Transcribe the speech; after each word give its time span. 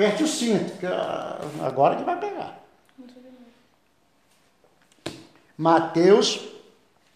aperte 0.00 0.24
o 0.24 0.26
cinto, 0.26 0.78
que 0.78 0.86
ah, 0.86 1.38
agora 1.62 1.96
que 1.96 2.04
vai 2.04 2.18
pegar. 2.18 2.58
Mateus 5.58 6.40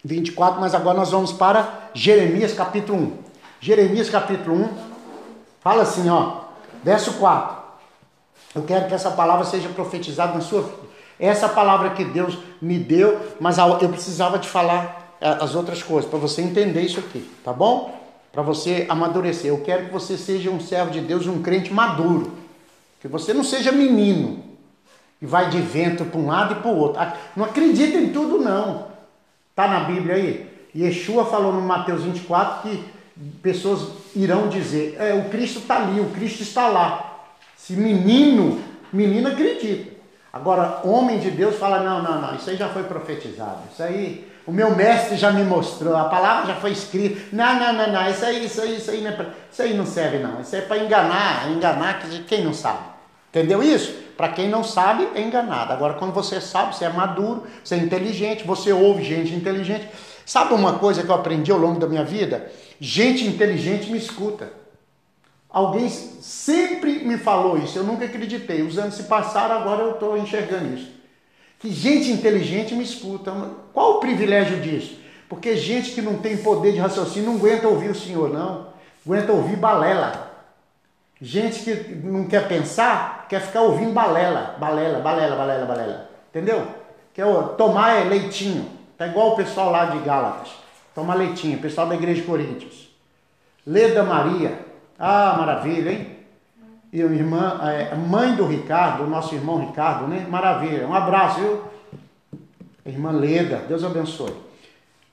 24, 0.03 0.61
mas 0.61 0.75
agora 0.75 0.95
nós 0.95 1.09
vamos 1.09 1.33
para 1.33 1.89
Jeremias 1.95 2.53
capítulo 2.53 2.99
1. 2.99 3.17
Jeremias 3.59 4.07
capítulo 4.07 4.55
1, 4.57 4.69
fala 5.61 5.81
assim, 5.81 6.07
ó, 6.09 6.41
verso 6.83 7.13
4. 7.13 7.57
Eu 8.53 8.61
quero 8.61 8.87
que 8.87 8.93
essa 8.93 9.09
palavra 9.09 9.45
seja 9.45 9.67
profetizada 9.69 10.35
na 10.35 10.41
sua 10.41 10.61
vida. 10.61 10.85
Essa 11.19 11.49
palavra 11.49 11.89
que 11.89 12.05
Deus 12.05 12.37
me 12.61 12.77
deu, 12.77 13.19
mas 13.39 13.57
eu 13.57 13.89
precisava 13.89 14.37
te 14.37 14.47
falar 14.47 15.17
é, 15.19 15.27
as 15.27 15.55
outras 15.55 15.81
coisas, 15.81 16.07
para 16.07 16.19
você 16.19 16.43
entender 16.43 16.81
isso 16.81 16.99
aqui, 16.99 17.27
tá 17.43 17.51
bom? 17.51 17.99
Para 18.31 18.43
você 18.43 18.85
amadurecer. 18.87 19.49
Eu 19.49 19.61
quero 19.61 19.87
que 19.87 19.91
você 19.91 20.15
seja 20.15 20.51
um 20.51 20.59
servo 20.59 20.91
de 20.91 21.01
Deus, 21.01 21.25
um 21.25 21.41
crente 21.41 21.73
maduro. 21.73 22.44
Que 23.05 23.11
você 23.11 23.35
não 23.35 23.43
seja 23.43 23.71
menino, 23.71 24.43
que 25.19 25.27
vai 25.27 25.47
de 25.51 25.59
vento 25.59 26.05
para 26.05 26.19
um 26.19 26.25
lado 26.25 26.53
e 26.53 26.55
para 26.55 26.71
o 26.71 26.75
outro. 26.75 26.99
Não 27.35 27.45
acredita 27.45 27.99
em 27.99 28.09
tudo, 28.09 28.39
não. 28.39 28.87
Tá 29.55 29.67
na 29.67 29.81
Bíblia 29.81 30.15
aí? 30.15 30.49
Yeshua 30.75 31.23
falou 31.23 31.53
no 31.53 31.61
Mateus 31.61 32.01
24 32.01 32.63
que 32.63 32.83
pessoas 33.43 33.89
irão 34.15 34.49
dizer: 34.49 34.97
é, 34.99 35.13
o 35.13 35.29
Cristo 35.29 35.59
está 35.59 35.83
ali, 35.83 35.99
o 35.99 36.09
Cristo 36.09 36.41
está 36.41 36.67
lá. 36.67 37.27
Se 37.55 37.73
menino, 37.73 38.59
menino 38.91 39.27
acredita. 39.27 39.93
Agora, 40.33 40.79
homem 40.83 41.19
de 41.19 41.29
Deus 41.29 41.57
fala: 41.57 41.81
não, 41.81 42.01
não, 42.01 42.19
não, 42.19 42.35
isso 42.35 42.49
aí 42.49 42.57
já 42.57 42.69
foi 42.69 42.85
profetizado. 42.85 43.59
Isso 43.71 43.83
aí, 43.83 44.27
o 44.47 44.51
meu 44.51 44.75
mestre 44.75 45.15
já 45.15 45.29
me 45.29 45.43
mostrou, 45.43 45.95
a 45.95 46.05
palavra 46.05 46.47
já 46.47 46.55
foi 46.55 46.71
escrita. 46.71 47.21
Não, 47.31 47.59
não, 47.59 47.71
não, 47.71 47.91
não, 47.91 48.09
isso 48.09 48.25
aí, 48.25 48.43
isso 48.43 48.61
aí, 48.61 48.77
isso 48.77 48.89
aí 48.89 49.01
não, 49.01 49.11
é 49.11 49.13
pra, 49.13 49.27
isso 49.51 49.61
aí 49.61 49.77
não 49.77 49.85
serve, 49.85 50.17
não. 50.17 50.41
Isso 50.41 50.55
é 50.55 50.61
para 50.61 50.79
enganar, 50.79 51.51
enganar 51.51 52.01
quem 52.27 52.43
não 52.43 52.51
sabe. 52.51 52.94
Entendeu 53.35 53.61
isso? 53.61 53.93
Para 54.15 54.29
quem 54.29 54.47
não 54.47 54.63
sabe, 54.63 55.09
é 55.13 55.21
enganado. 55.21 55.73
Agora, 55.73 55.95
quando 55.95 56.13
você 56.13 56.39
sabe, 56.39 56.73
você 56.73 56.85
é 56.85 56.89
maduro, 56.89 57.43
você 57.61 57.75
é 57.75 57.79
inteligente, 57.79 58.47
você 58.47 58.71
ouve 58.71 59.03
gente 59.03 59.33
inteligente. 59.33 59.89
Sabe 60.25 60.53
uma 60.53 60.79
coisa 60.79 61.03
que 61.03 61.09
eu 61.09 61.15
aprendi 61.15 61.51
ao 61.51 61.57
longo 61.57 61.77
da 61.77 61.85
minha 61.85 62.05
vida? 62.05 62.49
Gente 62.79 63.27
inteligente 63.27 63.91
me 63.91 63.97
escuta. 63.97 64.53
Alguém 65.49 65.89
sempre 65.89 66.99
me 66.99 67.17
falou 67.17 67.57
isso, 67.57 67.77
eu 67.77 67.83
nunca 67.83 68.05
acreditei. 68.05 68.61
Os 68.61 68.77
anos 68.77 68.95
se 68.95 69.03
passaram, 69.03 69.55
agora 69.55 69.83
eu 69.83 69.91
estou 69.91 70.17
enxergando 70.17 70.73
isso. 70.73 70.91
Que 71.59 71.69
gente 71.69 72.09
inteligente 72.09 72.73
me 72.73 72.85
escuta. 72.85 73.33
Qual 73.73 73.97
o 73.97 73.99
privilégio 73.99 74.61
disso? 74.61 74.97
Porque 75.27 75.57
gente 75.57 75.91
que 75.91 76.01
não 76.01 76.19
tem 76.19 76.37
poder 76.37 76.71
de 76.71 76.77
raciocínio 76.77 77.31
não 77.31 77.37
aguenta 77.37 77.67
ouvir 77.67 77.89
o 77.89 77.95
Senhor, 77.95 78.31
não. 78.31 78.67
Aguenta 79.05 79.33
ouvir 79.33 79.57
balela. 79.57 80.24
Gente 81.21 81.63
que 81.63 81.95
não 81.95 82.25
quer 82.25 82.47
pensar, 82.47 83.25
quer 83.29 83.41
ficar 83.41 83.61
ouvindo 83.61 83.93
balela. 83.93 84.55
Balela, 84.59 84.99
balela, 84.99 85.35
balela, 85.35 85.65
balela. 85.65 86.09
Entendeu? 86.29 86.67
Quer 87.13 87.25
tomar 87.57 88.01
é 88.01 88.03
leitinho. 88.03 88.69
Tá 88.97 89.07
igual 89.07 89.31
o 89.31 89.35
pessoal 89.35 89.71
lá 89.71 89.85
de 89.85 89.99
Gálatas. 89.99 90.51
Tomar 90.93 91.15
leitinho, 91.15 91.59
pessoal 91.59 91.87
da 91.87 91.95
igreja 91.95 92.21
de 92.21 92.27
Coríntios. 92.27 92.89
Leda 93.65 94.03
Maria. 94.03 94.59
Ah, 94.99 95.35
maravilha, 95.37 95.91
hein? 95.91 96.15
E 96.91 97.01
a 97.01 97.05
irmã, 97.05 97.59
é, 97.63 97.95
mãe 97.95 98.35
do 98.35 98.45
Ricardo, 98.45 99.03
o 99.03 99.09
nosso 99.09 99.35
irmão 99.35 99.59
Ricardo, 99.59 100.07
né? 100.07 100.25
Maravilha. 100.29 100.87
Um 100.87 100.93
abraço, 100.93 101.39
viu? 101.39 101.61
Irmã 102.85 103.11
Leda, 103.11 103.63
Deus 103.67 103.83
abençoe. 103.83 104.33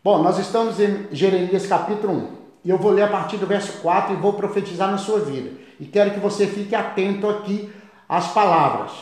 Bom, 0.05 0.23
nós 0.23 0.39
estamos 0.39 0.78
em 0.78 1.06
Jeremias 1.11 1.67
capítulo 1.67 2.12
1. 2.12 2.42
E 2.65 2.71
eu 2.71 2.79
vou 2.79 2.93
ler 2.93 3.03
a 3.03 3.09
partir 3.09 3.37
do 3.37 3.47
verso 3.47 3.81
4 3.81 4.15
e 4.15 4.17
vou 4.17 4.35
profetizar 4.35 4.91
na 4.91 4.99
sua 4.99 5.21
vida. 5.21 5.51
E 5.81 5.85
quero 5.85 6.13
que 6.13 6.21
você 6.21 6.47
fique 6.47 6.75
atento 6.75 7.29
aqui 7.29 7.73
às 8.09 8.29
palavras, 8.29 8.93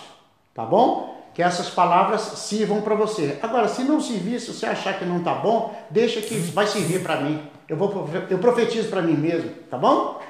tá 0.55 0.65
bom? 0.65 1.11
que 1.33 1.43
essas 1.43 1.71
palavras 1.71 2.21
sirvam 2.21 2.83
para 2.83 2.95
você. 2.95 3.39
Agora, 3.43 3.69
se 3.69 3.85
não 3.85 4.01
servir, 4.01 4.41
se 4.41 4.53
você 4.53 4.67
achar 4.67 4.99
que 4.99 5.05
não 5.05 5.19
está 5.19 5.35
bom, 5.35 5.75
deixa 5.89 6.21
que 6.21 6.35
vai 6.35 6.67
servir 6.67 7.03
para 7.03 7.21
mim. 7.21 7.41
Eu, 7.69 7.77
vou, 7.77 8.09
eu 8.29 8.39
profetizo 8.39 8.89
para 8.89 9.01
mim 9.01 9.15
mesmo, 9.15 9.51
tá 9.71 9.79
bom? 9.79 10.21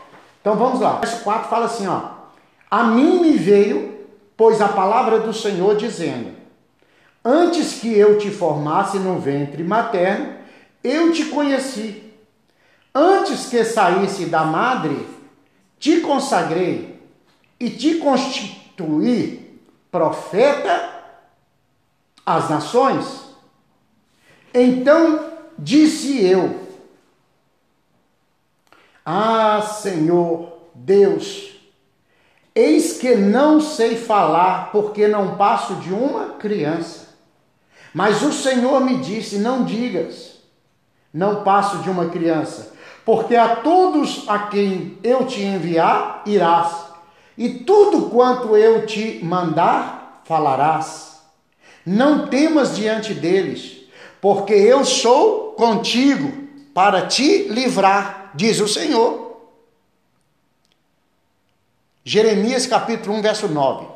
Então 0.41 0.57
vamos 0.57 0.81
lá. 0.81 0.99
Verso 1.01 1.25
4 1.25 1.49
fala 1.49 1.67
assim: 1.67 1.87
ó, 1.87 2.01
A 2.71 2.85
mim 2.85 3.21
me 3.21 3.33
veio, 3.33 4.07
pois 4.37 4.61
a 4.61 4.69
palavra 4.69 5.21
do 5.21 5.33
Senhor 5.33 5.75
dizendo: 5.75 6.35
Antes 7.25 7.81
que 7.81 7.93
eu 7.97 8.19
te 8.19 8.31
formasse 8.31 8.99
no 8.99 9.19
ventre 9.19 9.65
materno, 9.65 10.35
eu 10.85 11.13
te 11.13 11.25
conheci. 11.27 12.10
Antes 12.95 13.47
que 13.47 13.65
saísse 13.65 14.27
da 14.27 14.45
madre, 14.45 15.07
te 15.79 16.01
consagrei 16.01 17.01
e 17.59 17.71
te 17.71 17.97
constituí 17.97 19.61
profeta 19.91 21.03
às 22.27 22.51
nações? 22.51 23.31
Então 24.53 25.33
disse 25.57 26.25
eu: 26.25 26.61
Ah, 29.05 29.63
Senhor 29.63 30.59
Deus, 30.75 31.61
eis 32.55 32.99
que 32.99 33.15
não 33.15 33.61
sei 33.61 33.97
falar, 33.97 34.73
porque 34.73 35.07
não 35.07 35.37
passo 35.37 35.77
de 35.77 35.93
uma 35.93 36.35
criança. 36.35 37.11
Mas 37.95 38.23
o 38.23 38.33
Senhor 38.33 38.81
me 38.81 38.99
disse: 38.99 39.39
Não 39.39 39.65
digas, 39.65 40.39
não 41.13 41.45
passo 41.45 41.79
de 41.79 41.91
uma 41.91 42.09
criança, 42.09 42.73
porque 43.05 43.37
a 43.37 43.57
todos 43.57 44.29
a 44.29 44.39
quem 44.41 44.99
eu 45.03 45.27
te 45.27 45.43
enviar 45.43 46.23
irás 46.27 46.91
e 47.37 47.49
tudo 47.49 48.11
quanto 48.11 48.57
eu 48.57 48.85
te 48.85 49.19
mandar, 49.25 50.23
falarás. 50.25 51.21
Não 51.87 52.29
temas 52.29 52.77
diante 52.77 53.15
deles, 53.15 53.79
porque 54.21 54.53
eu 54.53 54.85
sou 54.85 55.53
contigo 55.53 56.49
para 56.75 57.07
te 57.07 57.49
livrar, 57.49 58.31
diz 58.35 58.61
o 58.61 58.69
Senhor. 58.69 59.41
Jeremias 62.05 62.67
capítulo 62.67 63.17
1, 63.17 63.23
verso 63.23 63.49
9. 63.49 63.87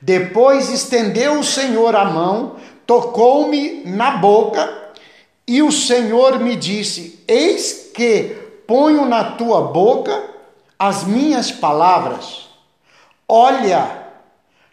Depois 0.00 0.70
estendeu 0.70 1.40
o 1.40 1.44
Senhor 1.44 1.94
a 1.96 2.04
mão, 2.04 2.56
tocou-me 2.86 3.82
na 3.84 4.12
boca, 4.12 4.87
e 5.48 5.62
o 5.62 5.72
Senhor 5.72 6.38
me 6.38 6.54
disse: 6.54 7.24
Eis 7.26 7.90
que 7.94 8.36
ponho 8.66 9.06
na 9.06 9.32
tua 9.32 9.62
boca 9.62 10.22
as 10.78 11.04
minhas 11.04 11.50
palavras. 11.50 12.50
Olha, 13.26 14.06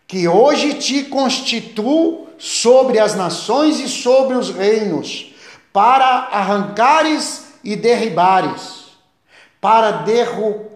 que 0.06 0.28
hoje 0.28 0.74
te 0.74 1.04
constituo 1.06 2.28
sobre 2.38 3.00
as 3.00 3.16
nações 3.16 3.80
e 3.80 3.88
sobre 3.88 4.36
os 4.36 4.50
reinos, 4.50 5.34
para 5.72 6.06
arrancares 6.06 7.54
e 7.64 7.78
derribares, 7.78 8.98
para 9.62 10.04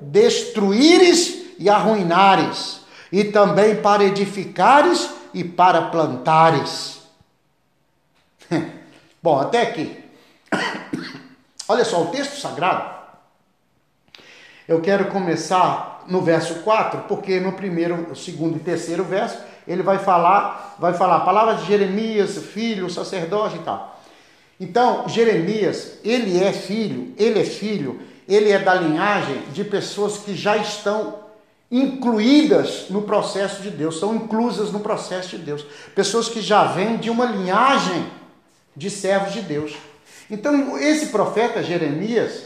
destruíres 0.01 1.57
e 1.59 1.69
arruinares, 1.69 2.79
e 3.11 3.25
também 3.25 3.75
para 3.75 4.05
edificares 4.05 5.09
e 5.33 5.43
para 5.43 5.83
plantares. 5.83 7.01
Bom, 9.21 9.39
até 9.39 9.61
aqui. 9.61 10.03
Olha 11.67 11.85
só, 11.85 12.01
o 12.03 12.07
texto 12.07 12.39
sagrado 12.39 12.99
eu 14.69 14.79
quero 14.81 15.05
começar 15.05 16.05
no 16.07 16.21
verso 16.21 16.59
4, 16.59 17.05
porque 17.07 17.39
no 17.39 17.53
primeiro, 17.53 18.15
segundo 18.15 18.57
e 18.57 18.59
terceiro 18.59 19.03
verso, 19.03 19.39
ele 19.67 19.81
vai 19.81 19.97
falar, 19.97 20.75
vai 20.77 20.93
falar 20.93 21.21
palavras 21.21 21.61
de 21.61 21.65
Jeremias, 21.65 22.37
filho, 22.37 22.87
sacerdote 22.87 23.55
e 23.55 23.59
tal. 23.63 23.99
Então, 24.59 25.09
Jeremias, 25.09 25.93
ele 26.03 26.43
é 26.43 26.53
filho, 26.53 27.15
ele 27.17 27.39
é 27.39 27.43
filho, 27.43 27.99
ele 28.27 28.51
é 28.51 28.59
da 28.59 28.75
linhagem 28.75 29.41
de 29.53 29.63
pessoas 29.63 30.19
que 30.19 30.35
já 30.35 30.55
estão 30.55 31.15
incluídas 31.71 32.91
no 32.91 33.01
processo 33.01 33.63
de 33.63 33.71
Deus, 33.71 33.99
são 33.99 34.13
inclusas 34.13 34.71
no 34.71 34.81
processo 34.81 35.29
de 35.35 35.39
Deus. 35.39 35.65
Pessoas 35.95 36.29
que 36.29 36.41
já 36.41 36.65
vêm 36.65 36.97
de 36.97 37.09
uma 37.09 37.25
linhagem 37.25 38.05
de 38.79 38.89
servos 38.89 39.33
de 39.33 39.41
Deus. 39.41 39.75
Então, 40.31 40.77
esse 40.77 41.07
profeta 41.07 41.61
Jeremias, 41.61 42.45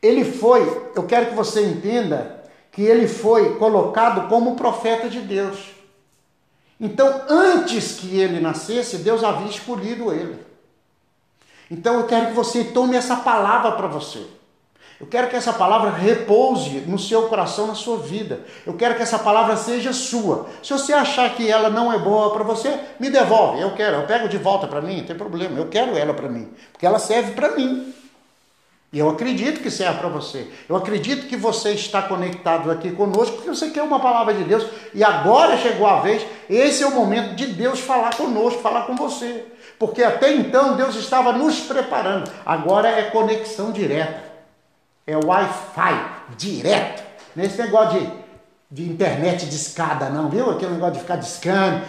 ele 0.00 0.24
foi, 0.24 0.62
eu 0.96 1.02
quero 1.02 1.26
que 1.26 1.34
você 1.34 1.62
entenda 1.62 2.42
que 2.72 2.82
ele 2.82 3.06
foi 3.06 3.56
colocado 3.56 4.28
como 4.28 4.56
profeta 4.56 5.10
de 5.10 5.20
Deus. 5.20 5.58
Então, 6.80 7.26
antes 7.28 7.96
que 7.96 8.18
ele 8.18 8.40
nascesse, 8.40 8.96
Deus 8.98 9.22
havia 9.22 9.48
escolhido 9.48 10.10
ele. 10.10 10.38
Então, 11.70 12.00
eu 12.00 12.06
quero 12.06 12.28
que 12.28 12.32
você 12.32 12.64
tome 12.64 12.96
essa 12.96 13.16
palavra 13.16 13.72
para 13.72 13.86
você. 13.86 14.26
Eu 15.02 15.08
quero 15.08 15.28
que 15.28 15.34
essa 15.34 15.52
palavra 15.52 15.90
repouse 15.90 16.84
no 16.86 16.96
seu 16.96 17.22
coração, 17.22 17.66
na 17.66 17.74
sua 17.74 17.96
vida. 17.96 18.42
Eu 18.64 18.74
quero 18.74 18.94
que 18.94 19.02
essa 19.02 19.18
palavra 19.18 19.56
seja 19.56 19.92
sua. 19.92 20.46
Se 20.62 20.72
você 20.72 20.92
achar 20.92 21.34
que 21.34 21.50
ela 21.50 21.68
não 21.68 21.92
é 21.92 21.98
boa 21.98 22.32
para 22.32 22.44
você, 22.44 22.78
me 23.00 23.10
devolve. 23.10 23.60
Eu 23.60 23.74
quero, 23.74 23.96
eu 23.96 24.06
pego 24.06 24.28
de 24.28 24.38
volta 24.38 24.68
para 24.68 24.80
mim, 24.80 24.98
não 24.98 25.04
tem 25.04 25.16
problema. 25.16 25.58
Eu 25.58 25.66
quero 25.66 25.98
ela 25.98 26.14
para 26.14 26.28
mim, 26.28 26.48
porque 26.70 26.86
ela 26.86 27.00
serve 27.00 27.32
para 27.32 27.50
mim. 27.56 27.92
E 28.92 28.98
eu 29.00 29.10
acredito 29.10 29.60
que 29.60 29.72
serve 29.72 29.98
para 29.98 30.08
você. 30.08 30.46
Eu 30.68 30.76
acredito 30.76 31.26
que 31.26 31.36
você 31.36 31.72
está 31.72 32.02
conectado 32.02 32.70
aqui 32.70 32.92
conosco 32.92 33.34
porque 33.34 33.48
você 33.48 33.70
quer 33.70 33.82
uma 33.82 33.98
palavra 33.98 34.32
de 34.34 34.44
Deus. 34.44 34.64
E 34.94 35.02
agora 35.02 35.58
chegou 35.58 35.88
a 35.88 35.98
vez, 35.98 36.24
esse 36.48 36.84
é 36.84 36.86
o 36.86 36.94
momento 36.94 37.34
de 37.34 37.46
Deus 37.48 37.80
falar 37.80 38.14
conosco, 38.14 38.62
falar 38.62 38.82
com 38.82 38.94
você. 38.94 39.46
Porque 39.80 40.04
até 40.04 40.32
então 40.32 40.76
Deus 40.76 40.94
estava 40.94 41.32
nos 41.32 41.58
preparando. 41.58 42.30
Agora 42.46 42.88
é 42.88 43.10
conexão 43.10 43.72
direta. 43.72 44.31
É 45.06 45.16
Wi-Fi 45.16 46.06
direto. 46.36 47.02
Nesse 47.34 47.60
negócio 47.60 48.00
de, 48.00 48.10
de 48.70 48.90
internet 48.90 49.46
de 49.46 49.56
escada, 49.56 50.08
não, 50.08 50.28
viu? 50.28 50.50
Aquele 50.50 50.72
negócio 50.72 50.94
de 50.94 51.00
ficar 51.00 51.16
discando. 51.16 51.82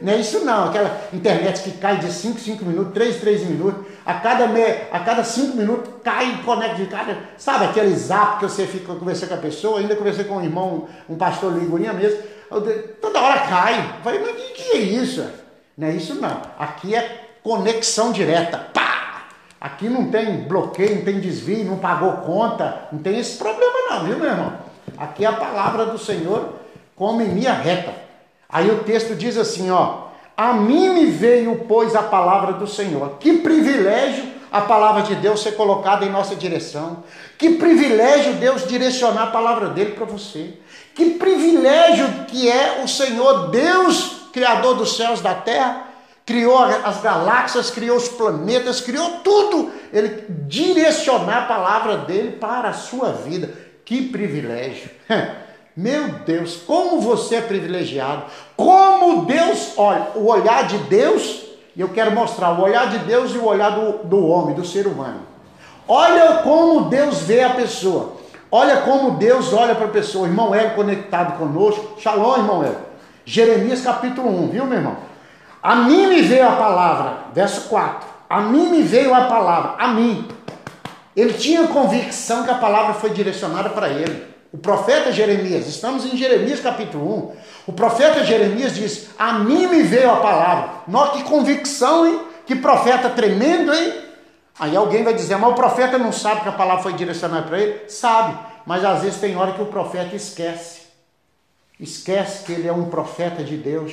Não 0.00 0.14
é 0.14 0.16
isso 0.16 0.44
não, 0.46 0.70
aquela 0.70 0.98
internet 1.12 1.62
que 1.62 1.72
cai 1.72 1.98
de 1.98 2.10
5, 2.10 2.40
5 2.40 2.64
minutos, 2.64 2.94
3, 2.94 3.20
3 3.20 3.42
minutos, 3.44 3.84
a 4.06 4.14
cada, 4.14 4.46
me, 4.46 4.62
a 4.90 4.98
cada 5.00 5.22
5 5.22 5.54
minutos 5.54 5.92
cai 6.02 6.36
e 6.36 6.38
conecta 6.38 6.76
de 6.76 6.86
cada. 6.86 7.18
Sabe 7.36 7.66
aquele 7.66 7.94
zap 7.94 8.38
que 8.38 8.44
você 8.44 8.66
fica 8.66 8.94
conversando 8.94 9.28
com 9.28 9.34
a 9.34 9.38
pessoa? 9.38 9.78
Ainda 9.78 9.94
conversei 9.94 10.24
com 10.24 10.38
um 10.38 10.42
irmão, 10.42 10.88
um 11.06 11.16
pastor 11.16 11.52
Ligurinha 11.52 11.92
mesmo, 11.92 12.18
toda 13.02 13.20
hora 13.20 13.40
cai. 13.40 13.78
Eu 13.78 14.02
falei, 14.02 14.20
mas 14.20 14.30
o 14.30 14.34
que 14.54 14.72
é 14.72 14.78
isso? 14.78 15.22
Não 15.76 15.88
é 15.88 15.92
isso 15.92 16.14
não. 16.14 16.40
Aqui 16.58 16.94
é 16.94 17.28
conexão 17.42 18.10
direta. 18.10 18.56
Pá! 18.72 18.89
Aqui 19.60 19.88
não 19.88 20.10
tem 20.10 20.44
bloqueio, 20.44 20.96
não 20.96 21.04
tem 21.04 21.20
desvio, 21.20 21.64
não 21.64 21.76
pagou 21.76 22.12
conta, 22.18 22.88
não 22.90 22.98
tem 23.00 23.18
esse 23.18 23.36
problema 23.36 23.90
não, 23.90 24.04
viu 24.04 24.18
meu 24.18 24.30
irmão? 24.30 24.54
Aqui 24.96 25.24
é 25.24 25.28
a 25.28 25.32
palavra 25.32 25.86
do 25.86 25.98
Senhor 25.98 26.54
como 26.96 27.20
em 27.20 27.28
minha 27.28 27.52
reta. 27.52 27.94
Aí 28.48 28.70
o 28.70 28.84
texto 28.84 29.14
diz 29.14 29.36
assim, 29.36 29.70
ó: 29.70 30.08
A 30.36 30.52
mim 30.54 30.88
me 30.90 31.06
veio, 31.06 31.64
pois, 31.68 31.94
a 31.94 32.02
palavra 32.02 32.54
do 32.54 32.66
Senhor. 32.66 33.16
Que 33.20 33.38
privilégio 33.38 34.40
a 34.50 34.62
palavra 34.62 35.02
de 35.02 35.14
Deus 35.14 35.42
ser 35.42 35.52
colocada 35.52 36.04
em 36.04 36.10
nossa 36.10 36.34
direção. 36.34 37.04
Que 37.38 37.50
privilégio 37.50 38.34
Deus 38.34 38.66
direcionar 38.66 39.24
a 39.24 39.30
palavra 39.30 39.68
dele 39.68 39.92
para 39.92 40.04
você. 40.04 40.54
Que 40.94 41.10
privilégio 41.10 42.24
que 42.26 42.48
é 42.50 42.82
o 42.84 42.88
Senhor 42.88 43.50
Deus, 43.50 44.28
criador 44.32 44.74
dos 44.74 44.96
céus 44.96 45.20
e 45.20 45.22
da 45.22 45.34
terra, 45.34 45.89
criou 46.24 46.58
as 46.58 47.00
galáxias, 47.00 47.70
criou 47.70 47.96
os 47.96 48.08
planetas, 48.08 48.80
criou 48.80 49.20
tudo. 49.24 49.70
Ele 49.92 50.24
direcionar 50.46 51.44
a 51.44 51.46
palavra 51.46 51.96
dele 51.98 52.32
para 52.32 52.68
a 52.68 52.72
sua 52.72 53.12
vida. 53.12 53.52
Que 53.84 54.08
privilégio. 54.08 54.90
Meu 55.76 56.08
Deus, 56.26 56.56
como 56.56 57.00
você 57.00 57.36
é 57.36 57.40
privilegiado. 57.40 58.24
Como 58.56 59.24
Deus, 59.24 59.72
olha, 59.76 60.08
o 60.14 60.26
olhar 60.26 60.66
de 60.66 60.78
Deus, 60.78 61.44
e 61.74 61.80
eu 61.80 61.88
quero 61.88 62.12
mostrar 62.12 62.52
o 62.52 62.62
olhar 62.62 62.88
de 62.90 62.98
Deus 62.98 63.34
e 63.34 63.38
o 63.38 63.44
olhar 63.44 63.70
do, 63.70 64.04
do 64.04 64.26
homem, 64.26 64.54
do 64.54 64.64
ser 64.64 64.86
humano. 64.86 65.20
Olha 65.88 66.42
como 66.42 66.88
Deus 66.88 67.22
vê 67.22 67.42
a 67.42 67.50
pessoa. 67.50 68.20
Olha 68.52 68.78
como 68.78 69.12
Deus 69.12 69.52
olha 69.52 69.74
para 69.74 69.86
a 69.86 69.90
pessoa. 69.90 70.26
Irmão 70.26 70.54
Hélio 70.54 70.74
conectado 70.74 71.38
conosco. 71.38 71.98
Shalom, 71.98 72.36
irmão 72.36 72.62
Hélio. 72.62 72.78
Jeremias 73.24 73.80
capítulo 73.80 74.28
1, 74.28 74.48
viu, 74.48 74.66
meu 74.66 74.78
irmão? 74.78 74.96
A 75.62 75.76
mim 75.76 76.06
me 76.06 76.22
veio 76.22 76.48
a 76.48 76.52
palavra, 76.52 77.24
verso 77.34 77.68
4. 77.68 78.08
A 78.28 78.40
mim 78.40 78.70
me 78.70 78.82
veio 78.82 79.14
a 79.14 79.22
palavra, 79.26 79.74
a 79.78 79.88
mim. 79.88 80.26
Ele 81.14 81.34
tinha 81.34 81.66
convicção 81.66 82.44
que 82.44 82.50
a 82.50 82.54
palavra 82.54 82.94
foi 82.94 83.10
direcionada 83.10 83.68
para 83.70 83.88
ele. 83.88 84.30
O 84.52 84.58
profeta 84.58 85.12
Jeremias, 85.12 85.66
estamos 85.66 86.04
em 86.04 86.16
Jeremias 86.16 86.60
capítulo 86.60 87.34
1. 87.36 87.36
O 87.68 87.72
profeta 87.72 88.24
Jeremias 88.24 88.74
diz: 88.74 89.10
A 89.18 89.34
mim 89.34 89.66
me 89.66 89.82
veio 89.82 90.10
a 90.10 90.16
palavra. 90.16 90.70
Nossa, 90.88 91.18
que 91.18 91.24
convicção, 91.24 92.06
hein? 92.06 92.20
Que 92.46 92.56
profeta 92.56 93.10
tremendo, 93.10 93.72
hein? 93.72 93.92
Aí 94.58 94.74
alguém 94.74 95.04
vai 95.04 95.14
dizer: 95.14 95.36
Mas 95.36 95.50
o 95.50 95.54
profeta 95.54 95.98
não 95.98 96.10
sabe 96.10 96.40
que 96.40 96.48
a 96.48 96.52
palavra 96.52 96.82
foi 96.82 96.94
direcionada 96.94 97.46
para 97.46 97.58
ele? 97.58 97.88
Sabe, 97.88 98.38
mas 98.64 98.84
às 98.84 99.02
vezes 99.02 99.20
tem 99.20 99.36
hora 99.36 99.52
que 99.52 99.62
o 99.62 99.66
profeta 99.66 100.16
esquece. 100.16 100.80
Esquece 101.78 102.44
que 102.44 102.52
ele 102.52 102.66
é 102.66 102.72
um 102.72 102.86
profeta 102.90 103.44
de 103.44 103.56
Deus. 103.56 103.92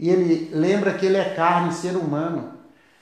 E 0.00 0.08
ele 0.08 0.50
lembra 0.54 0.94
que 0.94 1.04
ele 1.04 1.18
é 1.18 1.34
carne, 1.34 1.74
ser 1.74 1.94
humano. 1.94 2.54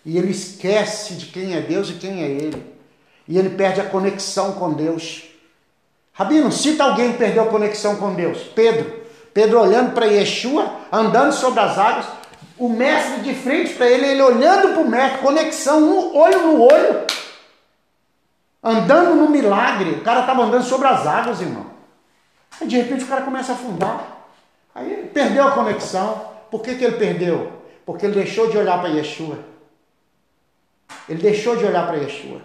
E 0.04 0.18
ele 0.18 0.32
esquece 0.32 1.14
de 1.14 1.26
quem 1.26 1.54
é 1.54 1.60
Deus 1.60 1.88
e 1.90 1.92
quem 1.92 2.24
é 2.24 2.26
ele. 2.26 2.74
E 3.28 3.38
ele 3.38 3.50
perde 3.50 3.80
a 3.80 3.84
conexão 3.84 4.54
com 4.54 4.72
Deus. 4.72 5.22
Rabino, 6.12 6.50
cita 6.50 6.82
alguém 6.82 7.12
que 7.12 7.18
perdeu 7.18 7.44
a 7.44 7.46
conexão 7.46 7.94
com 7.94 8.14
Deus. 8.14 8.42
Pedro. 8.52 9.00
Pedro 9.32 9.60
olhando 9.60 9.92
para 9.92 10.06
Yeshua, 10.06 10.72
andando 10.90 11.32
sobre 11.32 11.60
as 11.60 11.78
águas, 11.78 12.06
o 12.58 12.68
mestre 12.68 13.20
de 13.20 13.32
frente 13.32 13.74
para 13.74 13.86
ele, 13.86 14.04
ele 14.04 14.22
olhando 14.22 14.72
para 14.72 14.82
o 14.82 14.88
mestre, 14.88 15.20
conexão, 15.20 15.80
um 15.80 16.16
olho 16.16 16.48
no 16.48 16.62
olho, 16.62 17.06
andando 18.60 19.14
no 19.14 19.30
milagre. 19.30 19.90
O 19.90 20.00
cara 20.02 20.22
estava 20.22 20.42
andando 20.42 20.64
sobre 20.64 20.88
as 20.88 21.06
águas, 21.06 21.40
irmão. 21.40 21.66
Aí 22.60 22.66
de 22.66 22.76
repente 22.76 23.04
o 23.04 23.06
cara 23.06 23.22
começa 23.22 23.52
a 23.52 23.54
afundar. 23.54 24.26
Aí 24.74 25.08
perdeu 25.14 25.46
a 25.46 25.52
conexão. 25.52 26.27
Por 26.50 26.62
que, 26.62 26.74
que 26.74 26.84
ele 26.84 26.96
perdeu? 26.96 27.52
Porque 27.84 28.06
ele 28.06 28.14
deixou 28.14 28.48
de 28.50 28.56
olhar 28.56 28.78
para 28.80 28.90
Yeshua. 28.90 29.38
Ele 31.08 31.20
deixou 31.20 31.56
de 31.56 31.64
olhar 31.64 31.86
para 31.86 31.96
Yeshua. 31.96 32.42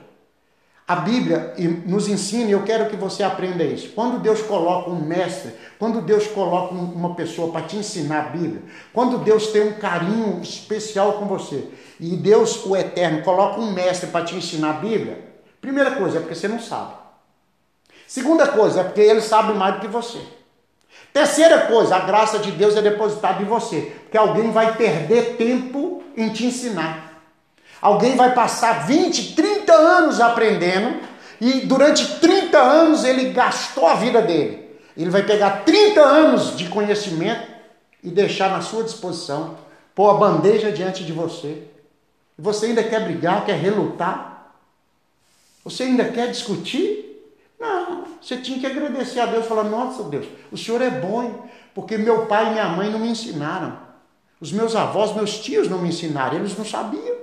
A 0.85 0.97
Bíblia 0.97 1.53
nos 1.85 2.09
ensina, 2.09 2.49
e 2.49 2.51
eu 2.51 2.63
quero 2.63 2.89
que 2.89 2.97
você 2.97 3.23
aprenda 3.23 3.63
isso. 3.63 3.89
Quando 3.93 4.19
Deus 4.19 4.41
coloca 4.41 4.89
um 4.89 4.99
mestre, 4.99 5.53
quando 5.79 6.01
Deus 6.01 6.27
coloca 6.27 6.73
uma 6.73 7.15
pessoa 7.15 7.51
para 7.51 7.65
te 7.65 7.77
ensinar 7.77 8.19
a 8.19 8.29
Bíblia, 8.29 8.63
quando 8.91 9.17
Deus 9.19 9.47
tem 9.47 9.61
um 9.61 9.73
carinho 9.73 10.41
especial 10.41 11.13
com 11.13 11.25
você, 11.25 11.69
e 11.99 12.17
Deus, 12.17 12.65
o 12.65 12.75
Eterno, 12.75 13.23
coloca 13.23 13.61
um 13.61 13.71
mestre 13.71 14.09
para 14.09 14.25
te 14.25 14.35
ensinar 14.35 14.71
a 14.71 14.73
Bíblia, 14.73 15.23
primeira 15.61 15.91
coisa 15.91 16.17
é 16.17 16.19
porque 16.19 16.35
você 16.35 16.49
não 16.49 16.59
sabe. 16.59 16.95
Segunda 18.05 18.47
coisa 18.49 18.81
é 18.81 18.83
porque 18.83 19.01
ele 19.01 19.21
sabe 19.21 19.53
mais 19.53 19.75
do 19.75 19.81
que 19.81 19.87
você. 19.87 20.19
Terceira 21.13 21.67
coisa, 21.67 21.95
a 21.95 21.99
graça 21.99 22.39
de 22.39 22.51
Deus 22.51 22.75
é 22.75 22.81
depositada 22.81 23.41
em 23.43 23.45
você, 23.45 23.93
porque 24.03 24.17
alguém 24.17 24.51
vai 24.51 24.75
perder 24.75 25.35
tempo 25.37 26.03
em 26.17 26.29
te 26.29 26.47
ensinar. 26.47 27.21
Alguém 27.79 28.15
vai 28.15 28.33
passar 28.33 28.87
20, 28.87 29.35
30 29.35 29.73
anos 29.73 30.19
aprendendo 30.19 31.01
e 31.39 31.61
durante 31.61 32.19
30 32.19 32.57
anos 32.57 33.03
ele 33.03 33.31
gastou 33.31 33.85
a 33.85 33.93
vida 33.93 34.21
dele. 34.21 34.79
Ele 34.97 35.11
vai 35.11 35.23
pegar 35.23 35.63
30 35.63 36.01
anos 36.01 36.57
de 36.57 36.67
conhecimento 36.69 37.47
e 38.03 38.09
deixar 38.09 38.49
na 38.49 38.61
sua 38.61 38.83
disposição, 38.83 39.57
pôr 39.93 40.09
a 40.09 40.13
bandeja 40.15 40.71
diante 40.71 41.03
de 41.03 41.11
você. 41.11 41.63
E 42.37 42.41
você 42.41 42.67
ainda 42.67 42.83
quer 42.83 43.03
brigar, 43.03 43.45
quer 43.45 43.57
relutar? 43.57 44.53
Você 45.63 45.83
ainda 45.83 46.05
quer 46.05 46.31
discutir? 46.31 47.12
Não, 47.59 48.05
você 48.21 48.37
tinha 48.37 48.59
que 48.59 48.65
agradecer 48.65 49.19
a 49.19 49.25
Deus, 49.25 49.45
falar: 49.45 49.63
Nossa 49.63 50.03
Deus, 50.03 50.25
o 50.51 50.57
Senhor 50.57 50.81
é 50.81 50.89
bom, 50.89 51.47
porque 51.73 51.97
meu 51.97 52.25
pai 52.25 52.47
e 52.47 52.51
minha 52.51 52.67
mãe 52.69 52.89
não 52.89 52.99
me 52.99 53.09
ensinaram. 53.09 53.77
Os 54.39 54.51
meus 54.51 54.75
avós, 54.75 55.15
meus 55.15 55.39
tios 55.39 55.69
não 55.69 55.79
me 55.79 55.89
ensinaram, 55.89 56.35
eles 56.37 56.57
não 56.57 56.65
sabiam. 56.65 57.15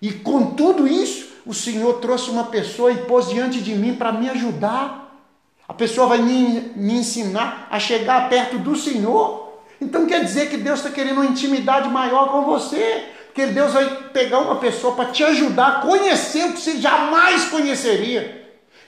E 0.00 0.10
com 0.12 0.54
tudo 0.54 0.88
isso, 0.88 1.28
o 1.44 1.52
Senhor 1.52 1.94
trouxe 2.00 2.30
uma 2.30 2.44
pessoa 2.44 2.90
e 2.90 3.04
pôs 3.04 3.28
diante 3.28 3.60
de 3.60 3.74
mim 3.74 3.94
para 3.94 4.12
me 4.12 4.28
ajudar. 4.30 5.14
A 5.68 5.74
pessoa 5.74 6.06
vai 6.06 6.18
me, 6.18 6.72
me 6.74 6.94
ensinar 6.94 7.68
a 7.70 7.78
chegar 7.78 8.28
perto 8.28 8.58
do 8.58 8.74
Senhor. 8.74 9.60
Então 9.80 10.06
quer 10.06 10.24
dizer 10.24 10.48
que 10.48 10.56
Deus 10.56 10.80
está 10.80 10.90
querendo 10.90 11.20
uma 11.20 11.26
intimidade 11.26 11.88
maior 11.88 12.30
com 12.30 12.44
você. 12.44 13.08
Porque 13.26 13.46
Deus 13.46 13.72
vai 13.72 14.10
pegar 14.12 14.40
uma 14.40 14.56
pessoa 14.56 14.94
para 14.94 15.10
te 15.10 15.24
ajudar 15.24 15.66
a 15.66 15.80
conhecer 15.80 16.44
o 16.46 16.52
que 16.52 16.60
você 16.60 16.76
jamais 16.78 17.46
conheceria. 17.46 18.41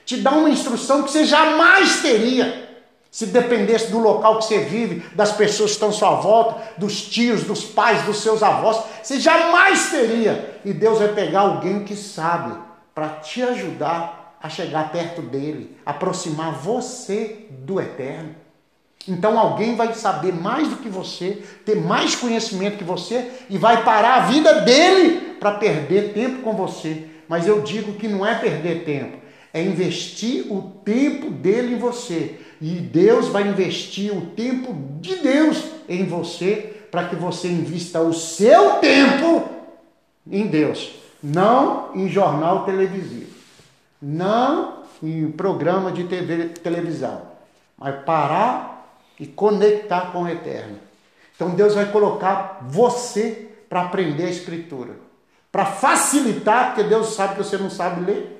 Te 0.05 0.17
dar 0.17 0.33
uma 0.33 0.49
instrução 0.49 1.03
que 1.03 1.11
você 1.11 1.25
jamais 1.25 2.01
teria. 2.01 2.63
Se 3.09 3.27
dependesse 3.27 3.91
do 3.91 3.97
local 3.97 4.39
que 4.39 4.45
você 4.45 4.59
vive, 4.59 5.05
das 5.15 5.31
pessoas 5.31 5.71
que 5.71 5.75
estão 5.75 5.89
à 5.89 5.93
sua 5.93 6.15
volta, 6.15 6.61
dos 6.77 7.01
tios, 7.03 7.43
dos 7.43 7.63
pais, 7.63 8.03
dos 8.03 8.17
seus 8.17 8.43
avós, 8.43 8.83
você 9.01 9.19
jamais 9.19 9.89
teria. 9.89 10.59
E 10.65 10.73
Deus 10.73 10.99
vai 10.99 11.07
pegar 11.09 11.41
alguém 11.41 11.83
que 11.83 11.95
sabe 11.95 12.53
para 12.93 13.09
te 13.09 13.41
ajudar 13.41 14.37
a 14.41 14.49
chegar 14.49 14.91
perto 14.91 15.21
dele, 15.21 15.75
aproximar 15.85 16.51
você 16.53 17.47
do 17.49 17.79
eterno. 17.79 18.35
Então 19.07 19.39
alguém 19.39 19.75
vai 19.75 19.93
saber 19.93 20.33
mais 20.33 20.67
do 20.67 20.77
que 20.77 20.89
você, 20.89 21.43
ter 21.65 21.75
mais 21.75 22.15
conhecimento 22.15 22.77
que 22.77 22.83
você 22.83 23.31
e 23.49 23.57
vai 23.57 23.83
parar 23.83 24.15
a 24.15 24.25
vida 24.25 24.61
dele 24.61 25.35
para 25.39 25.53
perder 25.53 26.13
tempo 26.13 26.41
com 26.41 26.53
você. 26.53 27.07
Mas 27.27 27.47
eu 27.47 27.61
digo 27.61 27.93
que 27.93 28.07
não 28.07 28.25
é 28.25 28.35
perder 28.35 28.83
tempo, 28.83 29.17
é 29.55 29.63
investir 29.63 30.51
o 30.51 30.61
tempo 30.83 31.31
dele 31.31 31.75
em 31.75 31.79
você 31.79 32.41
e 32.59 32.71
Deus 32.71 33.29
vai 33.29 33.47
investir 33.47 34.13
o 34.13 34.25
tempo 34.31 34.75
de 34.99 35.15
Deus 35.15 35.63
em 35.87 36.05
você 36.05 36.87
para 36.91 37.07
que 37.07 37.15
você 37.15 37.47
invista 37.47 38.01
o 38.01 38.13
seu 38.13 38.81
tempo 38.81 39.47
em 40.29 40.45
Deus, 40.47 40.95
não 41.23 41.95
em 41.95 42.09
jornal 42.09 42.65
televisivo, 42.65 43.31
não 44.01 44.79
em 45.01 45.31
programa 45.31 45.89
de 45.89 46.03
TV, 46.03 46.49
televisão, 46.49 47.21
mas 47.77 48.03
parar 48.03 48.99
e 49.17 49.25
conectar 49.25 50.11
com 50.11 50.23
o 50.23 50.27
eterno. 50.27 50.79
Então 51.33 51.51
Deus 51.51 51.75
vai 51.75 51.85
colocar 51.93 52.59
você 52.67 53.51
para 53.69 53.83
aprender 53.83 54.25
a 54.25 54.29
escritura, 54.29 54.97
para 55.49 55.65
facilitar, 55.65 56.73
porque 56.73 56.83
Deus 56.83 57.15
sabe 57.15 57.35
que 57.35 57.43
você 57.43 57.57
não 57.57 57.69
sabe 57.69 58.03
ler, 58.03 58.35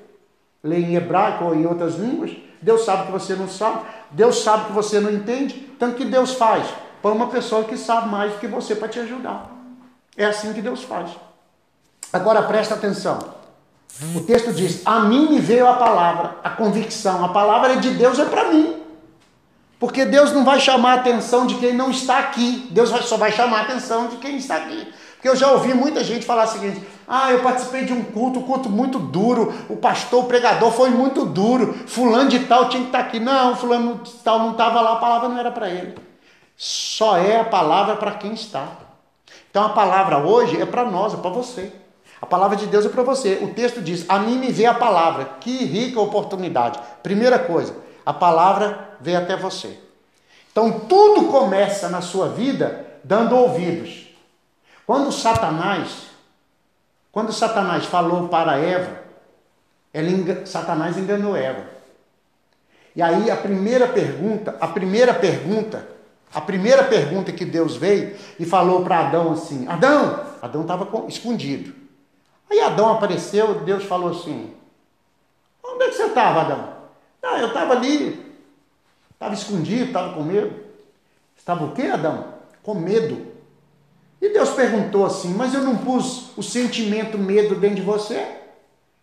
ler 0.66 0.80
em 0.80 0.96
hebraico 0.96 1.46
ou 1.46 1.56
em 1.56 1.66
outras 1.66 1.96
línguas. 1.96 2.32
Deus 2.62 2.84
sabe 2.84 3.06
que 3.06 3.12
você 3.12 3.36
não 3.36 3.48
sabe, 3.48 3.86
Deus 4.10 4.42
sabe 4.42 4.66
que 4.66 4.72
você 4.72 5.00
não 5.00 5.12
entende. 5.12 5.54
Tanto 5.78 5.96
que 5.96 6.06
Deus 6.06 6.34
faz 6.34 6.68
para 7.02 7.12
uma 7.12 7.28
pessoa 7.28 7.64
que 7.64 7.78
sabe 7.78 8.10
mais 8.10 8.34
do 8.34 8.40
que 8.40 8.48
você 8.48 8.76
para 8.76 8.88
te 8.88 9.00
ajudar. 9.00 9.52
É 10.18 10.26
assim 10.26 10.52
que 10.52 10.62
Deus 10.62 10.84
faz. 10.84 11.12
Agora 12.12 12.42
presta 12.44 12.74
atenção. 12.74 13.20
O 14.16 14.22
texto 14.22 14.52
diz: 14.52 14.82
A 14.86 15.02
mim 15.02 15.30
me 15.30 15.40
veio 15.40 15.68
a 15.68 15.74
palavra, 15.74 16.38
a 16.44 16.50
convicção. 16.50 17.24
A 17.24 17.30
palavra 17.30 17.78
de 17.78 17.92
Deus 17.92 18.18
é 18.18 18.26
para 18.26 18.52
mim. 18.52 18.82
Porque 19.80 20.06
Deus 20.06 20.32
não 20.32 20.44
vai 20.44 20.60
chamar 20.60 20.94
a 20.94 21.02
atenção 21.02 21.46
de 21.46 21.56
quem 21.56 21.74
não 21.74 21.92
está 21.92 22.18
aqui. 22.18 22.68
Deus 22.72 22.90
só 22.90 23.18
vai 23.18 23.32
chamar 23.32 23.60
a 23.60 23.62
atenção 23.64 24.08
de 24.08 24.18
quem 24.18 24.38
está 24.38 24.56
aqui. 24.56 24.92
Porque 25.26 25.38
eu 25.38 25.40
já 25.40 25.52
ouvi 25.54 25.74
muita 25.74 26.04
gente 26.04 26.24
falar 26.24 26.44
o 26.44 26.48
seguinte: 26.50 26.86
ah, 27.08 27.32
eu 27.32 27.42
participei 27.42 27.84
de 27.84 27.92
um 27.92 28.04
culto, 28.04 28.38
um 28.38 28.44
culto 28.44 28.70
muito 28.70 29.00
duro, 29.00 29.52
o 29.68 29.76
pastor, 29.76 30.24
o 30.24 30.28
pregador 30.28 30.72
foi 30.72 30.92
muito 30.92 31.26
duro, 31.26 31.74
fulano 31.88 32.30
de 32.30 32.42
tal 32.42 32.70
tinha 32.70 32.84
que 32.84 32.90
estar 32.90 33.00
aqui. 33.00 33.20
Não, 33.20 33.56
fulano 33.56 34.02
de 34.04 34.12
tal 34.18 34.38
não 34.38 34.52
estava 34.52 34.80
lá, 34.82 34.94
a 34.94 34.96
palavra 34.98 35.28
não 35.28 35.40
era 35.40 35.50
para 35.50 35.68
ele. 35.68 35.96
Só 36.56 37.18
é 37.18 37.40
a 37.40 37.44
palavra 37.44 37.96
para 37.96 38.12
quem 38.12 38.34
está. 38.34 38.68
Então 39.50 39.66
a 39.66 39.70
palavra 39.70 40.20
hoje 40.20 40.62
é 40.62 40.66
para 40.68 40.86
nós, 40.86 41.16
é 41.16 41.18
para 41.18 41.32
você. 41.32 41.74
A 42.22 42.26
palavra 42.28 42.56
de 42.56 42.68
Deus 42.68 42.86
é 42.86 42.90
para 42.90 43.02
você. 43.02 43.40
O 43.42 43.48
texto 43.48 43.82
diz: 43.82 44.06
A 44.08 44.20
mim 44.20 44.38
me 44.38 44.52
vê 44.52 44.68
a 44.68 44.76
palavra. 44.76 45.38
Que 45.42 45.66
rica 45.66 46.00
oportunidade. 46.00 46.80
Primeira 47.02 47.40
coisa, 47.40 47.76
a 48.06 48.14
palavra 48.14 48.92
veio 49.02 49.18
até 49.18 49.36
você. 49.36 49.76
Então 50.52 50.82
tudo 50.82 51.32
começa 51.32 51.90
na 51.90 52.02
sua 52.02 52.28
vida 52.28 52.86
dando 53.04 53.36
ouvidos. 53.36 54.05
Quando 54.86 55.12
Satanás, 55.12 56.08
quando 57.12 57.34
Satanás 57.34 57.86
falou 57.86 58.28
para 58.28 58.58
Eva, 58.58 59.00
ele, 59.94 60.46
Satanás 60.46 60.98
enganou 60.98 61.36
Eva. 61.36 61.66
E 62.96 63.02
aí 63.02 63.30
a 63.32 63.36
primeira 63.36 63.88
pergunta, 63.88 64.56
a 64.60 64.68
primeira 64.68 65.14
pergunta, 65.14 65.88
a 66.34 66.40
primeira 66.40 66.84
pergunta 66.84 67.32
que 67.32 67.46
Deus 67.46 67.76
veio 67.76 68.16
e 68.40 68.46
falou 68.46 68.84
para 68.84 69.08
Adão 69.08 69.34
assim: 69.34 69.68
Adão, 69.68 70.26
Adão 70.42 70.62
estava 70.62 71.08
escondido. 71.08 71.74
Aí 72.50 72.60
Adão 72.62 72.92
apareceu, 72.92 73.62
Deus 73.62 73.84
falou 73.86 74.12
assim: 74.12 74.54
Onde 75.64 75.84
é 75.84 75.88
que 75.90 75.96
você 75.96 76.06
estava, 76.06 76.42
Adão? 76.42 76.76
Ah, 77.24 77.40
eu 77.40 77.48
estava 77.48 77.74
ali, 77.74 78.34
estava 79.12 79.34
escondido, 79.34 79.86
estava 79.86 80.14
com 80.14 80.22
medo. 80.22 80.64
Estava 81.36 81.66
o 81.66 81.72
quê, 81.74 81.84
Adão? 81.84 82.34
Com 82.62 82.76
medo. 82.76 83.35
E 84.22 84.30
Deus 84.30 84.50
perguntou 84.52 85.06
assim: 85.06 85.34
Mas 85.34 85.54
eu 85.54 85.62
não 85.62 85.78
pus 85.78 86.32
o 86.38 86.44
sentimento 86.44 87.18
medo 87.18 87.56
dentro 87.56 87.78
de 87.78 87.82
você? 87.82 88.26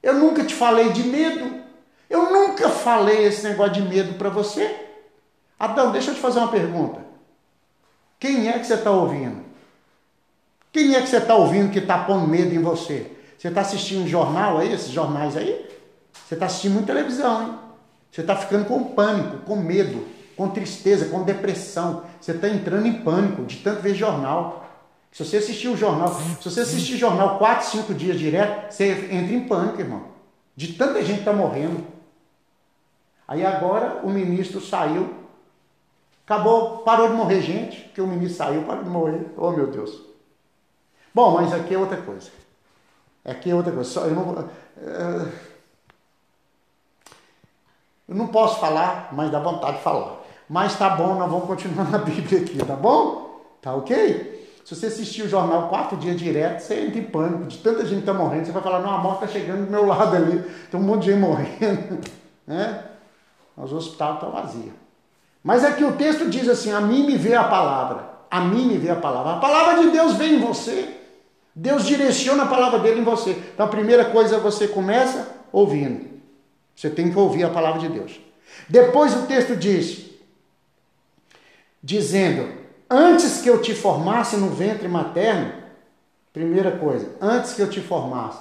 Eu 0.02 0.14
nunca 0.14 0.44
te 0.44 0.54
falei 0.54 0.90
de 0.90 1.04
medo. 1.04 1.62
Eu 2.10 2.30
nunca 2.30 2.68
falei 2.68 3.24
esse 3.24 3.46
negócio 3.46 3.74
de 3.74 3.82
medo 3.82 4.14
para 4.14 4.28
você. 4.28 4.88
Adão, 5.58 5.92
deixa 5.92 6.10
eu 6.10 6.14
te 6.14 6.20
fazer 6.20 6.40
uma 6.40 6.48
pergunta. 6.48 7.00
Quem 8.18 8.48
é 8.48 8.58
que 8.58 8.66
você 8.66 8.74
está 8.74 8.90
ouvindo? 8.90 9.42
Quem 10.72 10.94
é 10.94 11.00
que 11.00 11.08
você 11.08 11.18
está 11.18 11.34
ouvindo 11.34 11.70
que 11.70 11.78
está 11.78 11.98
pondo 11.98 12.26
medo 12.26 12.54
em 12.54 12.60
você? 12.60 13.10
Você 13.38 13.48
está 13.48 13.60
assistindo 13.60 14.08
jornal 14.08 14.58
aí, 14.58 14.72
esses 14.72 14.90
jornais 14.90 15.36
aí? 15.36 15.68
Você 16.12 16.34
está 16.34 16.46
assistindo 16.46 16.74
muita 16.74 16.92
televisão, 16.92 17.42
hein? 17.42 17.58
Você 18.10 18.20
está 18.20 18.36
ficando 18.36 18.66
com 18.66 18.84
pânico, 18.84 19.38
com 19.38 19.56
medo, 19.56 20.06
com 20.36 20.48
tristeza, 20.48 21.06
com 21.06 21.22
depressão. 21.22 22.04
Você 22.20 22.32
está 22.32 22.48
entrando 22.48 22.86
em 22.86 23.02
pânico 23.02 23.44
de 23.44 23.56
tanto 23.56 23.82
ver 23.82 23.94
jornal. 23.94 24.61
Se 25.12 25.24
você 25.24 25.36
assistir 25.36 25.68
o 25.68 25.76
jornal, 25.76 26.08
se 26.14 26.50
você 26.50 26.60
assistir 26.60 26.96
jornal 26.96 27.36
4, 27.38 27.66
5 27.66 27.94
dias 27.94 28.18
direto, 28.18 28.72
você 28.72 28.88
entra 29.10 29.34
em 29.34 29.46
pânico, 29.46 29.78
irmão. 29.78 30.04
De 30.56 30.72
tanta 30.72 31.04
gente 31.04 31.18
está 31.18 31.34
morrendo. 31.34 31.86
Aí 33.28 33.44
agora 33.44 34.00
o 34.02 34.10
ministro 34.10 34.58
saiu, 34.58 35.14
acabou, 36.24 36.78
parou 36.78 37.08
de 37.08 37.14
morrer 37.14 37.42
gente, 37.42 37.82
porque 37.82 38.00
o 38.00 38.06
ministro 38.06 38.38
saiu, 38.38 38.62
parou 38.62 38.84
de 38.84 38.90
morrer. 38.90 39.26
Oh 39.36 39.50
meu 39.50 39.66
Deus. 39.66 40.00
Bom, 41.14 41.32
mas 41.32 41.52
aqui 41.52 41.74
é 41.74 41.78
outra 41.78 42.00
coisa. 42.00 42.30
Aqui 43.22 43.50
é 43.50 43.54
outra 43.54 43.70
coisa. 43.70 44.00
Eu 44.00 44.14
não, 44.14 44.50
eh, 44.78 45.32
eu 48.08 48.14
não 48.14 48.28
posso 48.28 48.58
falar, 48.60 49.10
mas 49.12 49.30
dá 49.30 49.38
vontade 49.40 49.76
de 49.76 49.82
falar. 49.82 50.22
Mas 50.48 50.76
tá 50.78 50.88
bom, 50.88 51.14
nós 51.16 51.30
vamos 51.30 51.46
continuar 51.46 51.90
na 51.90 51.98
Bíblia 51.98 52.40
aqui, 52.40 52.58
tá 52.64 52.76
bom? 52.76 53.42
Tá 53.60 53.74
ok? 53.74 54.31
Se 54.64 54.76
você 54.76 54.86
assistir 54.86 55.22
o 55.22 55.28
jornal 55.28 55.68
quatro 55.68 55.96
dias 55.96 56.16
direto, 56.16 56.60
você 56.60 56.80
entra 56.80 56.98
em 57.00 57.04
pânico. 57.04 57.44
De 57.44 57.58
tanta 57.58 57.84
gente 57.84 58.00
está 58.00 58.14
morrendo, 58.14 58.46
você 58.46 58.52
vai 58.52 58.62
falar, 58.62 58.80
não, 58.80 58.94
a 58.94 58.98
morte 58.98 59.24
está 59.24 59.38
chegando 59.38 59.66
do 59.66 59.70
meu 59.70 59.84
lado 59.86 60.14
ali. 60.16 60.42
Tem 60.70 60.78
um 60.78 60.82
monte 60.82 61.04
de 61.04 61.12
gente 61.12 61.20
morrendo. 61.20 62.00
Né? 62.44 62.82
Os 63.56 63.72
hospitais 63.72 64.14
estão 64.14 64.32
vazios. 64.32 64.72
Mas 65.44 65.64
aqui 65.64 65.84
o 65.84 65.92
texto 65.92 66.28
diz 66.28 66.48
assim, 66.48 66.72
a 66.72 66.80
mim 66.80 67.06
me 67.06 67.16
vê 67.16 67.34
a 67.34 67.44
palavra. 67.44 68.10
A 68.28 68.40
mim 68.40 68.66
me 68.66 68.76
vê 68.76 68.90
a 68.90 68.96
palavra. 68.96 69.34
A 69.34 69.38
palavra 69.38 69.80
de 69.80 69.90
Deus 69.90 70.14
vem 70.14 70.34
em 70.34 70.40
você. 70.40 70.96
Deus 71.54 71.86
direciona 71.86 72.42
a 72.42 72.46
palavra 72.46 72.80
dele 72.80 73.00
em 73.00 73.04
você. 73.04 73.30
Então 73.54 73.66
a 73.66 73.68
primeira 73.68 74.06
coisa 74.06 74.38
você 74.38 74.66
começa 74.66 75.36
ouvindo. 75.52 76.06
Você 76.74 76.90
tem 76.90 77.10
que 77.10 77.18
ouvir 77.18 77.44
a 77.44 77.50
palavra 77.50 77.80
de 77.80 77.88
Deus. 77.88 78.18
Depois 78.68 79.14
o 79.14 79.26
texto 79.26 79.54
diz, 79.54 80.10
dizendo: 81.82 82.61
Antes 82.94 83.40
que 83.40 83.48
eu 83.48 83.62
te 83.62 83.74
formasse 83.74 84.36
no 84.36 84.50
ventre 84.50 84.86
materno, 84.86 85.50
primeira 86.30 86.72
coisa, 86.72 87.08
antes 87.22 87.54
que 87.54 87.62
eu 87.62 87.70
te 87.70 87.80
formasse, 87.80 88.38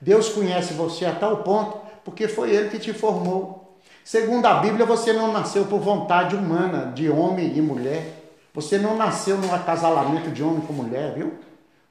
Deus 0.00 0.30
conhece 0.30 0.72
você 0.72 1.04
a 1.04 1.14
tal 1.14 1.42
ponto 1.42 1.76
porque 2.02 2.26
foi 2.26 2.50
Ele 2.50 2.70
que 2.70 2.78
te 2.78 2.94
formou. 2.94 3.78
Segundo 4.02 4.46
a 4.46 4.54
Bíblia, 4.54 4.86
você 4.86 5.12
não 5.12 5.30
nasceu 5.30 5.66
por 5.66 5.80
vontade 5.80 6.34
humana, 6.34 6.90
de 6.94 7.10
homem 7.10 7.54
e 7.54 7.60
mulher. 7.60 8.32
Você 8.54 8.78
não 8.78 8.96
nasceu 8.96 9.36
num 9.36 9.54
acasalamento 9.54 10.30
de 10.30 10.42
homem 10.42 10.62
com 10.62 10.72
mulher, 10.72 11.12
viu? 11.12 11.34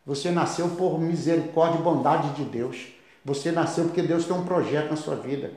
Você 0.03 0.31
nasceu 0.31 0.69
por 0.69 0.99
misericórdia 0.99 1.77
e 1.77 1.83
bondade 1.83 2.29
de 2.29 2.43
Deus. 2.43 2.87
Você 3.23 3.51
nasceu 3.51 3.83
porque 3.83 4.01
Deus 4.01 4.25
tem 4.25 4.35
um 4.35 4.45
projeto 4.45 4.89
na 4.89 4.97
sua 4.97 5.15
vida. 5.15 5.51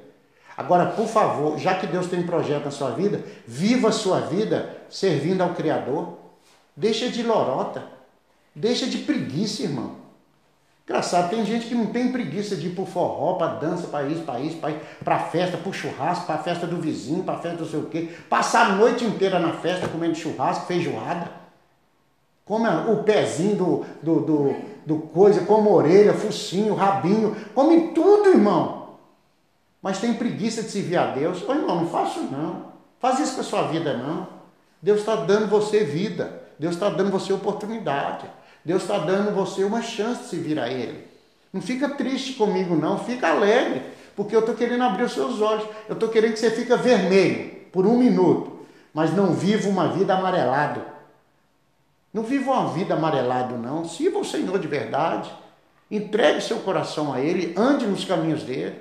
Agora, 0.55 0.85
por 0.85 1.07
favor, 1.09 1.59
já 1.59 1.77
que 1.77 1.87
Deus 1.87 2.09
tem 2.09 2.21
um 2.21 2.27
projeto 2.27 2.67
na 2.67 2.71
sua 2.71 2.91
vida, 2.91 3.25
viva 3.47 3.89
a 3.89 3.93
sua 3.93 4.21
vida 4.21 4.83
servindo 4.91 5.41
ao 5.41 5.55
Criador. 5.55 6.21
Deixa 6.77 7.09
de 7.09 7.23
lorota. 7.23 7.85
Deixa 8.55 8.87
de 8.87 8.99
preguiça, 8.99 9.63
irmão. 9.63 9.97
Engraçado, 10.85 11.31
tem 11.31 11.45
gente 11.45 11.67
que 11.67 11.75
não 11.75 11.87
tem 11.87 12.11
preguiça 12.11 12.57
de 12.57 12.67
ir 12.67 12.75
pro 12.75 12.85
forró, 12.85 13.35
para 13.35 13.55
dança, 13.55 13.87
para 13.87 14.07
isso, 14.09 14.23
para 14.23 14.41
isso, 14.41 14.59
para 15.05 15.19
festa, 15.19 15.57
para 15.57 15.73
churrasco, 15.73 16.27
para 16.27 16.39
festa 16.39 16.67
do 16.67 16.77
vizinho, 16.79 17.23
para 17.23 17.39
festa 17.39 17.63
não 17.63 17.69
sei 17.69 17.81
o 17.81 17.87
quê. 17.87 18.11
Passar 18.29 18.67
a 18.67 18.75
noite 18.75 19.05
inteira 19.05 19.39
na 19.39 19.53
festa 19.53 19.89
comendo 19.89 20.15
churrasco, 20.15 20.67
feijoada. 20.67 21.31
Come 22.45 22.69
o 22.69 23.05
pezinho 23.05 23.57
do, 23.57 23.87
do, 24.03 24.21
do, 24.21 24.57
do 24.85 24.99
coisa, 24.99 25.43
come 25.43 25.69
orelha, 25.69 26.13
focinho, 26.13 26.75
rabinho. 26.75 27.37
Come 27.55 27.93
tudo, 27.93 28.31
irmão 28.31 28.83
mas 29.83 29.99
tem 29.99 30.15
preguiça 30.15 30.63
de 30.63 30.71
servir 30.71 30.97
a 30.97 31.07
Deus. 31.07 31.47
Ô 31.47 31.53
irmão, 31.53 31.81
não 31.81 31.89
faça 31.89 32.21
não. 32.21 32.73
Faz 33.01 33.19
isso 33.19 33.35
com 33.35 33.41
a 33.41 33.45
sua 33.45 33.63
vida, 33.63 33.97
não. 33.97 34.29
Deus 34.81 35.01
está 35.01 35.17
dando 35.17 35.49
você 35.49 35.83
vida. 35.83 36.41
Deus 36.63 36.75
está 36.75 36.89
dando 36.89 37.11
você 37.11 37.33
oportunidade. 37.33 38.25
Deus 38.65 38.83
está 38.83 38.97
dando 38.97 39.35
você 39.35 39.65
uma 39.65 39.83
chance 39.83 40.23
de 40.23 40.29
servir 40.29 40.61
a 40.61 40.69
Ele. 40.69 41.05
Não 41.53 41.61
fica 41.61 41.89
triste 41.89 42.35
comigo, 42.35 42.77
não. 42.77 43.01
Fica 43.01 43.31
alegre. 43.31 43.83
Porque 44.15 44.37
eu 44.37 44.39
estou 44.39 44.55
querendo 44.55 44.85
abrir 44.85 45.03
os 45.03 45.13
seus 45.13 45.41
olhos. 45.41 45.67
Eu 45.89 45.95
estou 45.95 46.09
querendo 46.09 46.35
que 46.35 46.39
você 46.39 46.53
fique 46.53 46.73
vermelho 46.77 47.51
por 47.73 47.85
um 47.85 47.99
minuto. 47.99 48.61
Mas 48.95 49.13
não 49.13 49.33
viva 49.33 49.69
uma 49.69 49.89
vida 49.89 50.15
amarelado. 50.15 50.83
Não 52.15 52.23
viva 52.23 52.53
uma 52.53 52.73
vida 52.73 52.95
amarelado, 52.95 53.59
não. 53.59 53.85
Sirva 53.85 54.21
o 54.21 54.25
Senhor 54.25 54.57
de 54.61 54.69
verdade. 54.69 55.33
Entregue 55.91 56.41
seu 56.41 56.61
coração 56.61 57.13
a 57.13 57.21
Ele. 57.21 57.53
Ande 57.57 57.89
nos 57.89 58.05
caminhos 58.05 58.45
dele. 58.45 58.79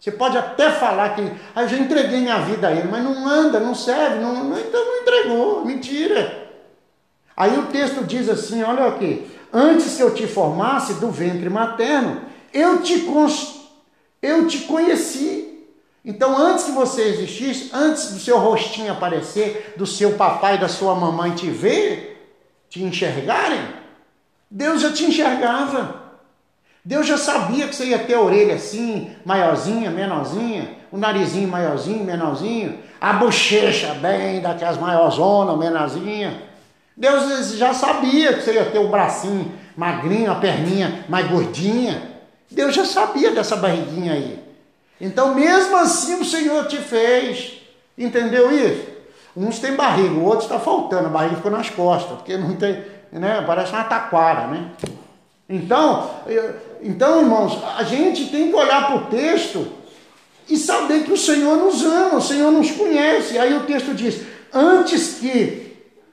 Você 0.00 0.12
pode 0.12 0.38
até 0.38 0.70
falar 0.70 1.14
que 1.14 1.30
ah, 1.54 1.64
eu 1.64 1.68
já 1.68 1.76
entreguei 1.76 2.20
minha 2.20 2.38
vida 2.38 2.68
a 2.68 2.72
ele, 2.72 2.88
mas 2.88 3.02
não 3.02 3.28
anda, 3.28 3.58
não 3.58 3.74
serve, 3.74 4.20
não, 4.20 4.44
não, 4.44 4.58
então 4.58 4.82
não 4.82 5.02
entregou, 5.02 5.64
mentira. 5.64 6.47
Aí 7.38 7.56
o 7.56 7.66
texto 7.66 8.04
diz 8.04 8.28
assim: 8.28 8.64
olha 8.64 8.88
aqui, 8.88 9.24
antes 9.52 9.94
que 9.94 10.02
eu 10.02 10.12
te 10.12 10.26
formasse 10.26 10.94
do 10.94 11.08
ventre 11.08 11.48
materno, 11.48 12.20
eu 12.52 12.82
te, 12.82 13.08
eu 14.20 14.48
te 14.48 14.58
conheci. 14.62 15.44
Então, 16.04 16.36
antes 16.36 16.64
que 16.64 16.72
você 16.72 17.02
existisse, 17.02 17.70
antes 17.72 18.12
do 18.12 18.18
seu 18.18 18.38
rostinho 18.38 18.90
aparecer, 18.90 19.74
do 19.76 19.86
seu 19.86 20.14
papai 20.14 20.56
e 20.56 20.58
da 20.58 20.66
sua 20.66 20.96
mamãe 20.96 21.30
te 21.30 21.48
ver, 21.48 22.28
te 22.68 22.82
enxergarem, 22.82 23.60
Deus 24.50 24.82
já 24.82 24.92
te 24.92 25.04
enxergava. 25.04 26.08
Deus 26.84 27.06
já 27.06 27.18
sabia 27.18 27.68
que 27.68 27.76
você 27.76 27.84
ia 27.84 27.98
ter 28.00 28.14
a 28.14 28.20
orelha 28.20 28.54
assim, 28.54 29.12
maiorzinha, 29.24 29.90
menorzinha, 29.90 30.76
o 30.90 30.96
narizinho 30.96 31.46
maiorzinho, 31.46 32.02
menorzinho, 32.02 32.78
a 33.00 33.12
bochecha 33.12 33.94
bem 33.94 34.40
daquelas 34.40 34.78
maiorzona, 34.78 35.56
menorzinha. 35.56 36.48
Deus 36.98 37.52
já 37.52 37.72
sabia 37.72 38.34
que 38.34 38.42
você 38.42 38.54
ia 38.54 38.64
ter 38.64 38.80
o 38.80 38.88
bracinho 38.88 39.52
magrinho, 39.76 40.32
a 40.32 40.34
perninha 40.34 41.04
mais 41.08 41.30
gordinha. 41.30 42.10
Deus 42.50 42.74
já 42.74 42.84
sabia 42.84 43.30
dessa 43.30 43.54
barriguinha 43.54 44.14
aí. 44.14 44.42
Então, 45.00 45.32
mesmo 45.32 45.76
assim, 45.76 46.20
o 46.20 46.24
Senhor 46.24 46.66
te 46.66 46.78
fez. 46.78 47.62
Entendeu 47.96 48.50
isso? 48.50 48.84
Uns 49.36 49.60
têm 49.60 49.76
barriga, 49.76 50.14
o 50.14 50.24
outro 50.24 50.46
está 50.46 50.58
faltando, 50.58 51.06
a 51.06 51.10
barriga 51.10 51.36
ficou 51.36 51.52
nas 51.52 51.70
costas, 51.70 52.18
porque 52.18 52.36
não 52.36 52.56
tem, 52.56 52.82
né? 53.12 53.44
Parece 53.46 53.72
uma 53.72 53.84
taquara, 53.84 54.48
né? 54.48 54.72
Então, 55.48 56.10
então, 56.82 57.20
irmãos, 57.20 57.62
a 57.76 57.84
gente 57.84 58.26
tem 58.26 58.48
que 58.48 58.56
olhar 58.56 58.88
para 58.88 58.96
o 58.96 59.06
texto 59.06 59.68
e 60.48 60.56
saber 60.56 61.04
que 61.04 61.12
o 61.12 61.16
Senhor 61.16 61.56
nos 61.56 61.84
ama, 61.84 62.16
o 62.16 62.20
Senhor 62.20 62.50
nos 62.50 62.72
conhece. 62.72 63.38
Aí 63.38 63.54
o 63.54 63.62
texto 63.62 63.94
diz: 63.94 64.22
antes 64.52 65.18
que 65.20 65.67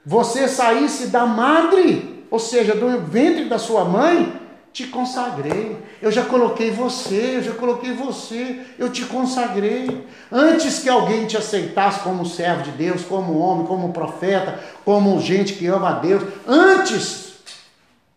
você 0.06 0.46
saísse 0.46 1.08
da 1.08 1.26
madre, 1.26 2.24
ou 2.30 2.38
seja, 2.38 2.76
do 2.76 3.00
ventre 3.00 3.46
da 3.46 3.58
sua 3.58 3.84
mãe, 3.84 4.32
te 4.72 4.86
consagrei. 4.86 5.76
Eu 6.00 6.12
já 6.12 6.24
coloquei 6.24 6.70
você, 6.70 7.38
eu 7.38 7.42
já 7.42 7.52
coloquei 7.54 7.92
você, 7.92 8.60
eu 8.78 8.88
te 8.88 9.04
consagrei. 9.04 10.06
Antes 10.30 10.78
que 10.78 10.88
alguém 10.88 11.26
te 11.26 11.36
aceitasse 11.36 12.00
como 12.00 12.24
servo 12.24 12.62
de 12.62 12.70
Deus, 12.70 13.02
como 13.02 13.36
homem, 13.36 13.66
como 13.66 13.92
profeta, 13.92 14.60
como 14.84 15.20
gente 15.20 15.54
que 15.54 15.66
ama 15.66 15.88
a 15.88 15.92
Deus, 15.94 16.22
antes 16.46 17.26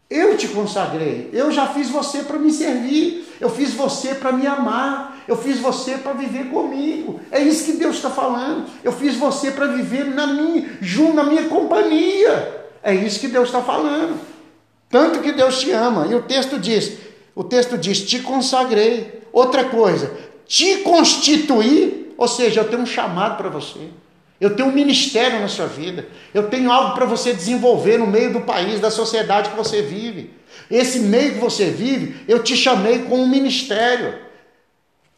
eu 0.10 0.38
te 0.38 0.48
consagrei. 0.48 1.29
Eu 1.34 1.51
já 1.51 1.67
fiz 1.67 1.89
você 1.89 2.24
para 2.24 2.38
me 2.38 2.51
servir. 2.51 3.27
Eu 3.39 3.50
fiz 3.50 3.74
você 3.74 4.15
para 4.15 4.31
me 4.31 4.46
amar. 4.46 5.09
Eu 5.29 5.38
fiz 5.38 5.59
você 5.59 6.00
para 6.00 6.13
viver 6.13 6.45
comigo. 6.45 7.19
É 7.31 7.39
isso 7.39 7.63
que 7.63 7.74
Deus 7.74 7.98
está 7.98 8.09
falando. 8.09 8.65
Eu 8.83 8.91
fiz 8.91 9.15
você 9.15 9.51
para 9.51 9.67
viver 9.67 10.05
na 10.05 10.25
minha, 10.25 10.67
junto 10.81 11.13
na 11.13 11.24
minha 11.24 11.43
companhia. 11.43 12.65
É 12.81 12.95
isso 12.95 13.19
que 13.19 13.27
Deus 13.27 13.50
está 13.50 13.62
falando. 13.62 14.19
Tanto 14.89 15.19
que 15.19 15.31
Deus 15.31 15.59
te 15.59 15.69
ama. 15.69 16.07
E 16.07 16.15
o 16.15 16.24
texto 16.24 16.57
diz: 16.57 16.98
o 17.36 17.43
texto 17.43 17.77
diz, 17.77 18.01
te 18.01 18.21
consagrei. 18.21 19.21
Outra 19.31 19.65
coisa, 19.65 20.12
te 20.48 20.77
constituir, 20.77 22.15
ou 22.17 22.27
seja, 22.27 22.62
eu 22.62 22.67
tenho 22.67 22.81
um 22.81 22.88
chamado 22.88 23.38
para 23.38 23.50
você. 23.50 23.81
Eu 24.41 24.55
tenho 24.55 24.69
um 24.69 24.74
ministério 24.74 25.39
na 25.39 25.48
sua 25.48 25.67
vida. 25.67 26.07
Eu 26.33 26.50
tenho 26.50 26.71
algo 26.71 26.95
para 26.95 27.05
você 27.05 27.33
desenvolver 27.33 28.00
no 28.00 28.07
meio 28.07 28.33
do 28.33 28.41
país, 28.41 28.79
da 28.79 28.89
sociedade 28.89 29.51
que 29.51 29.55
você 29.55 29.83
vive. 29.83 30.31
Esse 30.71 31.01
meio 31.01 31.33
que 31.33 31.39
você 31.39 31.65
vive, 31.65 32.25
eu 32.27 32.41
te 32.41 32.57
chamei 32.57 33.03
com 33.03 33.19
um 33.19 33.27
ministério. 33.27 34.27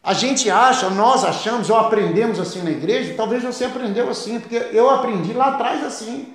A 0.02 0.12
gente 0.12 0.50
acha, 0.50 0.90
nós 0.90 1.24
achamos, 1.24 1.70
ou 1.70 1.76
aprendemos 1.76 2.40
assim 2.40 2.62
na 2.62 2.70
igreja, 2.70 3.14
talvez 3.16 3.42
você 3.42 3.66
aprendeu 3.66 4.10
assim, 4.10 4.40
porque 4.40 4.56
eu 4.72 4.90
aprendi 4.90 5.32
lá 5.32 5.48
atrás 5.48 5.84
assim. 5.84 6.34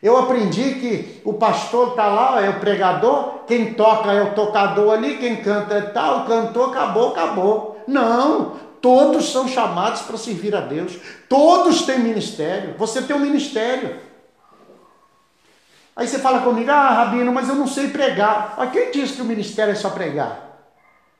Eu 0.00 0.16
aprendi 0.16 0.74
que 0.74 1.20
o 1.24 1.34
pastor 1.34 1.88
está 1.88 2.06
lá, 2.06 2.40
é 2.40 2.50
o 2.50 2.60
pregador, 2.60 3.40
quem 3.48 3.74
toca 3.74 4.12
é 4.12 4.22
o 4.22 4.34
tocador 4.34 4.92
ali, 4.92 5.16
quem 5.16 5.42
canta 5.42 5.74
é 5.74 5.80
tal, 5.80 6.20
o 6.20 6.26
cantor 6.26 6.70
acabou, 6.70 7.08
acabou. 7.10 7.82
Não, 7.88 8.56
Todos 8.80 9.32
são 9.32 9.48
chamados 9.48 10.02
para 10.02 10.16
servir 10.16 10.54
a 10.54 10.60
Deus. 10.60 10.98
Todos 11.28 11.82
têm 11.82 11.98
ministério. 11.98 12.74
Você 12.78 13.02
tem 13.02 13.16
um 13.16 13.20
ministério. 13.20 13.96
Aí 15.96 16.06
você 16.06 16.18
fala 16.18 16.42
comigo, 16.42 16.70
ah, 16.70 16.90
Rabino, 16.90 17.32
mas 17.32 17.48
eu 17.48 17.56
não 17.56 17.66
sei 17.66 17.88
pregar. 17.88 18.54
Mas 18.56 18.70
quem 18.70 18.92
disse 18.92 19.14
que 19.14 19.22
o 19.22 19.24
ministério 19.24 19.72
é 19.72 19.74
só 19.74 19.90
pregar? 19.90 20.68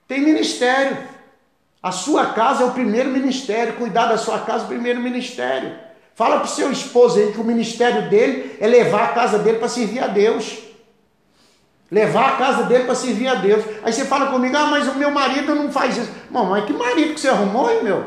Tem 0.07 0.21
ministério. 0.21 0.97
A 1.83 1.93
sua 1.93 2.27
casa 2.27 2.65
é 2.65 2.67
o 2.67 2.73
primeiro 2.73 3.11
ministério. 3.11 3.75
Cuidar 3.75 4.07
da 4.07 4.19
sua 4.19 4.41
casa 4.41 4.65
é 4.65 4.67
o 4.67 4.69
primeiro 4.69 5.01
ministério. 5.01 5.73
Fala 6.15 6.37
para 6.37 6.47
o 6.47 6.49
seu 6.49 6.73
esposo 6.73 7.19
aí 7.19 7.33
que 7.33 7.41
o 7.41 7.45
ministério 7.45 8.09
dele 8.11 8.57
é 8.61 8.67
levar 8.67 9.05
a 9.05 9.13
casa 9.13 9.39
dele 9.39 9.59
para 9.59 9.69
servir 9.69 10.01
a 10.01 10.09
Deus. 10.09 10.59
Levar 11.91 12.35
a 12.35 12.37
casa 12.37 12.65
dele 12.65 12.85
para 12.85 12.95
servir 12.95 13.29
a 13.29 13.37
Deus. 13.37 13.65
Aí 13.83 13.93
você 13.93 14.05
fala 14.05 14.27
comigo, 14.27 14.57
ah, 14.57 14.67
mas 14.67 14.89
o 14.89 14.95
meu 14.95 15.11
marido 15.11 15.55
não 15.55 15.71
faz 15.71 15.97
isso. 15.97 16.11
Mamãe, 16.31 16.67
que 16.67 16.73
marido 16.73 17.15
que 17.15 17.21
você 17.21 17.29
arrumou, 17.29 17.71
hein, 17.71 17.83
meu? 17.83 18.05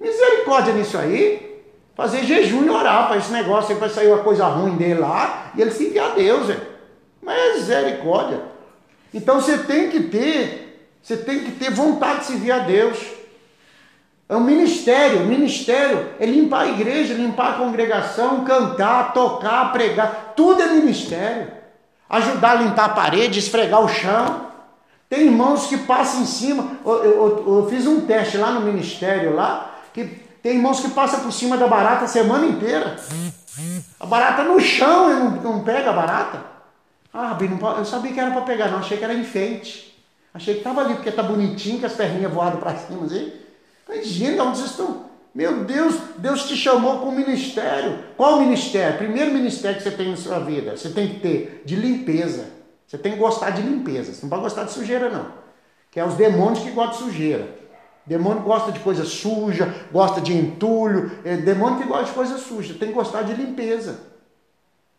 Misericórdia 0.00 0.72
nisso 0.72 0.96
aí. 0.96 1.62
Fazer 1.94 2.24
jejum 2.24 2.64
e 2.64 2.70
orar 2.70 3.08
para 3.08 3.18
esse 3.18 3.30
negócio 3.30 3.72
aí, 3.72 3.78
para 3.78 3.88
sair 3.88 4.08
uma 4.08 4.22
coisa 4.22 4.46
ruim 4.46 4.76
dele 4.76 5.00
lá 5.00 5.52
e 5.54 5.60
ele 5.60 5.70
servir 5.70 5.98
a 5.98 6.08
Deus, 6.08 6.50
é. 6.50 6.56
Misericórdia. 7.22 8.40
Então 9.12 9.40
você 9.40 9.58
tem 9.58 9.90
que 9.90 10.00
ter, 10.04 10.63
você 11.04 11.16
tem 11.18 11.44
que 11.44 11.52
ter 11.52 11.70
vontade 11.70 12.20
de 12.20 12.24
servir 12.24 12.50
a 12.50 12.58
Deus. 12.58 12.98
É 14.28 14.34
um 14.34 14.40
ministério, 14.40 15.20
o 15.20 15.26
ministério 15.26 16.08
é 16.18 16.26
limpar 16.26 16.62
a 16.62 16.68
igreja, 16.68 17.14
limpar 17.14 17.50
a 17.50 17.58
congregação, 17.58 18.44
cantar, 18.44 19.12
tocar, 19.12 19.70
pregar, 19.70 20.32
tudo 20.34 20.62
é 20.62 20.66
ministério 20.66 21.62
ajudar 22.08 22.52
a 22.52 22.54
limpar 22.54 22.84
a 22.86 22.88
parede, 22.90 23.38
esfregar 23.38 23.80
o 23.80 23.88
chão. 23.88 24.48
Tem 25.08 25.26
irmãos 25.26 25.66
que 25.66 25.78
passam 25.78 26.22
em 26.22 26.26
cima. 26.26 26.78
Eu, 26.84 27.04
eu, 27.04 27.44
eu, 27.46 27.68
fiz 27.68 27.86
um 27.86 28.02
teste 28.02 28.36
lá 28.36 28.52
no 28.52 28.60
ministério 28.60 29.34
lá, 29.34 29.74
que 29.92 30.04
tem 30.42 30.56
irmãos 30.56 30.80
que 30.80 30.90
passam 30.90 31.20
por 31.20 31.32
cima 31.32 31.56
da 31.56 31.66
barata 31.66 32.04
a 32.04 32.08
semana 32.08 32.46
inteira. 32.46 32.96
A 33.98 34.06
barata 34.06 34.42
no 34.44 34.60
chão, 34.60 35.10
eu 35.10 35.16
não, 35.16 35.30
não 35.30 35.64
pega 35.64 35.90
a 35.90 35.92
barata. 35.92 36.54
Ah, 37.12 37.36
eu 37.78 37.84
sabia 37.84 38.12
que 38.12 38.18
era 38.18 38.32
para 38.32 38.42
pegar, 38.42 38.68
não, 38.68 38.78
achei 38.78 38.98
que 38.98 39.04
era 39.04 39.14
enfeite. 39.14 39.93
Achei 40.34 40.54
que 40.54 40.60
estava 40.60 40.80
ali, 40.80 40.94
porque 40.94 41.10
está 41.10 41.22
bonitinho, 41.22 41.78
com 41.78 41.86
as 41.86 41.92
perninhas 41.92 42.32
voadas 42.32 42.58
para 42.58 42.76
cima, 42.76 43.06
assim. 43.06 43.32
Mas, 43.88 44.06
gente, 44.08 44.40
onde 44.40 44.58
vocês 44.58 44.72
estão? 44.72 45.04
Meu 45.32 45.64
Deus, 45.64 45.94
Deus 46.18 46.48
te 46.48 46.56
chamou 46.56 46.98
com 46.98 47.08
o 47.10 47.12
ministério. 47.12 48.00
Qual 48.16 48.40
ministério? 48.40 48.98
Primeiro 48.98 49.32
ministério 49.32 49.76
que 49.76 49.84
você 49.84 49.92
tem 49.92 50.10
na 50.10 50.16
sua 50.16 50.40
vida, 50.40 50.76
você 50.76 50.90
tem 50.90 51.08
que 51.08 51.20
ter 51.20 51.62
de 51.64 51.76
limpeza. 51.76 52.46
Você 52.86 52.98
tem 52.98 53.12
que 53.12 53.18
gostar 53.18 53.50
de 53.50 53.62
limpeza. 53.62 54.12
Você 54.12 54.22
não 54.22 54.30
pode 54.30 54.42
gostar 54.42 54.64
de 54.64 54.72
sujeira, 54.72 55.08
não. 55.08 55.26
Que 55.90 56.00
é 56.00 56.04
os 56.04 56.14
demônios 56.14 56.60
que 56.60 56.70
gostam 56.70 57.06
de 57.06 57.12
sujeira. 57.12 57.48
Demônio 58.06 58.42
gosta 58.42 58.70
de 58.70 58.80
coisa 58.80 59.04
suja, 59.04 59.72
gosta 59.90 60.20
de 60.20 60.32
entulho. 60.36 61.10
É 61.24 61.36
demônio 61.36 61.78
que 61.78 61.88
gosta 61.88 62.04
de 62.04 62.12
coisa 62.12 62.38
suja. 62.38 62.74
Tem 62.74 62.88
que 62.88 62.94
gostar 62.94 63.22
de 63.22 63.34
limpeza. 63.34 64.00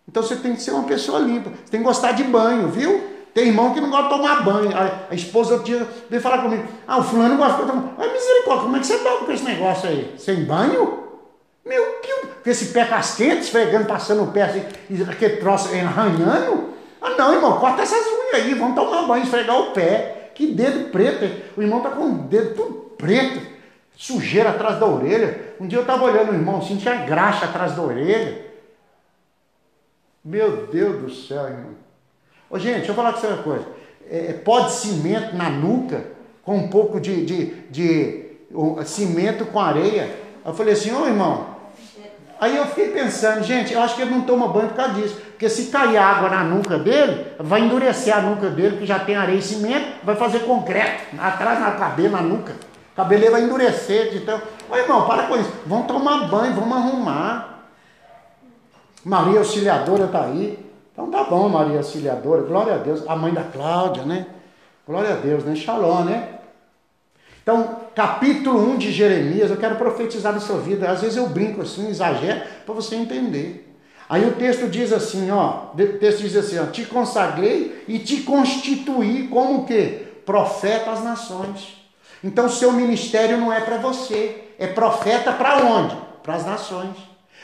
Então 0.07 0.23
você 0.23 0.35
tem 0.35 0.55
que 0.55 0.61
ser 0.61 0.71
uma 0.71 0.83
pessoa 0.83 1.19
limpa. 1.19 1.49
Você 1.49 1.71
tem 1.71 1.81
que 1.81 1.85
gostar 1.85 2.13
de 2.13 2.23
banho, 2.23 2.69
viu? 2.69 3.14
Tem 3.35 3.49
irmão 3.49 3.73
que 3.73 3.81
não 3.81 3.89
gosta 3.89 4.03
de 4.03 4.09
tomar 4.15 4.45
banho. 4.45 4.71
A, 4.73 5.13
esposa 5.13 5.59
dia 5.59 5.85
veio 6.09 6.21
falar 6.21 6.41
comigo. 6.41 6.63
Ah, 6.87 6.99
o 6.99 7.03
fulano 7.03 7.35
gosta 7.35 7.63
de 7.63 7.69
tomar 7.69 7.81
banho. 7.81 7.95
Mas 7.97 8.13
misericórdia, 8.13 8.63
como 8.63 8.77
é 8.77 8.79
que 8.79 8.87
você 8.87 8.97
dorme 8.99 9.25
com 9.25 9.31
esse 9.33 9.43
negócio 9.43 9.89
aí? 9.89 10.15
Sem 10.17 10.45
banho? 10.45 11.03
Meu 11.65 11.99
Deus, 12.01 12.33
com 12.41 12.49
esse 12.49 12.67
pé 12.67 12.85
casquete, 12.85 13.41
esfregando, 13.41 13.87
passando 13.87 14.23
o 14.23 14.31
pé 14.31 14.43
assim, 14.43 14.63
aquele 15.11 15.35
troço 15.35 15.67
arranhando. 15.67 16.75
Ah 17.01 17.09
não, 17.09 17.33
irmão, 17.33 17.59
corta 17.59 17.81
essas 17.81 18.05
unhas 18.07 18.35
aí, 18.35 18.53
vamos 18.53 18.73
tomar 18.73 19.05
banho, 19.05 19.25
esfregar 19.25 19.59
o 19.59 19.71
pé. 19.71 20.31
Que 20.33 20.53
dedo 20.53 20.89
preto. 20.89 21.29
O 21.57 21.61
irmão 21.61 21.81
tá 21.81 21.89
com 21.89 22.05
o 22.05 22.17
dedo 22.19 22.55
tudo 22.55 22.73
preto, 22.97 23.45
sujeira 23.97 24.51
atrás 24.51 24.79
da 24.79 24.85
orelha. 24.85 25.55
Um 25.59 25.67
dia 25.67 25.79
eu 25.79 25.81
estava 25.81 26.05
olhando 26.05 26.31
o 26.31 26.35
irmão 26.35 26.59
assim, 26.59 26.77
tinha 26.77 27.05
graxa 27.05 27.43
atrás 27.43 27.75
da 27.75 27.81
orelha. 27.81 28.45
Meu 30.23 30.67
Deus 30.67 31.01
do 31.01 31.13
céu, 31.13 31.43
irmão. 31.47 31.84
Ô, 32.49 32.59
gente, 32.59 32.77
deixa 32.77 32.91
eu 32.91 32.95
falar 32.95 33.13
com 33.13 33.19
você 33.19 33.27
uma 33.27 33.43
coisa. 33.43 33.65
É, 34.09 34.35
é, 34.35 34.69
cimento 34.69 35.35
na 35.35 35.49
nuca, 35.49 36.05
com 36.43 36.55
um 36.55 36.67
pouco 36.67 36.99
de, 36.99 37.25
de, 37.25 37.45
de 37.69 38.25
um, 38.51 38.83
cimento 38.85 39.45
com 39.45 39.59
areia. 39.59 40.15
Eu 40.45 40.53
falei 40.53 40.73
assim, 40.73 40.93
ô 40.93 41.07
irmão. 41.07 41.55
Aí 42.39 42.55
eu 42.55 42.65
fiquei 42.67 42.89
pensando, 42.89 43.43
gente, 43.43 43.73
eu 43.73 43.81
acho 43.81 43.95
que 43.95 44.01
ele 44.01 44.11
não 44.11 44.21
toma 44.21 44.49
banho 44.49 44.67
por 44.67 44.75
causa 44.75 44.93
disso. 44.93 45.15
Porque 45.31 45.49
se 45.49 45.67
cair 45.67 45.97
água 45.97 46.29
na 46.29 46.43
nuca 46.43 46.77
dele, 46.77 47.27
vai 47.39 47.61
endurecer 47.61 48.15
a 48.15 48.21
nuca 48.21 48.49
dele, 48.49 48.77
que 48.77 48.85
já 48.85 48.99
tem 48.99 49.15
areia 49.15 49.37
e 49.37 49.41
cimento, 49.41 49.87
vai 50.03 50.15
fazer 50.15 50.39
concreto 50.39 51.15
atrás 51.17 51.59
na 51.59 51.71
cabelo, 51.71 52.11
na 52.11 52.21
nuca. 52.21 52.53
O 52.91 52.95
cabelo 52.95 53.31
vai 53.31 53.41
endurecer. 53.41 54.15
Então, 54.15 54.39
ô 54.69 54.75
irmão, 54.75 55.07
para 55.07 55.23
com 55.23 55.35
isso. 55.37 55.51
Vamos 55.65 55.87
tomar 55.87 56.27
banho, 56.27 56.53
vamos 56.53 56.77
arrumar. 56.77 57.69
Maria 59.03 59.39
Auxiliadora 59.39 60.05
está 60.05 60.25
aí. 60.25 60.64
Então 60.95 61.11
tá 61.11 61.25
bom, 61.25 61.49
Maria 61.49 61.79
Auxiliadora, 61.79 62.43
glória 62.43 62.75
a 62.75 62.77
Deus. 62.77 63.03
A 63.05 63.17
mãe 63.17 63.33
da 63.33 63.43
Cláudia, 63.43 64.03
né? 64.03 64.27
Glória 64.87 65.11
a 65.11 65.17
Deus, 65.17 65.43
né? 65.43 65.53
Shalom, 65.53 66.05
né? 66.05 66.39
Então, 67.43 67.81
capítulo 67.93 68.71
1 68.71 68.77
de 68.77 68.93
Jeremias, 68.93 69.51
eu 69.51 69.57
quero 69.57 69.75
profetizar 69.75 70.31
na 70.31 70.39
sua 70.39 70.57
vida. 70.57 70.89
Às 70.89 71.01
vezes 71.01 71.17
eu 71.17 71.27
brinco 71.27 71.61
assim, 71.61 71.89
exagero, 71.89 72.41
para 72.65 72.73
você 72.73 72.95
entender. 72.95 73.77
Aí 74.07 74.25
o 74.25 74.35
texto 74.35 74.69
diz 74.69 74.93
assim, 74.93 75.29
ó, 75.31 75.65
o 75.73 75.97
texto 75.99 76.21
diz 76.21 76.35
assim, 76.37 76.59
ó, 76.59 76.67
te 76.67 76.85
consagrei 76.85 77.83
e 77.89 77.99
te 77.99 78.21
constituí 78.21 79.27
como 79.27 79.59
o 79.59 79.65
quê? 79.65 80.07
Profeta 80.25 80.91
às 80.91 81.03
nações. 81.03 81.75
Então, 82.23 82.47
seu 82.47 82.71
ministério 82.71 83.37
não 83.37 83.51
é 83.51 83.59
para 83.59 83.77
você, 83.79 84.45
é 84.57 84.67
profeta 84.67 85.33
para 85.33 85.57
onde? 85.57 85.95
Para 86.23 86.35
as 86.35 86.45
nações. 86.45 86.95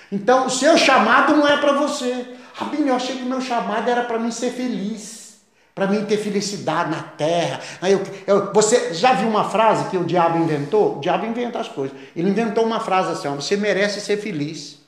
Então, 0.09 0.47
o 0.47 0.49
seu 0.49 0.77
chamado 0.77 1.35
não 1.35 1.47
é 1.47 1.57
para 1.57 1.73
você. 1.73 2.25
Rabino, 2.53 2.87
eu 2.87 2.95
achei 2.95 3.15
que 3.15 3.23
o 3.23 3.25
meu 3.25 3.41
chamado 3.41 3.89
era 3.89 4.03
para 4.03 4.19
mim 4.19 4.31
ser 4.31 4.51
feliz, 4.51 5.39
para 5.73 5.87
mim 5.87 6.05
ter 6.05 6.17
felicidade 6.17 6.91
na 6.91 7.01
terra. 7.01 7.59
Aí 7.81 7.93
eu, 7.93 8.01
eu, 8.27 8.53
você 8.53 8.93
já 8.93 9.13
viu 9.13 9.27
uma 9.27 9.49
frase 9.49 9.89
que 9.89 9.97
o 9.97 10.03
diabo 10.03 10.37
inventou? 10.37 10.97
O 10.97 10.99
diabo 10.99 11.25
inventa 11.25 11.59
as 11.59 11.67
coisas. 11.67 11.97
Ele 12.15 12.29
inventou 12.29 12.65
uma 12.65 12.79
frase 12.79 13.11
assim: 13.11 13.27
ó, 13.27 13.35
você 13.35 13.55
merece 13.55 14.01
ser 14.01 14.17
feliz. 14.17 14.79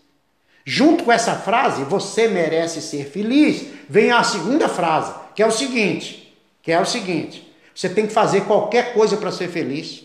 Junto 0.66 1.04
com 1.04 1.12
essa 1.12 1.36
frase, 1.36 1.84
você 1.84 2.28
merece 2.28 2.82
ser 2.82 3.06
feliz, 3.10 3.66
vem 3.90 4.12
a 4.12 4.24
segunda 4.24 4.70
frase, 4.70 5.14
que 5.36 5.44
é 5.44 5.46
o 5.46 5.52
seguinte, 5.52 6.34
que 6.62 6.72
é 6.72 6.80
o 6.80 6.86
seguinte: 6.86 7.52
Você 7.76 7.90
tem 7.90 8.08
que 8.08 8.14
fazer 8.14 8.42
qualquer 8.42 8.94
coisa 8.94 9.18
para 9.18 9.32
ser 9.32 9.50
feliz. 9.50 10.04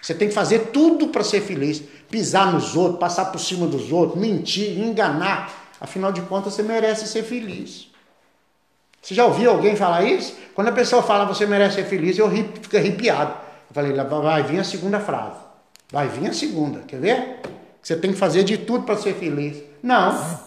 Você 0.00 0.14
tem 0.14 0.28
que 0.28 0.34
fazer 0.34 0.70
tudo 0.72 1.08
para 1.08 1.24
ser 1.24 1.40
feliz. 1.40 1.82
Pisar 2.08 2.52
nos 2.52 2.76
outros, 2.76 3.00
passar 3.00 3.26
por 3.26 3.38
cima 3.38 3.66
dos 3.66 3.92
outros, 3.92 4.20
mentir, 4.20 4.78
enganar. 4.78 5.67
Afinal 5.80 6.12
de 6.12 6.20
contas, 6.22 6.54
você 6.54 6.62
merece 6.62 7.06
ser 7.06 7.22
feliz. 7.22 7.88
Você 9.00 9.14
já 9.14 9.24
ouviu 9.24 9.50
alguém 9.50 9.76
falar 9.76 10.04
isso? 10.04 10.36
Quando 10.54 10.68
a 10.68 10.72
pessoa 10.72 11.02
fala 11.02 11.24
você 11.24 11.46
merece 11.46 11.76
ser 11.76 11.84
feliz, 11.84 12.18
eu 12.18 12.28
fico 12.30 12.76
arrepiado. 12.76 13.32
Eu 13.68 13.74
falei, 13.74 13.92
vai 13.92 14.42
vir 14.42 14.58
a 14.58 14.64
segunda 14.64 14.98
frase. 14.98 15.36
Vai 15.90 16.08
vir 16.08 16.28
a 16.28 16.32
segunda. 16.32 16.80
Quer 16.80 17.00
ver? 17.00 17.40
Você 17.80 17.96
tem 17.96 18.12
que 18.12 18.18
fazer 18.18 18.44
de 18.44 18.58
tudo 18.58 18.84
para 18.84 18.96
ser 18.96 19.14
feliz. 19.14 19.62
Não. 19.82 20.38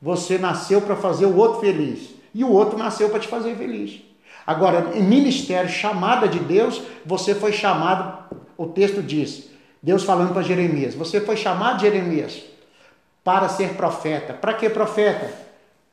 Você 0.00 0.38
nasceu 0.38 0.82
para 0.82 0.96
fazer 0.96 1.26
o 1.26 1.36
outro 1.36 1.60
feliz. 1.60 2.10
E 2.34 2.44
o 2.44 2.50
outro 2.50 2.78
nasceu 2.78 3.08
para 3.08 3.20
te 3.20 3.28
fazer 3.28 3.56
feliz. 3.56 4.02
Agora, 4.46 4.92
em 4.94 5.02
ministério, 5.02 5.70
chamada 5.70 6.26
de 6.28 6.38
Deus, 6.40 6.82
você 7.06 7.34
foi 7.34 7.52
chamado, 7.52 8.36
o 8.56 8.66
texto 8.66 9.02
diz, 9.02 9.48
Deus 9.82 10.02
falando 10.02 10.32
para 10.32 10.42
Jeremias, 10.42 10.94
você 10.94 11.20
foi 11.20 11.36
chamado, 11.36 11.80
Jeremias, 11.80 12.42
para 13.24 13.48
ser 13.48 13.74
profeta. 13.74 14.32
Para 14.32 14.54
que 14.54 14.68
profeta? 14.68 15.32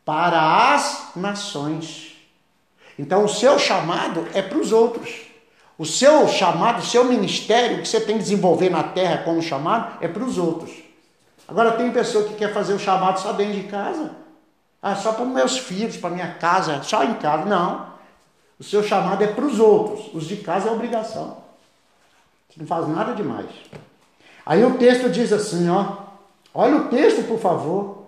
Para 0.04 0.74
as 0.74 1.12
nações. 1.16 2.18
Então, 2.98 3.26
o 3.26 3.30
seu 3.30 3.58
chamado 3.58 4.28
é 4.34 4.42
para 4.42 4.58
os 4.58 4.72
outros. 4.72 5.22
O 5.78 5.86
seu 5.86 6.28
chamado, 6.28 6.80
o 6.80 6.86
seu 6.86 7.06
ministério 7.06 7.82
que 7.82 7.88
você 7.88 8.02
tem 8.02 8.18
que 8.18 8.24
desenvolver 8.24 8.70
na 8.70 8.84
terra 8.84 9.24
como 9.24 9.42
chamado 9.42 9.98
é 10.02 10.08
para 10.08 10.24
os 10.24 10.38
outros. 10.38 10.72
Agora, 11.48 11.72
tem 11.72 11.92
pessoa 11.92 12.26
que 12.26 12.36
quer 12.36 12.54
fazer 12.54 12.74
o 12.74 12.80
chamado 12.80 13.20
só 13.20 13.32
dentro 13.32 13.54
de 13.54 13.64
casa. 13.68 14.12
Ah, 14.82 14.96
só 14.96 15.14
para 15.14 15.26
meus 15.26 15.58
filhos, 15.58 15.98
para 15.98 16.10
minha 16.10 16.34
casa, 16.36 16.84
só 16.84 17.04
em 17.04 17.14
casa. 17.16 17.46
Não. 17.46 17.88
O 18.60 18.64
seu 18.64 18.84
chamado 18.84 19.24
é 19.24 19.28
para 19.28 19.46
os 19.46 19.60
outros. 19.60 20.14
Os 20.14 20.28
de 20.28 20.38
casa 20.38 20.70
é 20.70 20.72
obrigação. 20.72 21.38
Você 22.50 22.60
não 22.60 22.68
faz 22.68 22.88
nada 22.88 23.14
demais. 23.14 23.48
Aí 24.46 24.64
o 24.66 24.78
texto 24.78 25.10
diz 25.10 25.32
assim, 25.32 25.70
ó. 25.70 26.09
Olha 26.54 26.78
o 26.78 26.88
texto, 26.88 27.24
por 27.28 27.40
favor. 27.40 28.06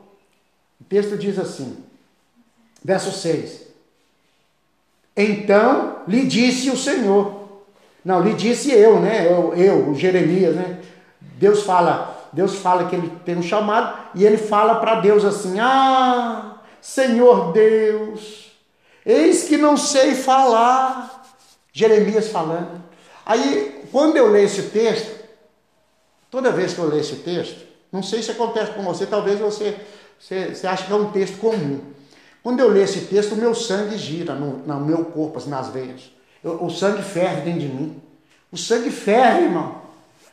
O 0.80 0.84
texto 0.84 1.18
diz 1.18 1.38
assim, 1.38 1.78
verso 2.84 3.12
6. 3.12 3.68
Então 5.16 6.02
lhe 6.08 6.26
disse 6.26 6.70
o 6.70 6.78
Senhor. 6.78 7.42
Não, 8.04 8.22
lhe 8.22 8.34
disse 8.34 8.72
eu, 8.72 9.00
né? 9.00 9.28
Eu, 9.28 9.54
eu 9.54 9.90
o 9.90 9.96
Jeremias, 9.96 10.56
né? 10.56 10.82
Deus 11.20 11.64
fala, 11.64 12.30
Deus 12.34 12.56
fala 12.56 12.88
que 12.88 12.96
ele 12.96 13.12
tem 13.24 13.38
um 13.38 13.44
chamado 13.44 14.10
e 14.16 14.26
ele 14.26 14.38
fala 14.38 14.76
para 14.76 15.02
Deus 15.02 15.24
assim: 15.24 15.60
"Ah, 15.60 16.62
Senhor 16.82 17.52
Deus, 17.52 18.42
Eis 19.06 19.46
que 19.46 19.58
não 19.58 19.76
sei 19.76 20.16
falar. 20.16 21.20
Jeremias 21.74 22.28
falando. 22.30 22.84
Aí, 23.26 23.86
quando 23.92 24.18
eu 24.18 24.30
leio 24.30 24.46
esse 24.46 24.64
texto, 24.64 25.20
toda 26.30 26.52
vez 26.52 26.74
que 26.74 26.80
eu 26.80 26.88
leio 26.88 27.02
esse 27.02 27.18
texto, 27.18 27.66
não 27.92 28.02
sei 28.02 28.24
se 28.24 28.32
acontece 28.32 28.72
com 28.72 28.84
você, 28.84 29.06
talvez 29.06 29.40
você, 29.40 29.78
você, 30.20 30.56
você 30.56 30.68
ache 30.68 30.86
que 30.86 30.94
é 30.94 30.96
um 30.96 31.12
texto 31.12 31.38
comum. 31.38 31.82
Quando 32.42 32.60
eu 32.60 32.70
leio 32.70 32.86
esse 32.86 33.02
texto, 33.02 33.34
o 33.34 33.38
meu 33.38 33.54
sangue 33.54 33.98
gira 33.98 34.34
no, 34.34 34.58
no 34.60 34.80
meu 34.80 35.06
corpo, 35.06 35.38
assim, 35.38 35.50
nas 35.50 35.70
veias. 35.70 36.12
Eu, 36.44 36.64
o 36.64 36.70
sangue 36.70 37.04
ferve 37.04 37.42
dentro 37.42 37.60
de 37.60 37.68
mim. 37.68 38.02
O 38.52 38.58
sangue 38.58 38.90
ferve, 38.90 39.44
irmão. 39.44 39.82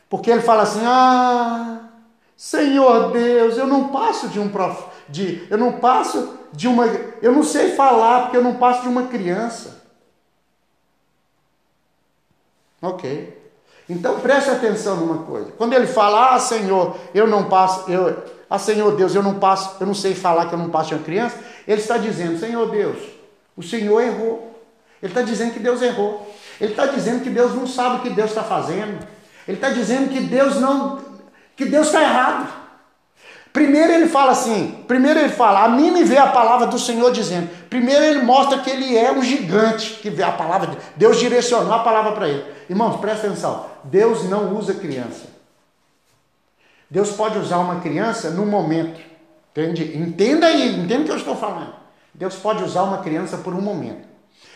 Porque 0.09 0.31
ele 0.31 0.41
fala 0.41 0.63
assim: 0.63 0.81
Ah, 0.83 1.89
Senhor 2.35 3.11
Deus, 3.11 3.57
eu 3.57 3.67
não 3.67 3.89
passo 3.89 4.29
de 4.29 4.39
um 4.39 4.49
prof... 4.49 4.85
de, 5.07 5.45
eu 5.49 5.57
não 5.57 5.73
passo 5.73 6.37
de 6.51 6.67
uma. 6.67 6.87
Eu 7.21 7.31
não 7.31 7.43
sei 7.43 7.75
falar 7.75 8.23
porque 8.23 8.37
eu 8.37 8.43
não 8.43 8.55
passo 8.55 8.81
de 8.81 8.87
uma 8.87 9.07
criança. 9.07 9.83
Ok. 12.81 13.38
Então 13.89 14.19
preste 14.19 14.51
atenção 14.51 14.97
numa 14.97 15.23
coisa. 15.23 15.51
Quando 15.57 15.73
ele 15.73 15.87
fala, 15.87 16.35
ah 16.35 16.39
Senhor, 16.39 16.95
eu 17.13 17.25
não 17.25 17.45
passo, 17.45 17.89
eu, 17.89 18.15
ah 18.47 18.59
Senhor 18.59 18.95
Deus, 18.95 19.15
eu 19.15 19.23
não 19.23 19.35
passo, 19.35 19.77
eu 19.79 19.87
não 19.87 19.95
sei 19.95 20.13
falar 20.13 20.45
que 20.45 20.53
eu 20.53 20.59
não 20.59 20.69
passo 20.69 20.93
uma 20.93 21.03
criança, 21.03 21.37
ele 21.67 21.81
está 21.81 21.97
dizendo, 21.97 22.39
Senhor 22.39 22.69
Deus, 22.69 22.99
o 23.57 23.63
Senhor 23.63 23.99
errou. 24.01 24.47
Ele 25.01 25.11
está 25.11 25.21
dizendo 25.21 25.53
que 25.53 25.59
Deus 25.59 25.81
errou. 25.81 26.29
Ele 26.61 26.71
está 26.71 26.85
dizendo 26.85 27.23
que 27.23 27.29
Deus 27.29 27.55
não 27.55 27.65
sabe 27.65 27.95
o 27.95 27.99
que 27.99 28.09
Deus 28.09 28.29
está 28.29 28.43
fazendo. 28.43 28.99
Ele 29.47 29.57
está 29.57 29.69
dizendo 29.69 30.09
que 30.09 30.19
Deus 30.19 30.57
não, 30.59 30.99
que 31.55 31.65
Deus 31.65 31.87
está 31.87 32.01
errado. 32.01 32.59
Primeiro 33.51 33.91
ele 33.91 34.07
fala 34.07 34.31
assim, 34.31 34.83
primeiro 34.87 35.19
ele 35.19 35.29
fala, 35.29 35.63
a 35.63 35.69
mim 35.69 35.89
me 35.89 36.03
vê 36.03 36.17
a 36.17 36.27
palavra 36.27 36.67
do 36.67 36.77
Senhor 36.77 37.11
dizendo. 37.11 37.49
Primeiro 37.69 38.03
ele 38.03 38.21
mostra 38.21 38.59
que 38.59 38.69
ele 38.69 38.95
é 38.95 39.11
um 39.11 39.23
gigante, 39.23 39.95
que 40.01 40.09
vê 40.09 40.21
a 40.21 40.31
palavra, 40.31 40.77
Deus 40.95 41.17
direcionou 41.17 41.73
a 41.73 41.79
palavra 41.79 42.11
para 42.11 42.29
ele. 42.29 42.45
Irmãos, 42.69 42.97
presta 42.97 43.27
atenção, 43.27 43.65
Deus 43.83 44.29
não 44.29 44.55
usa 44.55 44.75
criança. 44.75 45.27
Deus 46.89 47.11
pode 47.11 47.37
usar 47.37 47.57
uma 47.57 47.79
criança 47.81 48.29
no 48.29 48.45
momento, 48.45 48.99
entende? 49.51 49.97
Entenda 49.97 50.47
aí, 50.47 50.79
entenda 50.79 51.01
o 51.01 51.05
que 51.05 51.11
eu 51.11 51.17
estou 51.17 51.35
falando. 51.35 51.73
Deus 52.13 52.35
pode 52.35 52.63
usar 52.63 52.83
uma 52.83 52.99
criança 52.99 53.37
por 53.37 53.53
um 53.53 53.61
momento. 53.61 54.07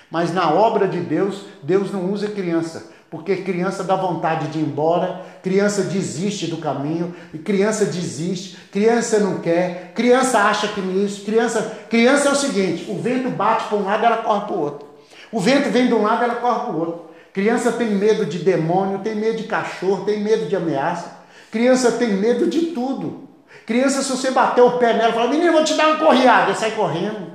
Mas 0.10 0.34
na 0.34 0.52
obra 0.52 0.88
de 0.88 0.99
Deus, 0.99 1.45
Deus 1.63 1.91
não 1.91 2.12
usa 2.12 2.28
criança 2.30 2.93
porque 3.13 3.36
criança 3.36 3.84
dá 3.84 3.95
vontade 3.95 4.47
de 4.47 4.58
ir 4.58 4.63
embora, 4.63 5.23
criança 5.43 5.84
desiste 5.84 6.47
do 6.47 6.58
caminho, 6.58 7.13
criança 7.45 7.86
desiste, 7.86 8.58
criança 8.71 9.19
não 9.19 9.38
quer, 9.38 9.91
criança 9.93 10.39
acha 10.39 10.69
que 10.69 10.80
isso, 10.80 11.23
criança, 11.23 11.78
criança 11.91 12.30
é 12.30 12.32
o 12.32 12.36
seguinte, 12.36 12.89
o 12.89 12.97
vento 12.97 13.30
bate 13.30 13.65
para 13.65 13.78
um 13.78 13.86
lado, 13.86 14.04
ela 14.04 14.17
corre 14.17 14.47
para 14.47 14.56
o 14.56 14.60
outro. 14.60 14.88
O 15.32 15.39
vento 15.39 15.69
vem 15.69 15.86
de 15.86 15.93
um 15.93 16.02
lado, 16.02 16.23
ela 16.23 16.38
corre 16.38 16.62
para 16.62 16.71
o 16.71 16.80
outro. 16.80 17.12
Criança 17.34 17.72
tem 17.72 17.89
medo 17.89 18.26
de 18.26 18.39
demônio, 18.39 19.00
tem 19.00 19.15
medo 19.15 19.38
de 19.38 19.43
cachorro, 19.43 20.06
tem 20.06 20.19
medo 20.19 20.46
de 20.46 20.56
ameaça. 20.56 21.24
Criança 21.52 21.91
tem 21.93 22.10
medo 22.10 22.48
de 22.48 22.67
tudo. 22.67 23.28
Criança, 23.65 24.04
se 24.04 24.12
você 24.12 24.30
bater 24.32 24.62
o 24.62 24.78
pé 24.78 24.93
nela, 24.93 25.13
fala, 25.13 25.30
menino, 25.30 25.54
vou 25.54 25.63
te 25.63 25.74
dar 25.74 25.88
uma 25.88 26.06
correada, 26.06 26.52
ela 26.52 26.56
sai 26.56 26.72
correndo. 26.72 27.34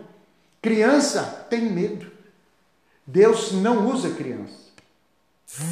Criança 0.63 1.47
tem 1.51 1.63
medo. 1.63 2.07
Deus 3.07 3.53
não 3.53 3.89
usa 3.89 4.11
criança. 4.11 4.69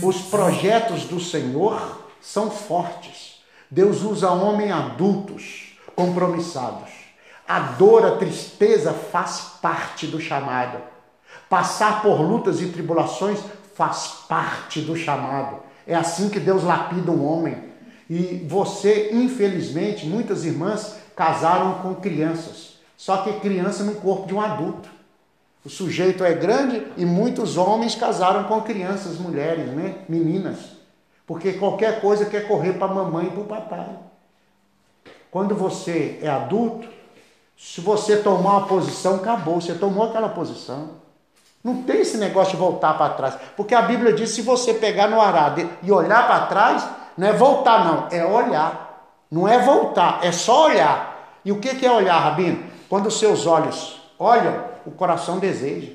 Os 0.03 0.23
projetos 0.23 1.05
do 1.05 1.21
Senhor 1.21 2.07
são 2.21 2.51
fortes. 2.51 3.43
Deus 3.71 4.03
usa 4.03 4.31
homens 4.31 4.73
adultos, 4.73 5.77
compromissados. 5.95 6.91
A 7.47 7.61
dor, 7.61 8.05
a 8.07 8.17
tristeza 8.17 8.93
faz 8.93 9.59
parte 9.61 10.07
do 10.07 10.21
chamado. 10.21 10.79
Passar 11.49 12.03
por 12.03 12.21
lutas 12.21 12.61
e 12.61 12.69
tribulações 12.69 13.39
faz 13.77 14.25
parte 14.27 14.81
do 14.81 14.97
chamado. 14.97 15.59
É 15.87 15.95
assim 15.95 16.31
que 16.31 16.41
Deus 16.41 16.65
lapida 16.65 17.13
um 17.13 17.25
homem. 17.25 17.57
E 18.09 18.45
você, 18.49 19.11
infelizmente, 19.13 20.07
muitas 20.07 20.45
irmãs 20.45 20.97
casaram 21.15 21.75
com 21.75 21.95
crianças. 21.95 22.79
Só 22.97 23.19
que 23.19 23.41
criança 23.41 23.85
no 23.85 23.97
corpo 23.97 24.27
de 24.27 24.35
um 24.35 24.41
adulto. 24.41 24.89
O 25.65 25.69
sujeito 25.69 26.25
é 26.25 26.33
grande 26.33 26.87
e 26.97 27.05
muitos 27.05 27.57
homens 27.57 27.95
casaram 27.95 28.45
com 28.45 28.63
crianças, 28.63 29.19
mulheres, 29.19 29.67
né? 29.73 29.97
meninas. 30.09 30.59
Porque 31.27 31.55
qualquer 31.55 32.01
coisa 32.01 32.25
quer 32.25 32.49
correr 32.49 32.75
para 32.75 32.87
a 32.87 32.95
mamãe 32.95 33.27
e 33.27 33.31
para 33.31 33.41
o 33.41 33.45
papai. 33.45 33.89
Quando 35.31 35.55
você 35.55 36.19
é 36.23 36.29
adulto, 36.29 36.89
se 37.59 37.81
você 37.81 38.17
tomar 38.17 38.59
uma 38.59 38.67
posição, 38.67 39.17
acabou, 39.17 39.61
você 39.61 39.75
tomou 39.75 40.09
aquela 40.09 40.29
posição. 40.29 41.06
Não 41.67 41.83
tem 41.83 42.03
esse 42.03 42.17
negócio 42.17 42.53
de 42.53 42.59
voltar 42.59 42.97
para 42.97 43.15
trás. 43.15 43.37
Porque 43.57 43.75
a 43.75 43.83
Bíblia 43.83 44.13
diz: 44.13 44.31
se 44.31 44.41
você 44.41 44.73
pegar 44.73 45.09
no 45.09 45.21
arado 45.21 45.69
e 45.83 45.91
olhar 45.91 46.25
para 46.25 46.47
trás, 46.47 46.89
não 47.19 47.27
é 47.27 47.33
voltar, 47.33 47.85
não, 47.85 48.09
é 48.09 48.25
olhar. 48.25 49.19
Não 49.29 49.49
é 49.49 49.59
voltar, 49.59 50.21
é 50.23 50.31
só 50.31 50.67
olhar. 50.67 51.41
E 51.45 51.51
o 51.51 51.59
que 51.59 51.85
é 51.85 51.91
olhar, 51.91 52.21
Rabino? 52.21 52.63
Quando 52.89 53.07
os 53.07 53.19
seus 53.19 53.49
olhos 53.49 54.01
olham, 54.17 54.65
o 54.87 54.93
coração 54.93 55.41
deseja. 55.41 55.91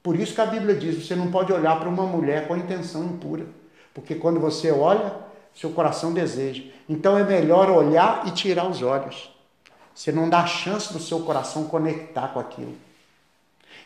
Por 0.00 0.14
isso 0.14 0.32
que 0.32 0.42
a 0.42 0.46
Bíblia 0.46 0.76
diz: 0.76 1.04
você 1.04 1.16
não 1.16 1.32
pode 1.32 1.52
olhar 1.52 1.76
para 1.80 1.88
uma 1.88 2.04
mulher 2.04 2.46
com 2.46 2.56
intenção 2.56 3.02
impura, 3.02 3.46
porque 3.92 4.14
quando 4.14 4.38
você 4.38 4.70
olha, 4.70 5.12
seu 5.52 5.70
coração 5.70 6.12
deseja. 6.12 6.62
Então 6.88 7.18
é 7.18 7.24
melhor 7.24 7.68
olhar 7.68 8.28
e 8.28 8.30
tirar 8.30 8.68
os 8.68 8.80
olhos. 8.80 9.28
Você 9.92 10.12
não 10.12 10.30
dá 10.30 10.46
chance 10.46 10.92
do 10.92 11.00
seu 11.00 11.18
coração 11.22 11.64
conectar 11.64 12.28
com 12.28 12.38
aquilo. 12.38 12.86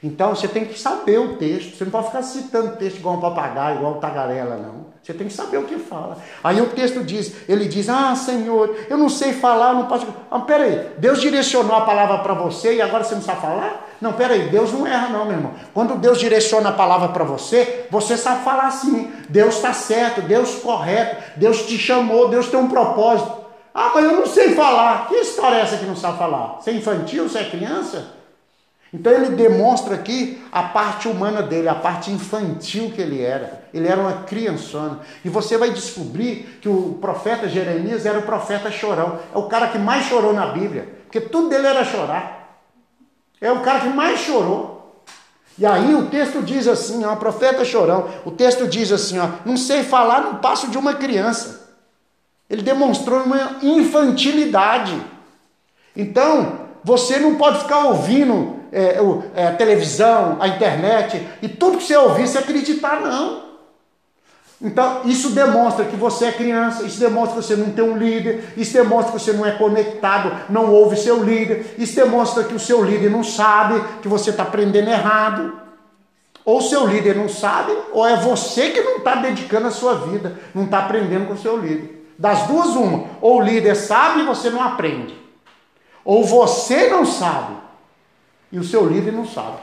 Então 0.02 0.34
você 0.34 0.48
tem 0.48 0.64
que 0.64 0.78
saber 0.78 1.18
o 1.18 1.36
texto. 1.36 1.76
Você 1.76 1.84
não 1.84 1.92
pode 1.92 2.06
ficar 2.06 2.22
citando 2.22 2.76
texto 2.76 2.96
igual 2.96 3.16
um 3.16 3.20
papagaio, 3.20 3.76
igual 3.76 3.94
um 3.94 4.00
tagarela, 4.00 4.56
não. 4.56 4.92
Você 5.02 5.12
tem 5.12 5.26
que 5.26 5.32
saber 5.32 5.58
o 5.58 5.64
que 5.64 5.78
fala. 5.78 6.16
Aí 6.44 6.60
o 6.60 6.68
texto 6.68 7.02
diz, 7.02 7.48
ele 7.48 7.66
diz, 7.66 7.88
ah, 7.88 8.14
Senhor, 8.14 8.76
eu 8.88 8.96
não 8.96 9.08
sei 9.08 9.32
falar, 9.32 9.74
não 9.74 9.86
posso. 9.86 10.06
Ah, 10.30 10.40
peraí, 10.40 10.90
Deus 10.98 11.20
direcionou 11.20 11.74
a 11.74 11.80
palavra 11.80 12.18
para 12.18 12.34
você 12.34 12.76
e 12.76 12.82
agora 12.82 13.02
você 13.02 13.16
não 13.16 13.22
sabe 13.22 13.40
falar? 13.40 13.88
Não, 14.00 14.12
peraí, 14.12 14.48
Deus 14.48 14.72
não 14.72 14.86
erra, 14.86 15.08
não, 15.08 15.24
meu 15.24 15.34
irmão. 15.34 15.52
Quando 15.74 15.96
Deus 15.96 16.18
direciona 16.18 16.70
a 16.70 16.72
palavra 16.72 17.08
para 17.08 17.24
você, 17.24 17.86
você 17.90 18.16
sabe 18.16 18.44
falar 18.44 18.68
assim. 18.68 19.12
Deus 19.28 19.56
está 19.56 19.72
certo, 19.72 20.22
Deus 20.22 20.56
correto, 20.56 21.16
Deus 21.36 21.62
te 21.62 21.78
chamou, 21.78 22.28
Deus 22.28 22.48
tem 22.48 22.58
um 22.58 22.68
propósito. 22.68 23.42
Ah, 23.74 23.90
mas 23.94 24.04
eu 24.04 24.12
não 24.12 24.26
sei 24.26 24.54
falar. 24.54 25.08
Que 25.08 25.16
história 25.16 25.56
é 25.56 25.60
essa 25.62 25.76
que 25.78 25.86
não 25.86 25.96
sabe 25.96 26.18
falar? 26.18 26.58
Você 26.60 26.70
é 26.70 26.74
infantil? 26.74 27.28
Você 27.28 27.38
é 27.38 27.44
criança? 27.44 28.21
Então 28.92 29.10
ele 29.10 29.34
demonstra 29.34 29.94
aqui 29.94 30.42
a 30.52 30.64
parte 30.64 31.08
humana 31.08 31.42
dele, 31.42 31.66
a 31.66 31.74
parte 31.74 32.10
infantil 32.10 32.90
que 32.90 33.00
ele 33.00 33.22
era. 33.22 33.64
Ele 33.72 33.88
era 33.88 33.98
uma 33.98 34.24
criançona. 34.24 35.00
E 35.24 35.30
você 35.30 35.56
vai 35.56 35.70
descobrir 35.70 36.58
que 36.60 36.68
o 36.68 36.98
profeta 37.00 37.48
Jeremias 37.48 38.04
era 38.04 38.18
o 38.18 38.22
profeta 38.22 38.70
chorão. 38.70 39.18
É 39.34 39.38
o 39.38 39.44
cara 39.44 39.68
que 39.68 39.78
mais 39.78 40.04
chorou 40.06 40.34
na 40.34 40.46
Bíblia. 40.48 40.88
Porque 41.04 41.22
tudo 41.22 41.48
dele 41.48 41.66
era 41.66 41.84
chorar. 41.84 42.60
É 43.40 43.50
o 43.50 43.60
cara 43.60 43.80
que 43.80 43.88
mais 43.88 44.20
chorou. 44.20 45.02
E 45.58 45.64
aí 45.64 45.94
o 45.94 46.06
texto 46.08 46.42
diz 46.42 46.68
assim, 46.68 47.02
ó, 47.04 47.16
profeta 47.16 47.64
chorão. 47.64 48.10
O 48.26 48.30
texto 48.30 48.68
diz 48.68 48.92
assim, 48.92 49.18
ó, 49.18 49.28
não 49.46 49.56
sei 49.56 49.82
falar 49.82 50.20
no 50.20 50.38
passo 50.38 50.70
de 50.70 50.76
uma 50.76 50.94
criança. 50.94 51.76
Ele 52.48 52.62
demonstrou 52.62 53.22
uma 53.22 53.56
infantilidade. 53.62 55.00
Então, 55.96 56.60
você 56.84 57.18
não 57.18 57.36
pode 57.36 57.60
ficar 57.60 57.86
ouvindo 57.86 58.61
é, 58.72 58.98
é, 59.34 59.46
a 59.48 59.52
televisão, 59.52 60.38
a 60.40 60.48
internet, 60.48 61.28
e 61.42 61.48
tudo 61.48 61.76
que 61.76 61.84
você 61.84 61.96
ouvir, 61.96 62.26
você 62.26 62.38
acreditar, 62.38 63.02
não. 63.02 63.52
Então, 64.62 65.02
isso 65.04 65.30
demonstra 65.30 65.84
que 65.84 65.96
você 65.96 66.26
é 66.26 66.32
criança, 66.32 66.84
isso 66.84 66.98
demonstra 66.98 67.40
que 67.40 67.46
você 67.46 67.56
não 67.56 67.72
tem 67.72 67.84
um 67.84 67.96
líder, 67.96 68.54
isso 68.56 68.72
demonstra 68.72 69.12
que 69.12 69.20
você 69.20 69.32
não 69.32 69.44
é 69.44 69.50
conectado, 69.50 70.32
não 70.48 70.72
ouve 70.72 70.96
seu 70.96 71.22
líder, 71.22 71.74
isso 71.76 71.96
demonstra 71.96 72.44
que 72.44 72.54
o 72.54 72.60
seu 72.60 72.82
líder 72.82 73.10
não 73.10 73.22
sabe, 73.22 73.82
que 74.00 74.08
você 74.08 74.30
está 74.30 74.44
aprendendo 74.44 74.88
errado. 74.88 75.60
Ou 76.44 76.60
seu 76.60 76.86
líder 76.86 77.16
não 77.16 77.28
sabe, 77.28 77.72
ou 77.92 78.06
é 78.06 78.16
você 78.16 78.70
que 78.70 78.80
não 78.80 78.98
está 78.98 79.16
dedicando 79.16 79.68
a 79.68 79.70
sua 79.70 79.94
vida, 79.94 80.38
não 80.54 80.64
está 80.64 80.78
aprendendo 80.78 81.26
com 81.26 81.34
o 81.34 81.38
seu 81.38 81.56
líder. 81.56 82.04
Das 82.18 82.46
duas, 82.46 82.70
uma. 82.70 83.04
Ou 83.20 83.38
o 83.38 83.42
líder 83.42 83.74
sabe 83.74 84.20
e 84.20 84.26
você 84.26 84.48
não 84.48 84.62
aprende. 84.62 85.16
Ou 86.04 86.24
você 86.24 86.88
não 86.88 87.04
sabe 87.04 87.62
e 88.52 88.58
o 88.58 88.64
seu 88.64 88.86
líder 88.86 89.12
não 89.12 89.26
sabe. 89.26 89.56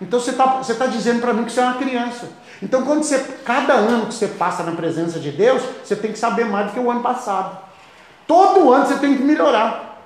Então 0.00 0.18
você 0.18 0.30
está 0.30 0.46
você 0.46 0.74
tá 0.74 0.86
dizendo 0.86 1.20
para 1.20 1.34
mim 1.34 1.44
que 1.44 1.52
você 1.52 1.60
é 1.60 1.64
uma 1.64 1.78
criança. 1.78 2.28
Então, 2.62 2.82
quando 2.84 3.02
você, 3.02 3.18
cada 3.44 3.74
ano 3.74 4.06
que 4.06 4.14
você 4.14 4.28
passa 4.28 4.62
na 4.62 4.72
presença 4.72 5.18
de 5.18 5.32
Deus, 5.32 5.60
você 5.82 5.96
tem 5.96 6.12
que 6.12 6.18
saber 6.18 6.44
mais 6.44 6.68
do 6.68 6.72
que 6.72 6.78
o 6.78 6.90
ano 6.90 7.02
passado. 7.02 7.58
Todo 8.24 8.72
ano 8.72 8.86
você 8.86 8.98
tem 8.98 9.16
que 9.16 9.22
melhorar. 9.22 10.00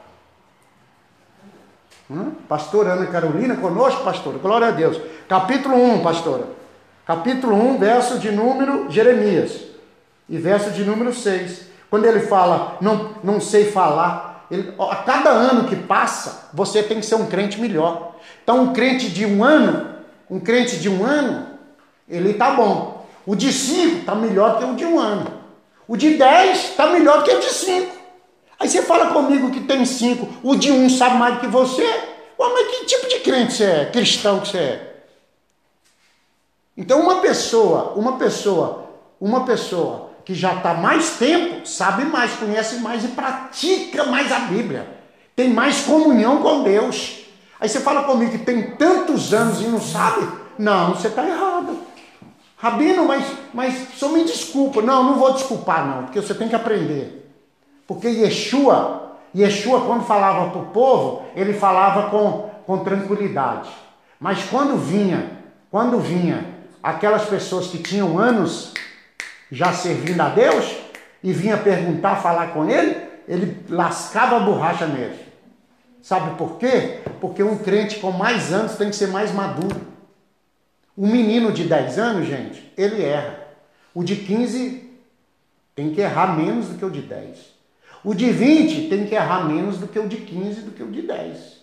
Hum? 2.11 2.33
Pastora 2.49 2.95
Ana 2.95 3.07
Carolina 3.07 3.57
conosco, 3.57 4.03
pastora. 4.03 4.39
Glória 4.39 4.69
a 4.69 4.71
Deus. 4.71 4.99
Capítulo 5.29 5.77
1, 5.77 6.03
pastora. 6.03 6.45
Capítulo 7.05 7.55
1, 7.57 7.79
verso 7.79 8.19
de 8.19 8.31
número 8.31 8.91
Jeremias. 8.91 9.61
E 10.27 10.39
verso 10.39 10.71
de 10.71 10.83
número 10.83 11.13
6. 11.13 11.67
Quando 11.91 12.07
ele 12.07 12.21
fala, 12.21 12.79
não, 12.81 13.11
não 13.23 13.39
sei 13.39 13.71
falar, 13.71 14.36
ele, 14.51 14.75
a 14.79 14.97
cada 14.97 15.31
ano 15.31 15.69
que 15.69 15.77
passa, 15.77 16.49
você 16.53 16.83
tem 16.83 17.01
que 17.01 17.07
ser 17.07 17.17
um 17.17 17.27
crente 17.27 17.61
melhor. 17.61 18.17
Então, 18.43 18.63
um 18.63 18.73
crente 18.73 19.09
de 19.09 19.27
um 19.27 19.43
ano, 19.43 19.97
um 20.31 20.39
crente 20.39 20.77
de 20.77 20.89
um 20.89 21.05
ano, 21.05 21.47
ele 22.09 22.31
está 22.31 22.53
bom. 22.53 23.07
O 23.27 23.35
de 23.35 23.53
cinco 23.53 23.99
está 23.99 24.15
melhor 24.15 24.59
que 24.59 24.65
o 24.65 24.77
de 24.77 24.85
um 24.85 24.99
ano. 24.99 25.27
O 25.89 25.97
de 25.97 26.17
dez 26.17 26.71
está 26.71 26.87
melhor 26.87 27.25
que 27.25 27.31
o 27.31 27.41
de 27.41 27.53
cinco. 27.53 27.97
Aí 28.59 28.69
você 28.69 28.83
fala 28.83 29.13
comigo 29.13 29.51
que 29.51 29.61
tem 29.61 29.85
cinco, 29.85 30.29
o 30.43 30.55
de 30.55 30.71
um 30.71 30.89
sabe 30.89 31.17
mais 31.17 31.35
do 31.35 31.41
que 31.41 31.47
você. 31.49 31.83
Ué, 31.83 32.49
mas 32.53 32.69
que 32.69 32.87
tipo 32.87 33.09
de 33.09 33.21
crente 33.21 33.55
você 33.55 33.65
é? 33.65 33.85
Cristão 33.87 34.41
que 34.41 34.49
você 34.49 34.59
é? 34.59 34.97
Então, 36.77 37.01
uma 37.01 37.21
pessoa, 37.21 37.95
uma 37.97 38.19
pessoa, 38.19 38.91
uma 39.21 39.45
pessoa 39.45 40.06
que 40.27 40.35
já 40.35 40.55
está 40.55 40.75
mais 40.75 41.19
tempo, 41.19 41.65
sabe 41.65 42.05
mais, 42.05 42.33
conhece 42.33 42.81
mais 42.81 43.05
e 43.05 43.09
pratica 43.09 44.05
mais 44.07 44.33
a 44.33 44.41
Bíblia. 44.41 44.89
Tem 45.37 45.51
mais 45.51 45.83
comunhão 45.83 46.43
com 46.43 46.65
Deus. 46.65 47.21
Aí 47.61 47.69
você 47.69 47.79
fala 47.79 48.03
comigo 48.03 48.33
que 48.33 48.39
tem 48.39 48.73
tantos 48.73 49.33
anos 49.33 49.61
e 49.61 49.69
não 49.69 49.81
sabe? 49.81 50.29
Não, 50.59 50.95
você 50.95 51.07
está 51.07 51.25
errado. 51.25 51.79
Rabino, 52.57 53.07
mas, 53.07 53.25
mas 53.55 53.87
só 53.95 54.09
me 54.09 54.25
desculpa. 54.25 54.83
Não, 54.83 55.05
não 55.05 55.15
vou 55.15 55.33
desculpar 55.33 55.87
não, 55.87 56.03
porque 56.05 56.21
você 56.21 56.35
tem 56.35 56.49
que 56.49 56.57
aprender. 56.57 57.33
Porque 57.87 58.09
Yeshua, 58.09 59.13
Yeshua 59.35 59.83
quando 59.83 60.05
falava 60.07 60.51
para 60.51 60.61
o 60.61 60.67
povo, 60.67 61.23
ele 61.37 61.53
falava 61.53 62.11
com, 62.11 62.51
com 62.67 62.79
tranquilidade. 62.83 63.71
Mas 64.19 64.43
quando 64.43 64.77
vinha, 64.77 65.39
quando 65.71 66.01
vinha 66.01 66.53
aquelas 66.83 67.27
pessoas 67.27 67.69
que 67.69 67.79
tinham 67.79 68.19
anos 68.19 68.75
já 69.51 69.73
servindo 69.73 70.21
a 70.21 70.29
Deus 70.29 70.77
e 71.23 71.33
vinha 71.33 71.57
perguntar, 71.57 72.17
falar 72.17 72.49
com 72.49 72.69
ele, 72.69 72.97
ele 73.29 73.65
lascava 73.69 74.37
a 74.37 74.41
borracha 74.41 74.87
nele. 74.87 75.19
Sabe 76.03 76.37
por 76.37 76.59
quê? 76.59 77.01
Porque 77.21 77.43
um 77.43 77.59
crente 77.59 77.99
com 77.99 78.13
mais 78.13 78.53
anos 78.53 78.77
tem 78.77 78.91
que 78.91 78.97
ser 78.97 79.09
mais 79.09 79.33
maduro. 79.33 79.81
Um 80.97 81.09
menino 81.09 81.53
de 81.53 81.65
10 81.65 81.99
anos, 81.99 82.27
gente, 82.29 82.73
ele 82.77 83.03
erra. 83.03 83.41
O 83.93 84.05
de 84.05 84.17
15 84.17 84.89
tem 85.75 85.93
que 85.93 86.01
errar 86.01 86.37
menos 86.37 86.69
do 86.69 86.79
que 86.79 86.85
o 86.85 86.91
de 86.91 87.03
10. 87.03 87.57
O 88.05 88.15
de 88.15 88.31
20 88.31 88.89
tem 88.89 89.07
que 89.07 89.15
errar 89.15 89.45
menos 89.45 89.79
do 89.79 89.89
que 89.89 89.99
o 89.99 90.07
de 90.07 90.19
15, 90.19 90.61
do 90.61 90.71
que 90.71 90.83
o 90.83 90.91
de 90.91 91.03
10. 91.03 91.57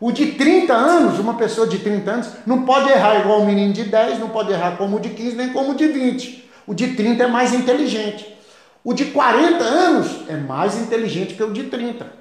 O 0.00 0.12
de 0.12 0.32
30 0.32 0.72
anos, 0.72 1.18
uma 1.18 1.34
pessoa 1.34 1.66
de 1.66 1.78
30 1.78 2.10
anos, 2.10 2.28
não 2.46 2.64
pode 2.64 2.90
errar 2.90 3.18
igual 3.18 3.40
o 3.40 3.46
menino 3.46 3.72
de 3.72 3.84
10, 3.84 4.18
não 4.18 4.28
pode 4.28 4.52
errar 4.52 4.76
como 4.76 4.98
o 4.98 5.00
de 5.00 5.10
15, 5.10 5.36
nem 5.36 5.52
como 5.52 5.72
o 5.72 5.74
de 5.74 5.88
20. 5.88 6.47
O 6.68 6.74
de 6.74 6.94
30 6.94 7.24
é 7.24 7.26
mais 7.26 7.54
inteligente. 7.54 8.36
O 8.84 8.92
de 8.92 9.06
40 9.06 9.64
anos 9.64 10.28
é 10.28 10.36
mais 10.36 10.76
inteligente 10.76 11.32
que 11.32 11.42
o 11.42 11.50
de 11.50 11.64
30. 11.64 12.12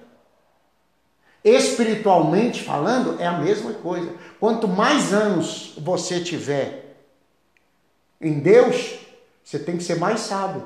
Espiritualmente 1.44 2.64
falando, 2.64 3.22
é 3.22 3.28
a 3.28 3.38
mesma 3.38 3.74
coisa. 3.74 4.10
Quanto 4.40 4.66
mais 4.66 5.14
anos 5.14 5.74
você 5.78 6.22
tiver 6.22 6.96
em 8.22 8.40
Deus, 8.40 9.00
você 9.44 9.60
tem 9.60 9.76
que 9.76 9.84
ser 9.84 10.00
mais 10.00 10.22
sábio. 10.22 10.64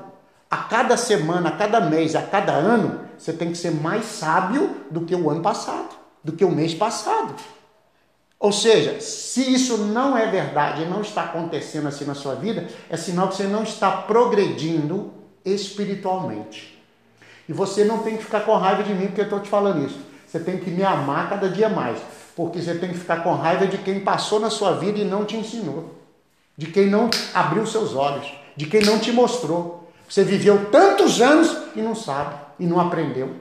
A 0.48 0.58
cada 0.58 0.96
semana, 0.96 1.48
a 1.48 1.56
cada 1.56 1.80
mês, 1.80 2.14
a 2.14 2.22
cada 2.22 2.52
ano, 2.52 3.00
você 3.18 3.32
tem 3.32 3.50
que 3.50 3.58
ser 3.58 3.72
mais 3.72 4.04
sábio 4.04 4.76
do 4.92 5.04
que 5.04 5.14
o 5.14 5.28
ano 5.28 5.42
passado, 5.42 5.90
do 6.22 6.30
que 6.30 6.44
o 6.44 6.50
mês 6.52 6.72
passado. 6.72 7.34
Ou 8.42 8.50
seja, 8.50 9.00
se 9.00 9.54
isso 9.54 9.78
não 9.78 10.18
é 10.18 10.26
verdade 10.26 10.82
e 10.82 10.84
não 10.84 11.00
está 11.00 11.22
acontecendo 11.22 11.86
assim 11.86 12.04
na 12.04 12.12
sua 12.12 12.34
vida, 12.34 12.66
é 12.90 12.96
sinal 12.96 13.28
que 13.28 13.36
você 13.36 13.44
não 13.44 13.62
está 13.62 13.88
progredindo 13.88 15.12
espiritualmente. 15.44 16.76
E 17.48 17.52
você 17.52 17.84
não 17.84 17.98
tem 17.98 18.16
que 18.16 18.24
ficar 18.24 18.40
com 18.40 18.56
raiva 18.56 18.82
de 18.82 18.92
mim 18.94 19.06
porque 19.06 19.20
eu 19.20 19.26
estou 19.26 19.38
te 19.38 19.48
falando 19.48 19.86
isso. 19.86 20.00
Você 20.26 20.40
tem 20.40 20.58
que 20.58 20.70
me 20.70 20.82
amar 20.82 21.30
cada 21.30 21.48
dia 21.48 21.68
mais. 21.68 22.00
Porque 22.34 22.60
você 22.60 22.74
tem 22.74 22.90
que 22.90 22.98
ficar 22.98 23.22
com 23.22 23.32
raiva 23.32 23.64
de 23.64 23.78
quem 23.78 24.00
passou 24.00 24.40
na 24.40 24.50
sua 24.50 24.72
vida 24.72 24.98
e 24.98 25.04
não 25.04 25.24
te 25.24 25.36
ensinou. 25.36 25.94
De 26.56 26.66
quem 26.66 26.88
não 26.88 27.10
abriu 27.32 27.64
seus 27.64 27.94
olhos. 27.94 28.26
De 28.56 28.66
quem 28.66 28.82
não 28.82 28.98
te 28.98 29.12
mostrou. 29.12 29.88
Você 30.08 30.24
viveu 30.24 30.68
tantos 30.68 31.20
anos 31.20 31.56
e 31.76 31.80
não 31.80 31.94
sabe. 31.94 32.34
E 32.58 32.66
não 32.66 32.80
aprendeu. 32.80 33.36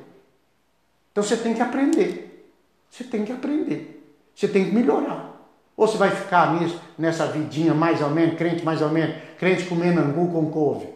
Então 1.11 1.23
você 1.23 1.35
tem 1.35 1.55
que 1.55 1.61
aprender. 1.63 2.47
Você 2.91 3.03
tem 3.03 3.25
que 3.25 3.31
aprender. 3.31 3.90
Você 4.35 4.47
tem 4.47 4.65
que 4.65 4.71
melhorar. 4.71 5.31
Ou 5.75 5.87
você 5.87 5.97
vai 5.97 6.11
ficar 6.11 6.53
nisso, 6.59 6.79
nessa 6.97 7.25
vidinha 7.27 7.73
mais 7.73 8.01
ou 8.01 8.09
menos, 8.09 8.37
crente 8.37 8.63
mais 8.63 8.81
ou 8.81 8.89
menos, 8.89 9.15
crente 9.37 9.65
comendo 9.65 9.99
angu 9.99 10.31
com 10.31 10.51
couve, 10.51 10.87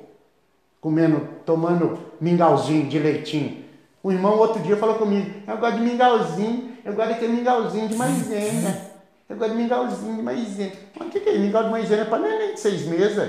comendo, 0.79 1.27
tomando 1.45 1.97
mingauzinho 2.21 2.87
de 2.87 2.99
leitinho. 2.99 3.65
O 4.03 4.11
irmão 4.11 4.37
outro 4.37 4.61
dia 4.61 4.77
falou 4.77 4.95
comigo, 4.95 5.31
eu 5.47 5.57
gosto 5.57 5.77
de 5.77 5.81
mingauzinho, 5.81 6.77
eu 6.85 6.93
gosto 6.93 7.09
daquele 7.09 7.33
mingauzinho 7.33 7.87
de 7.87 7.95
maisena. 7.95 8.95
Eu 9.27 9.37
gosto 9.37 9.51
de 9.51 9.57
mingauzinho 9.57 10.17
de 10.17 10.21
maisena. 10.21 10.71
Mas 10.97 11.07
o 11.07 11.11
que, 11.11 11.19
que 11.19 11.29
é 11.29 11.37
mingau 11.39 11.63
de 11.63 11.69
maisena? 11.71 12.03
É 12.03 12.05
para 12.05 12.19
neném 12.19 12.53
de 12.53 12.59
seis 12.59 12.85
meses. 12.85 13.27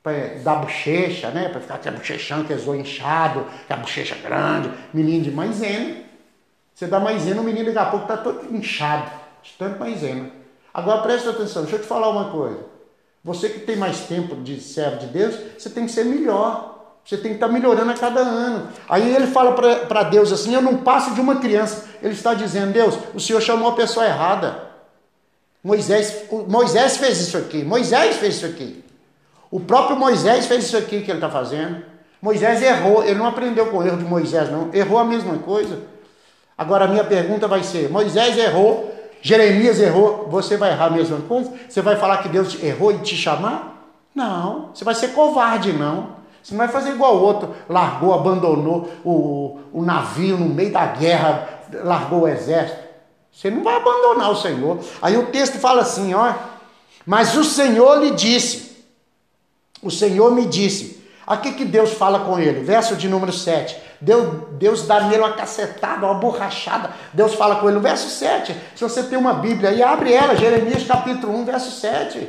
Para 0.00 0.12
dar 0.44 0.56
bochecha, 0.56 1.30
né? 1.30 1.48
Para 1.48 1.60
ficar 1.60 1.74
aquele 1.74 1.96
bochechão, 1.96 2.44
que 2.44 2.52
é 2.52 2.56
zoio 2.56 2.80
inchado, 2.80 3.44
é 3.68 3.74
a 3.74 3.76
bochecha 3.76 4.14
grande, 4.16 4.70
menino 4.94 5.24
de 5.24 5.32
maisena. 5.32 5.96
Você 6.74 6.86
dá 6.86 6.98
maisena, 6.98 7.40
o 7.40 7.44
menino 7.44 7.72
daqui 7.72 7.78
a 7.78 7.90
pouco 7.90 8.04
está 8.04 8.16
todo 8.16 8.54
inchado, 8.54 9.10
de 9.42 9.52
tanto 9.58 9.78
maisena. 9.78 10.30
Agora 10.72 11.02
presta 11.02 11.30
atenção, 11.30 11.62
deixa 11.62 11.76
eu 11.76 11.80
te 11.82 11.86
falar 11.86 12.08
uma 12.08 12.30
coisa. 12.30 12.58
Você 13.24 13.48
que 13.48 13.60
tem 13.60 13.76
mais 13.76 14.00
tempo 14.00 14.36
de 14.36 14.60
servo 14.60 14.98
de 14.98 15.06
Deus, 15.06 15.34
você 15.56 15.70
tem 15.70 15.86
que 15.86 15.92
ser 15.92 16.04
melhor. 16.04 16.72
Você 17.04 17.16
tem 17.16 17.32
que 17.32 17.36
estar 17.36 17.48
tá 17.48 17.52
melhorando 17.52 17.90
a 17.90 17.94
cada 17.94 18.20
ano. 18.20 18.68
Aí 18.88 19.14
ele 19.14 19.26
fala 19.26 19.52
para 19.52 20.04
Deus 20.04 20.32
assim: 20.32 20.54
Eu 20.54 20.62
não 20.62 20.78
passo 20.78 21.14
de 21.14 21.20
uma 21.20 21.36
criança. 21.36 21.86
Ele 22.00 22.14
está 22.14 22.32
dizendo: 22.32 22.72
Deus, 22.72 22.96
o 23.14 23.20
Senhor 23.20 23.40
chamou 23.40 23.70
a 23.70 23.74
pessoa 23.74 24.06
errada. 24.06 24.70
Moisés, 25.62 26.24
Moisés 26.48 26.96
fez 26.96 27.20
isso 27.20 27.36
aqui. 27.36 27.64
Moisés 27.64 28.16
fez 28.16 28.36
isso 28.36 28.46
aqui. 28.46 28.84
O 29.50 29.60
próprio 29.60 29.96
Moisés 29.96 30.46
fez 30.46 30.64
isso 30.64 30.76
aqui 30.76 31.02
que 31.02 31.10
ele 31.10 31.18
está 31.18 31.28
fazendo. 31.28 31.84
Moisés 32.20 32.62
errou. 32.62 33.04
Ele 33.04 33.18
não 33.18 33.26
aprendeu 33.26 33.66
com 33.66 33.78
o 33.78 33.86
erro 33.86 33.98
de 33.98 34.04
Moisés, 34.04 34.50
não. 34.50 34.72
Errou 34.72 34.98
a 34.98 35.04
mesma 35.04 35.38
coisa. 35.38 35.80
Agora 36.62 36.84
a 36.84 36.88
minha 36.88 37.02
pergunta 37.02 37.48
vai 37.48 37.64
ser: 37.64 37.90
Moisés 37.90 38.38
errou, 38.38 38.94
Jeremias 39.20 39.80
errou, 39.80 40.28
você 40.30 40.56
vai 40.56 40.70
errar 40.70 40.86
a 40.86 40.90
mesma 40.90 41.18
coisa? 41.22 41.52
Você 41.68 41.82
vai 41.82 41.96
falar 41.96 42.18
que 42.18 42.28
Deus 42.28 42.62
errou 42.62 42.92
e 42.92 42.98
te 42.98 43.16
chamar? 43.16 43.84
Não, 44.14 44.70
você 44.72 44.84
vai 44.84 44.94
ser 44.94 45.08
covarde, 45.08 45.72
não. 45.72 46.22
Você 46.40 46.54
não 46.54 46.58
vai 46.58 46.68
fazer 46.68 46.90
igual 46.90 47.16
o 47.16 47.20
outro, 47.20 47.52
largou, 47.68 48.14
abandonou 48.14 48.88
o, 49.04 49.58
o 49.72 49.82
navio 49.82 50.36
no 50.36 50.46
meio 50.46 50.72
da 50.72 50.86
guerra, 50.86 51.48
largou 51.82 52.20
o 52.20 52.28
exército. 52.28 52.80
Você 53.32 53.50
não 53.50 53.64
vai 53.64 53.76
abandonar 53.76 54.30
o 54.30 54.36
Senhor. 54.36 54.78
Aí 55.00 55.16
o 55.16 55.26
texto 55.26 55.58
fala 55.58 55.82
assim, 55.82 56.14
ó. 56.14 56.32
Mas 57.04 57.36
o 57.36 57.42
Senhor 57.42 57.98
lhe 57.98 58.12
disse. 58.12 58.84
O 59.82 59.90
Senhor 59.90 60.30
me 60.30 60.46
disse. 60.46 61.02
Aqui 61.26 61.52
que 61.52 61.64
Deus 61.64 61.92
fala 61.94 62.20
com 62.20 62.38
ele, 62.38 62.60
verso 62.60 62.94
de 62.94 63.08
número 63.08 63.32
7. 63.32 63.76
Deus, 64.02 64.34
Deus 64.58 64.86
dá 64.86 65.02
nele 65.02 65.22
uma 65.22 65.32
cacetada, 65.32 66.04
uma 66.04 66.14
borrachada. 66.14 66.90
Deus 67.12 67.34
fala 67.34 67.56
com 67.56 67.68
ele 67.68 67.76
no 67.76 67.80
verso 67.80 68.10
7. 68.10 68.52
Se 68.74 68.82
você 68.82 69.04
tem 69.04 69.16
uma 69.16 69.34
Bíblia 69.34 69.70
aí, 69.70 69.80
abre 69.80 70.12
ela, 70.12 70.34
Jeremias 70.34 70.84
capítulo 70.84 71.38
1, 71.38 71.44
verso 71.44 71.70
7. 71.80 72.28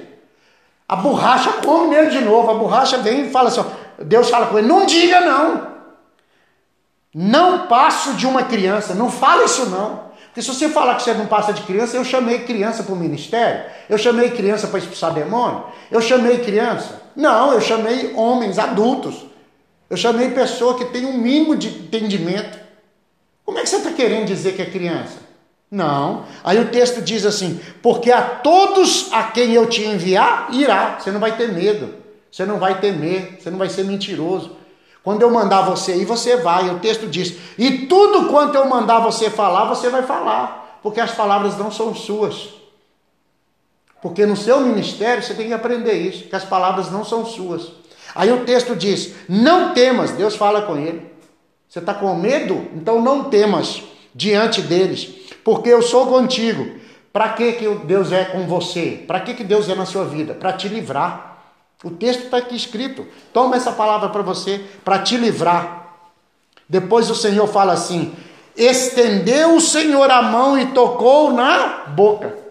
A 0.87 0.95
borracha 0.95 1.51
come 1.65 1.87
nele 1.87 2.11
de 2.11 2.21
novo. 2.21 2.51
A 2.51 2.53
borracha 2.53 2.99
vem 2.99 3.25
e 3.25 3.31
fala 3.31 3.49
assim: 3.49 3.61
ó, 3.61 4.03
Deus 4.03 4.29
fala 4.29 4.45
com 4.47 4.59
ele: 4.59 4.67
não 4.67 4.85
diga 4.85 5.19
não. 5.21 5.73
Não 7.11 7.65
passo 7.65 8.13
de 8.13 8.27
uma 8.27 8.43
criança. 8.43 8.93
Não 8.93 9.09
fala 9.09 9.43
isso 9.43 9.65
não. 9.71 10.13
Porque 10.25 10.43
se 10.43 10.47
você 10.47 10.69
falar 10.69 10.95
que 10.95 11.03
você 11.03 11.15
não 11.15 11.25
passa 11.25 11.53
de 11.53 11.63
criança, 11.63 11.97
eu 11.97 12.05
chamei 12.05 12.39
criança 12.39 12.83
para 12.83 12.93
o 12.93 12.97
ministério, 12.97 13.65
eu 13.87 13.99
chamei 13.99 14.31
criança 14.31 14.67
para 14.67 14.79
expulsar 14.79 15.11
demônio, 15.13 15.63
eu 15.91 16.01
chamei 16.01 16.39
criança. 16.39 17.01
Não, 17.15 17.53
eu 17.53 17.61
chamei 17.61 18.13
homens 18.15 18.57
adultos. 18.57 19.32
Eu 19.89 19.97
chamei 19.97 20.31
pessoa 20.31 20.77
que 20.77 20.85
tem 20.85 21.05
um 21.05 21.17
mínimo 21.17 21.55
de 21.55 21.67
entendimento. 21.67 22.59
Como 23.45 23.59
é 23.59 23.61
que 23.61 23.69
você 23.69 23.77
está 23.77 23.91
querendo 23.91 24.25
dizer 24.25 24.55
que 24.55 24.61
é 24.61 24.65
criança? 24.65 25.17
Não. 25.69 26.25
Aí 26.43 26.59
o 26.59 26.69
texto 26.69 27.01
diz 27.01 27.25
assim: 27.25 27.59
porque 27.81 28.11
a 28.11 28.21
todos 28.21 29.11
a 29.11 29.23
quem 29.23 29.53
eu 29.53 29.67
te 29.67 29.83
enviar, 29.83 30.47
irá. 30.53 30.99
Você 30.99 31.11
não 31.11 31.19
vai 31.19 31.35
ter 31.35 31.51
medo, 31.51 31.93
você 32.31 32.45
não 32.45 32.59
vai 32.59 32.79
temer, 32.79 33.39
você 33.39 33.49
não 33.49 33.57
vai 33.57 33.69
ser 33.69 33.83
mentiroso. 33.83 34.55
Quando 35.03 35.21
eu 35.21 35.29
mandar 35.29 35.63
você 35.63 35.95
ir, 35.95 36.05
você 36.05 36.37
vai. 36.37 36.69
O 36.69 36.79
texto 36.79 37.07
diz: 37.07 37.35
E 37.57 37.87
tudo 37.87 38.29
quanto 38.29 38.55
eu 38.55 38.65
mandar 38.67 38.99
você 38.99 39.29
falar, 39.29 39.65
você 39.65 39.89
vai 39.89 40.03
falar. 40.03 40.79
Porque 40.83 40.99
as 40.99 41.11
palavras 41.11 41.57
não 41.57 41.71
são 41.71 41.95
suas. 41.95 42.49
Porque 44.01 44.25
no 44.25 44.35
seu 44.35 44.59
ministério 44.59 45.23
você 45.23 45.33
tem 45.33 45.47
que 45.47 45.53
aprender 45.53 45.93
isso, 45.93 46.25
que 46.25 46.35
as 46.35 46.43
palavras 46.43 46.91
não 46.91 47.05
são 47.05 47.25
suas. 47.25 47.71
Aí 48.15 48.31
o 48.31 48.45
texto 48.45 48.75
diz: 48.75 49.13
Não 49.27 49.73
temas, 49.73 50.11
Deus 50.11 50.35
fala 50.35 50.61
com 50.63 50.77
ele. 50.77 51.11
Você 51.67 51.79
está 51.79 51.93
com 51.93 52.13
medo? 52.15 52.67
Então 52.75 53.01
não 53.01 53.25
temas 53.25 53.81
diante 54.13 54.61
deles, 54.61 55.09
porque 55.43 55.69
eu 55.69 55.81
sou 55.81 56.07
contigo. 56.07 56.81
Para 57.11 57.29
que, 57.29 57.53
que 57.53 57.67
Deus 57.85 58.11
é 58.11 58.25
com 58.25 58.47
você? 58.47 59.03
Para 59.07 59.19
que, 59.19 59.33
que 59.35 59.43
Deus 59.43 59.69
é 59.69 59.75
na 59.75 59.85
sua 59.85 60.05
vida? 60.05 60.33
Para 60.33 60.53
te 60.53 60.67
livrar. 60.67 61.43
O 61.83 61.91
texto 61.91 62.23
está 62.23 62.37
aqui 62.37 62.55
escrito. 62.55 63.05
Toma 63.31 63.55
essa 63.55 63.71
palavra 63.71 64.09
para 64.09 64.21
você, 64.21 64.63
para 64.83 64.99
te 64.99 65.17
livrar. 65.17 65.95
Depois 66.67 67.09
o 67.09 67.15
Senhor 67.15 67.47
fala 67.47 67.73
assim: 67.73 68.15
estendeu 68.55 69.55
o 69.55 69.61
Senhor 69.61 70.09
a 70.09 70.21
mão 70.21 70.57
e 70.57 70.67
tocou 70.67 71.31
na 71.31 71.85
boca. 71.87 72.42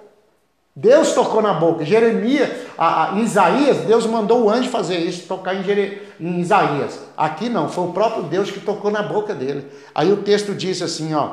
Deus 0.75 1.13
tocou 1.13 1.43
na 1.43 1.53
boca. 1.53 1.85
Jeremias, 1.85 2.51
a, 2.79 3.13
a, 3.13 3.21
Isaías, 3.21 3.79
Deus 3.79 4.07
mandou 4.07 4.45
o 4.45 4.51
anjo 4.51 4.71
fazer 4.71 4.99
isso, 4.99 5.29
tocar 5.29 5.55
em, 5.55 5.63
Jere, 5.63 6.03
em 6.19 6.41
Isaías. 6.41 6.99
Aqui 7.17 7.49
não, 7.49 7.69
foi 7.69 7.85
o 7.85 7.93
próprio 7.93 8.23
Deus 8.25 8.51
que 8.51 8.61
tocou 8.61 8.91
na 8.91 9.03
boca 9.03 9.35
dele. 9.35 9.67
Aí 9.95 10.11
o 10.11 10.23
texto 10.23 10.55
diz 10.55 10.81
assim, 10.81 11.13
ó: 11.13 11.33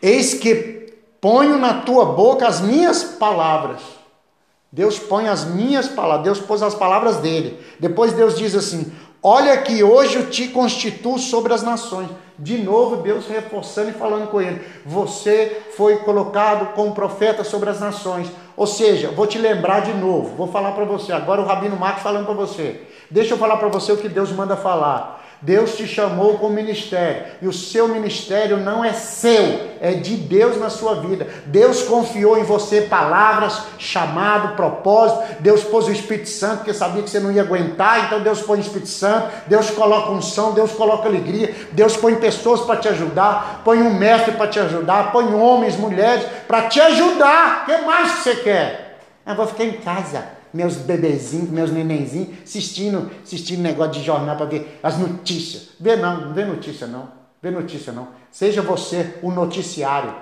Eis 0.00 0.34
que 0.34 0.94
ponho 1.20 1.58
na 1.58 1.82
tua 1.82 2.06
boca 2.06 2.48
as 2.48 2.60
minhas 2.60 3.04
palavras 3.04 3.80
Deus 4.72 4.98
põe 4.98 5.28
as 5.28 5.44
minhas 5.44 5.86
palavras, 5.86 6.24
Deus 6.24 6.40
pôs 6.40 6.62
as 6.62 6.74
palavras 6.74 7.18
dele. 7.18 7.60
Depois 7.78 8.14
Deus 8.14 8.38
diz 8.38 8.54
assim: 8.54 8.90
Olha 9.22 9.56
que 9.58 9.84
hoje 9.84 10.16
eu 10.16 10.30
te 10.30 10.48
constituo 10.48 11.16
sobre 11.16 11.54
as 11.54 11.62
nações. 11.62 12.08
De 12.36 12.58
novo, 12.58 12.96
Deus 12.96 13.28
reforçando 13.28 13.90
e 13.90 13.94
falando 13.94 14.28
com 14.28 14.40
ele: 14.40 14.60
Você 14.84 15.62
foi 15.76 15.98
colocado 15.98 16.74
como 16.74 16.92
profeta 16.92 17.44
sobre 17.44 17.70
as 17.70 17.78
nações. 17.78 18.28
Ou 18.56 18.66
seja, 18.66 19.12
vou 19.12 19.26
te 19.26 19.38
lembrar 19.38 19.80
de 19.80 19.94
novo, 19.94 20.34
vou 20.34 20.48
falar 20.48 20.72
para 20.72 20.84
você. 20.84 21.12
Agora 21.12 21.40
o 21.40 21.46
Rabino 21.46 21.76
Marcos 21.76 22.02
falando 22.02 22.26
para 22.26 22.34
você. 22.34 22.82
Deixa 23.08 23.34
eu 23.34 23.38
falar 23.38 23.58
para 23.58 23.68
você 23.68 23.92
o 23.92 23.96
que 23.96 24.08
Deus 24.08 24.32
manda 24.32 24.56
falar. 24.56 25.21
Deus 25.42 25.76
te 25.76 25.88
chamou 25.88 26.38
com 26.38 26.48
ministério 26.48 27.24
e 27.42 27.48
o 27.48 27.52
seu 27.52 27.88
ministério 27.88 28.58
não 28.58 28.84
é 28.84 28.92
seu, 28.92 29.72
é 29.80 29.92
de 29.92 30.16
Deus 30.16 30.56
na 30.56 30.70
sua 30.70 30.94
vida. 30.94 31.26
Deus 31.46 31.82
confiou 31.82 32.38
em 32.38 32.44
você 32.44 32.82
palavras, 32.82 33.60
chamado, 33.76 34.54
propósito. 34.54 35.20
Deus 35.40 35.64
pôs 35.64 35.88
o 35.88 35.92
Espírito 35.92 36.28
Santo 36.28 36.58
porque 36.58 36.72
sabia 36.72 37.02
que 37.02 37.10
você 37.10 37.18
não 37.18 37.32
ia 37.32 37.42
aguentar, 37.42 38.06
então 38.06 38.20
Deus 38.20 38.40
põe 38.40 38.58
o 38.58 38.60
Espírito 38.60 38.88
Santo. 38.88 39.32
Deus 39.48 39.68
coloca 39.70 40.12
unção, 40.12 40.52
Deus 40.52 40.70
coloca 40.70 41.08
alegria. 41.08 41.52
Deus 41.72 41.96
põe 41.96 42.14
pessoas 42.14 42.60
para 42.60 42.76
te 42.76 42.88
ajudar, 42.88 43.62
põe 43.64 43.82
um 43.82 43.92
mestre 43.92 44.32
para 44.32 44.46
te 44.46 44.60
ajudar, 44.60 45.10
põe 45.10 45.34
homens, 45.34 45.76
mulheres 45.76 46.24
para 46.46 46.68
te 46.68 46.80
ajudar. 46.80 47.62
O 47.62 47.66
que 47.66 47.78
mais 47.78 48.12
você 48.12 48.36
quer? 48.36 49.00
Eu 49.26 49.34
vou 49.34 49.46
ficar 49.48 49.64
em 49.64 49.72
casa 49.72 50.31
meus 50.52 50.76
bebezinhos, 50.76 51.50
meus 51.50 51.70
nenenzinhos, 51.70 52.30
assistindo, 52.42 53.10
assistindo 53.22 53.60
negócio 53.60 53.92
de 53.92 54.02
jornal 54.02 54.36
para 54.36 54.46
ver 54.46 54.78
as 54.82 54.98
notícias. 54.98 55.70
Vê 55.80 55.96
não, 55.96 56.26
não 56.26 56.34
vê 56.34 56.44
notícia 56.44 56.86
não. 56.86 57.08
Vê 57.42 57.50
notícia 57.50 57.92
não. 57.92 58.08
Seja 58.30 58.62
você 58.62 59.18
o 59.22 59.30
noticiário. 59.30 60.14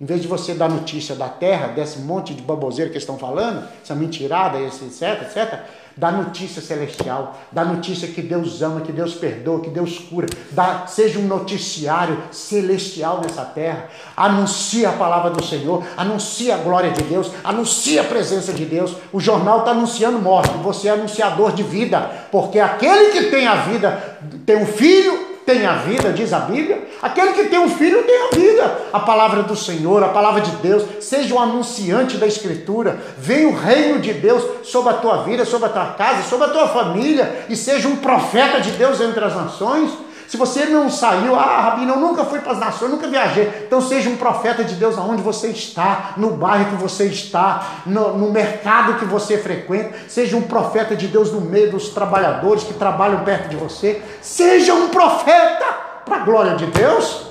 Em 0.00 0.06
vez 0.06 0.22
de 0.22 0.28
você 0.28 0.54
dar 0.54 0.70
notícia 0.70 1.14
da 1.14 1.28
terra, 1.28 1.68
desse 1.68 1.98
monte 1.98 2.32
de 2.32 2.40
baboseiro 2.40 2.90
que 2.90 2.96
estão 2.96 3.18
falando, 3.18 3.68
essa 3.82 3.94
mentirada, 3.94 4.58
esse 4.58 4.84
etc, 4.86 5.22
etc, 5.22 5.60
dá 5.96 6.10
notícia 6.10 6.60
celestial, 6.62 7.38
dá 7.52 7.64
notícia 7.64 8.08
que 8.08 8.22
Deus 8.22 8.62
ama, 8.62 8.80
que 8.80 8.92
Deus 8.92 9.14
perdoa, 9.14 9.60
que 9.60 9.70
Deus 9.70 9.98
cura, 9.98 10.26
dá, 10.50 10.86
seja 10.86 11.18
um 11.18 11.26
noticiário 11.26 12.18
celestial 12.30 13.20
nessa 13.20 13.44
terra, 13.44 13.88
anuncia 14.16 14.90
a 14.90 14.92
palavra 14.92 15.30
do 15.30 15.44
Senhor, 15.44 15.84
anuncia 15.96 16.54
a 16.54 16.58
glória 16.58 16.90
de 16.90 17.02
Deus, 17.02 17.30
anuncia 17.44 18.02
a 18.02 18.04
presença 18.04 18.52
de 18.52 18.64
Deus. 18.64 18.94
O 19.12 19.20
jornal 19.20 19.60
está 19.60 19.70
anunciando 19.72 20.18
morte, 20.18 20.50
você 20.62 20.88
é 20.88 20.92
anunciador 20.92 21.52
de 21.52 21.62
vida, 21.62 22.10
porque 22.30 22.58
aquele 22.58 23.12
que 23.12 23.30
tem 23.30 23.46
a 23.46 23.56
vida, 23.56 24.18
tem 24.44 24.56
um 24.56 24.66
filho 24.66 25.29
tem 25.50 25.66
a 25.66 25.74
vida, 25.74 26.12
diz 26.12 26.32
a 26.32 26.40
Bíblia. 26.40 26.80
Aquele 27.02 27.32
que 27.32 27.44
tem 27.44 27.58
um 27.58 27.68
filho 27.68 28.04
tem 28.04 28.22
a 28.22 28.30
vida. 28.34 28.78
A 28.92 29.00
palavra 29.00 29.42
do 29.42 29.56
Senhor, 29.56 30.02
a 30.02 30.08
palavra 30.08 30.40
de 30.40 30.52
Deus, 30.56 30.84
seja 31.00 31.34
um 31.34 31.40
anunciante 31.40 32.16
da 32.16 32.26
Escritura. 32.26 33.00
Venha 33.18 33.48
o 33.48 33.56
reino 33.56 33.98
de 33.98 34.12
Deus 34.12 34.44
sobre 34.62 34.90
a 34.90 34.94
tua 34.94 35.24
vida, 35.24 35.44
sobre 35.44 35.66
a 35.66 35.70
tua 35.70 35.86
casa, 35.86 36.22
sobre 36.28 36.46
a 36.46 36.50
tua 36.50 36.68
família, 36.68 37.46
e 37.48 37.56
seja 37.56 37.88
um 37.88 37.96
profeta 37.96 38.60
de 38.60 38.70
Deus 38.72 39.00
entre 39.00 39.24
as 39.24 39.34
nações. 39.34 39.90
Se 40.30 40.36
você 40.36 40.66
não 40.66 40.88
saiu, 40.88 41.34
ah, 41.34 41.60
Rabino, 41.60 41.94
eu 41.94 41.98
nunca 41.98 42.24
fui 42.24 42.38
para 42.38 42.52
as 42.52 42.58
nações, 42.60 42.88
nunca 42.88 43.08
viajei. 43.08 43.64
Então 43.66 43.80
seja 43.80 44.08
um 44.08 44.16
profeta 44.16 44.62
de 44.62 44.76
Deus 44.76 44.96
aonde 44.96 45.20
você 45.20 45.48
está, 45.48 46.12
no 46.16 46.30
bairro 46.30 46.66
que 46.66 46.76
você 46.80 47.06
está, 47.06 47.80
no, 47.84 48.16
no 48.16 48.30
mercado 48.30 48.94
que 49.00 49.04
você 49.04 49.38
frequenta. 49.38 49.92
Seja 50.06 50.36
um 50.36 50.42
profeta 50.42 50.94
de 50.94 51.08
Deus 51.08 51.32
no 51.32 51.40
meio 51.40 51.72
dos 51.72 51.88
trabalhadores 51.88 52.62
que 52.62 52.74
trabalham 52.74 53.24
perto 53.24 53.48
de 53.48 53.56
você. 53.56 54.00
Seja 54.22 54.72
um 54.72 54.90
profeta 54.90 55.64
para 56.04 56.18
a 56.18 56.20
glória 56.20 56.54
de 56.54 56.66
Deus. 56.66 57.26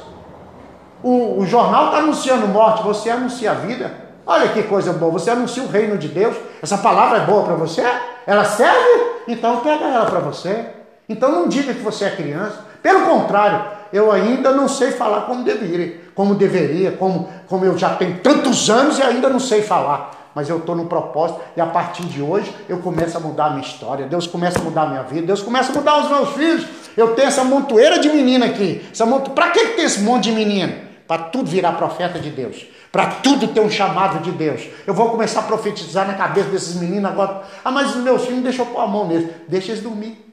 O, 1.01 1.39
o 1.39 1.45
jornal 1.45 1.85
está 1.85 1.99
anunciando 1.99 2.49
morte, 2.49 2.83
você 2.83 3.09
anuncia 3.09 3.51
a 3.51 3.53
vida. 3.53 3.93
Olha 4.25 4.49
que 4.49 4.62
coisa 4.63 4.91
boa, 4.91 5.13
você 5.13 5.29
anuncia 5.29 5.63
o 5.63 5.69
reino 5.69 5.97
de 5.97 6.09
Deus. 6.09 6.35
Essa 6.62 6.77
palavra 6.77 7.19
é 7.19 7.21
boa 7.21 7.45
para 7.45 7.55
você? 7.55 7.81
Ela 8.27 8.43
serve? 8.43 9.21
Então 9.25 9.62
pega 9.62 9.85
ela 9.85 10.05
para 10.05 10.19
você. 10.19 10.65
Então 11.07 11.31
não 11.31 11.47
diga 11.47 11.73
que 11.73 11.81
você 11.81 12.03
é 12.03 12.12
criança. 12.12 12.67
Pelo 12.81 13.05
contrário, 13.05 13.65
eu 13.91 14.11
ainda 14.11 14.51
não 14.51 14.67
sei 14.67 14.91
falar 14.91 15.21
como 15.21 15.43
deveria, 15.43 16.01
como 16.13 16.35
deveria, 16.35 16.91
como, 16.91 17.29
como 17.47 17.65
eu 17.65 17.77
já 17.77 17.95
tenho 17.95 18.19
tantos 18.19 18.69
anos 18.69 18.99
e 18.99 19.01
ainda 19.01 19.29
não 19.29 19.39
sei 19.39 19.61
falar. 19.61 20.17
Mas 20.33 20.47
eu 20.47 20.59
estou 20.59 20.75
no 20.75 20.85
propósito 20.85 21.41
e 21.57 21.61
a 21.61 21.65
partir 21.65 22.03
de 22.03 22.21
hoje 22.21 22.53
eu 22.69 22.77
começo 22.77 23.17
a 23.17 23.19
mudar 23.19 23.45
a 23.45 23.49
minha 23.49 23.65
história. 23.65 24.05
Deus 24.05 24.27
começa 24.27 24.59
a 24.59 24.61
mudar 24.61 24.83
a 24.83 24.87
minha 24.87 25.03
vida, 25.03 25.27
Deus 25.27 25.41
começa 25.41 25.71
a 25.71 25.75
mudar 25.75 26.03
os 26.03 26.09
meus 26.09 26.29
filhos. 26.29 26.67
Eu 26.95 27.15
tenho 27.15 27.27
essa 27.27 27.43
montoeira 27.43 27.99
de 27.99 28.09
menina 28.09 28.45
aqui. 28.45 28.85
Essa. 28.91 29.05
Para 29.07 29.49
que 29.49 29.59
tem 29.69 29.85
esse 29.85 30.01
monte 30.01 30.25
de 30.25 30.31
menino? 30.31 30.73
Para 31.07 31.23
tudo 31.23 31.49
virar 31.49 31.73
profeta 31.73 32.19
de 32.19 32.29
Deus. 32.29 32.67
Para 32.91 33.07
tudo 33.07 33.47
ter 33.47 33.61
um 33.61 33.69
chamado 33.69 34.21
de 34.21 34.31
Deus. 34.31 34.67
Eu 34.85 34.93
vou 34.93 35.09
começar 35.09 35.41
a 35.41 35.43
profetizar 35.43 36.07
na 36.07 36.13
cabeça 36.13 36.49
desses 36.49 36.75
meninos 36.75 37.09
agora. 37.09 37.43
Ah, 37.63 37.71
mas 37.71 37.95
os 37.95 38.04
meus 38.04 38.25
filhos 38.25 38.43
deixam 38.43 38.65
eu 38.65 38.71
pôr 38.71 38.81
a 38.81 38.87
mão 38.87 39.08
neles. 39.08 39.29
Deixa 39.47 39.71
eles 39.71 39.83
dormir. 39.83 40.25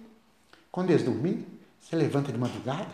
Quando 0.70 0.90
eles 0.90 1.02
dormirem, 1.02 1.46
você 1.88 1.94
levanta 1.94 2.32
de 2.32 2.38
madrugada, 2.38 2.88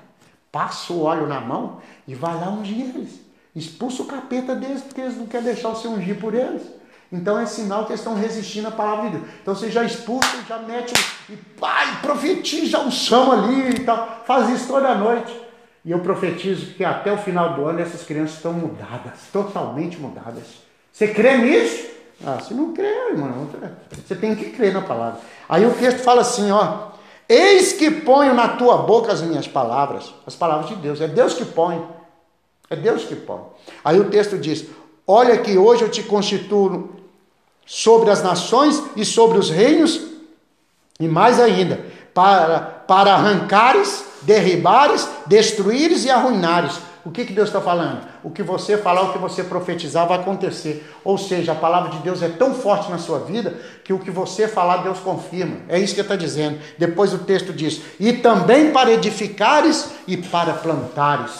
passa 0.50 0.92
o 0.92 1.02
óleo 1.02 1.26
na 1.26 1.40
mão 1.40 1.78
e 2.06 2.14
vai 2.14 2.34
lá 2.34 2.50
ungir 2.50 2.94
eles. 2.94 3.20
Expulsa 3.56 4.02
o 4.02 4.06
capeta 4.06 4.54
deles, 4.54 4.82
porque 4.82 5.00
eles 5.00 5.16
não 5.16 5.26
querem 5.26 5.46
deixar 5.46 5.70
você 5.70 5.88
ungir 5.88 6.20
por 6.20 6.34
eles. 6.34 6.62
Então 7.10 7.38
é 7.38 7.46
sinal 7.46 7.84
que 7.84 7.92
eles 7.92 8.00
estão 8.00 8.14
resistindo 8.14 8.68
à 8.68 8.70
palavra 8.70 9.10
de 9.10 9.16
Deus. 9.16 9.30
Então 9.40 9.54
você 9.54 9.70
já 9.70 9.82
expulsa, 9.82 10.28
já 10.46 10.58
mete 10.58 10.92
e 11.30 11.36
pai, 11.36 12.00
profetiza 12.02 12.80
um 12.80 12.90
som 12.90 13.32
ali 13.32 13.70
e 13.70 13.80
tal. 13.80 14.22
Faz 14.26 14.50
isso 14.50 14.66
toda 14.66 14.94
noite. 14.94 15.40
E 15.84 15.90
eu 15.90 16.00
profetizo 16.00 16.74
que 16.74 16.84
até 16.84 17.10
o 17.10 17.18
final 17.18 17.54
do 17.54 17.64
ano 17.64 17.80
essas 17.80 18.02
crianças 18.04 18.36
estão 18.36 18.52
mudadas, 18.52 19.14
totalmente 19.32 19.98
mudadas. 19.98 20.44
Você 20.92 21.08
crê 21.08 21.38
nisso? 21.38 21.90
Ah, 22.24 22.38
se 22.40 22.54
não 22.54 22.72
crê, 22.72 23.10
irmão, 23.10 23.48
você 23.90 24.14
tem 24.14 24.34
que 24.34 24.50
crer 24.50 24.72
na 24.72 24.82
palavra. 24.82 25.20
Aí 25.48 25.66
o 25.66 25.74
texto 25.74 25.98
fala 25.98 26.20
assim, 26.20 26.50
ó, 26.50 26.91
Eis 27.32 27.72
que 27.72 27.90
ponho 27.90 28.34
na 28.34 28.46
tua 28.48 28.76
boca 28.76 29.10
as 29.10 29.22
minhas 29.22 29.48
palavras, 29.48 30.12
as 30.26 30.36
palavras 30.36 30.68
de 30.68 30.76
Deus. 30.76 31.00
É 31.00 31.08
Deus 31.08 31.32
que 31.32 31.46
põe. 31.46 31.82
É 32.68 32.76
Deus 32.76 33.04
que 33.04 33.16
põe. 33.16 33.40
Aí 33.82 33.98
o 33.98 34.10
texto 34.10 34.36
diz: 34.36 34.66
Olha 35.06 35.38
que 35.38 35.56
hoje 35.56 35.80
eu 35.80 35.88
te 35.88 36.02
constituo 36.02 36.90
sobre 37.64 38.10
as 38.10 38.22
nações 38.22 38.82
e 38.94 39.02
sobre 39.02 39.38
os 39.38 39.48
reinos, 39.48 39.98
e 41.00 41.08
mais 41.08 41.40
ainda, 41.40 41.80
para, 42.12 42.60
para 42.60 43.14
arrancares, 43.14 44.04
derribares, 44.20 45.08
destruires 45.26 46.04
e 46.04 46.10
arruinares 46.10 46.91
o 47.04 47.10
que, 47.10 47.24
que 47.24 47.32
Deus 47.32 47.48
está 47.48 47.60
falando? 47.60 48.06
O 48.22 48.30
que 48.30 48.42
você 48.42 48.78
falar, 48.78 49.02
o 49.02 49.12
que 49.12 49.18
você 49.18 49.42
profetizar 49.42 50.06
vai 50.06 50.18
acontecer. 50.18 50.88
Ou 51.02 51.18
seja, 51.18 51.52
a 51.52 51.54
palavra 51.54 51.90
de 51.90 51.98
Deus 51.98 52.22
é 52.22 52.28
tão 52.28 52.54
forte 52.54 52.90
na 52.90 52.98
sua 52.98 53.18
vida 53.20 53.54
que 53.82 53.92
o 53.92 53.98
que 53.98 54.10
você 54.10 54.46
falar, 54.46 54.78
Deus 54.78 55.00
confirma. 55.00 55.56
É 55.68 55.78
isso 55.78 55.94
que 55.94 56.00
está 56.00 56.14
dizendo. 56.14 56.60
Depois 56.78 57.12
o 57.12 57.18
texto 57.18 57.52
diz: 57.52 57.82
e 57.98 58.12
também 58.12 58.70
para 58.70 58.92
edificares 58.92 59.90
e 60.06 60.16
para 60.16 60.54
plantares. 60.54 61.32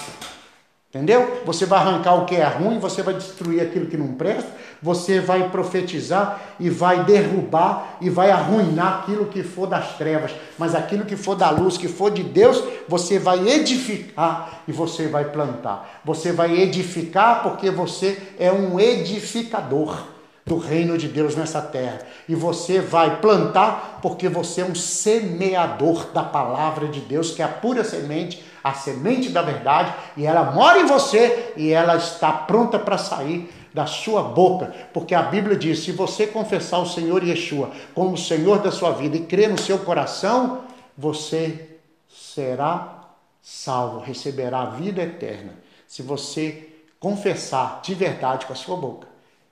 Entendeu? 0.92 1.40
Você 1.46 1.64
vai 1.64 1.78
arrancar 1.78 2.16
o 2.16 2.26
que 2.26 2.36
é 2.36 2.44
ruim, 2.44 2.78
você 2.78 3.02
vai 3.02 3.14
destruir 3.14 3.62
aquilo 3.62 3.86
que 3.86 3.96
não 3.96 4.12
presta, 4.12 4.50
você 4.82 5.20
vai 5.20 5.48
profetizar 5.48 6.40
e 6.58 6.68
vai 6.68 7.04
derrubar 7.04 7.98
e 8.00 8.10
vai 8.10 8.30
arruinar 8.30 9.00
aquilo 9.00 9.26
que 9.26 9.42
for 9.44 9.68
das 9.68 9.96
trevas, 9.96 10.32
mas 10.58 10.74
aquilo 10.74 11.04
que 11.04 11.16
for 11.16 11.36
da 11.36 11.50
luz, 11.50 11.78
que 11.78 11.86
for 11.86 12.10
de 12.10 12.24
Deus, 12.24 12.62
você 12.88 13.18
vai 13.18 13.48
edificar 13.48 14.62
e 14.66 14.72
você 14.72 15.06
vai 15.06 15.26
plantar. 15.26 16.00
Você 16.04 16.32
vai 16.32 16.58
edificar 16.58 17.44
porque 17.44 17.70
você 17.70 18.20
é 18.38 18.50
um 18.50 18.80
edificador 18.80 19.96
do 20.44 20.58
reino 20.58 20.98
de 20.98 21.06
Deus 21.06 21.36
nessa 21.36 21.62
terra. 21.62 22.00
E 22.28 22.34
você 22.34 22.80
vai 22.80 23.20
plantar 23.20 24.00
porque 24.02 24.28
você 24.28 24.62
é 24.62 24.64
um 24.64 24.74
semeador 24.74 26.06
da 26.12 26.24
palavra 26.24 26.88
de 26.88 26.98
Deus, 26.98 27.30
que 27.30 27.40
é 27.40 27.44
a 27.44 27.48
pura 27.48 27.84
semente 27.84 28.42
a 28.62 28.74
semente 28.74 29.28
da 29.30 29.42
verdade, 29.42 29.92
e 30.16 30.24
ela 30.24 30.52
mora 30.52 30.78
em 30.78 30.86
você 30.86 31.52
e 31.56 31.72
ela 31.72 31.96
está 31.96 32.30
pronta 32.32 32.78
para 32.78 32.96
sair 32.96 33.50
da 33.72 33.86
sua 33.86 34.22
boca, 34.22 34.74
porque 34.92 35.14
a 35.14 35.22
Bíblia 35.22 35.56
diz: 35.56 35.80
se 35.80 35.92
você 35.92 36.26
confessar 36.26 36.78
o 36.78 36.86
Senhor 36.86 37.22
Yeshua 37.22 37.70
como 37.94 38.12
o 38.12 38.18
Senhor 38.18 38.60
da 38.60 38.70
sua 38.70 38.92
vida 38.92 39.16
e 39.16 39.26
crer 39.26 39.48
no 39.48 39.58
seu 39.58 39.78
coração, 39.78 40.64
você 40.96 41.78
será 42.08 43.08
salvo, 43.40 44.00
receberá 44.00 44.62
a 44.62 44.70
vida 44.70 45.02
eterna. 45.02 45.54
Se 45.86 46.02
você 46.02 46.68
confessar 47.00 47.80
de 47.82 47.94
verdade 47.94 48.46
com 48.46 48.52
a 48.52 48.56
sua 48.56 48.76
boca 48.76 49.08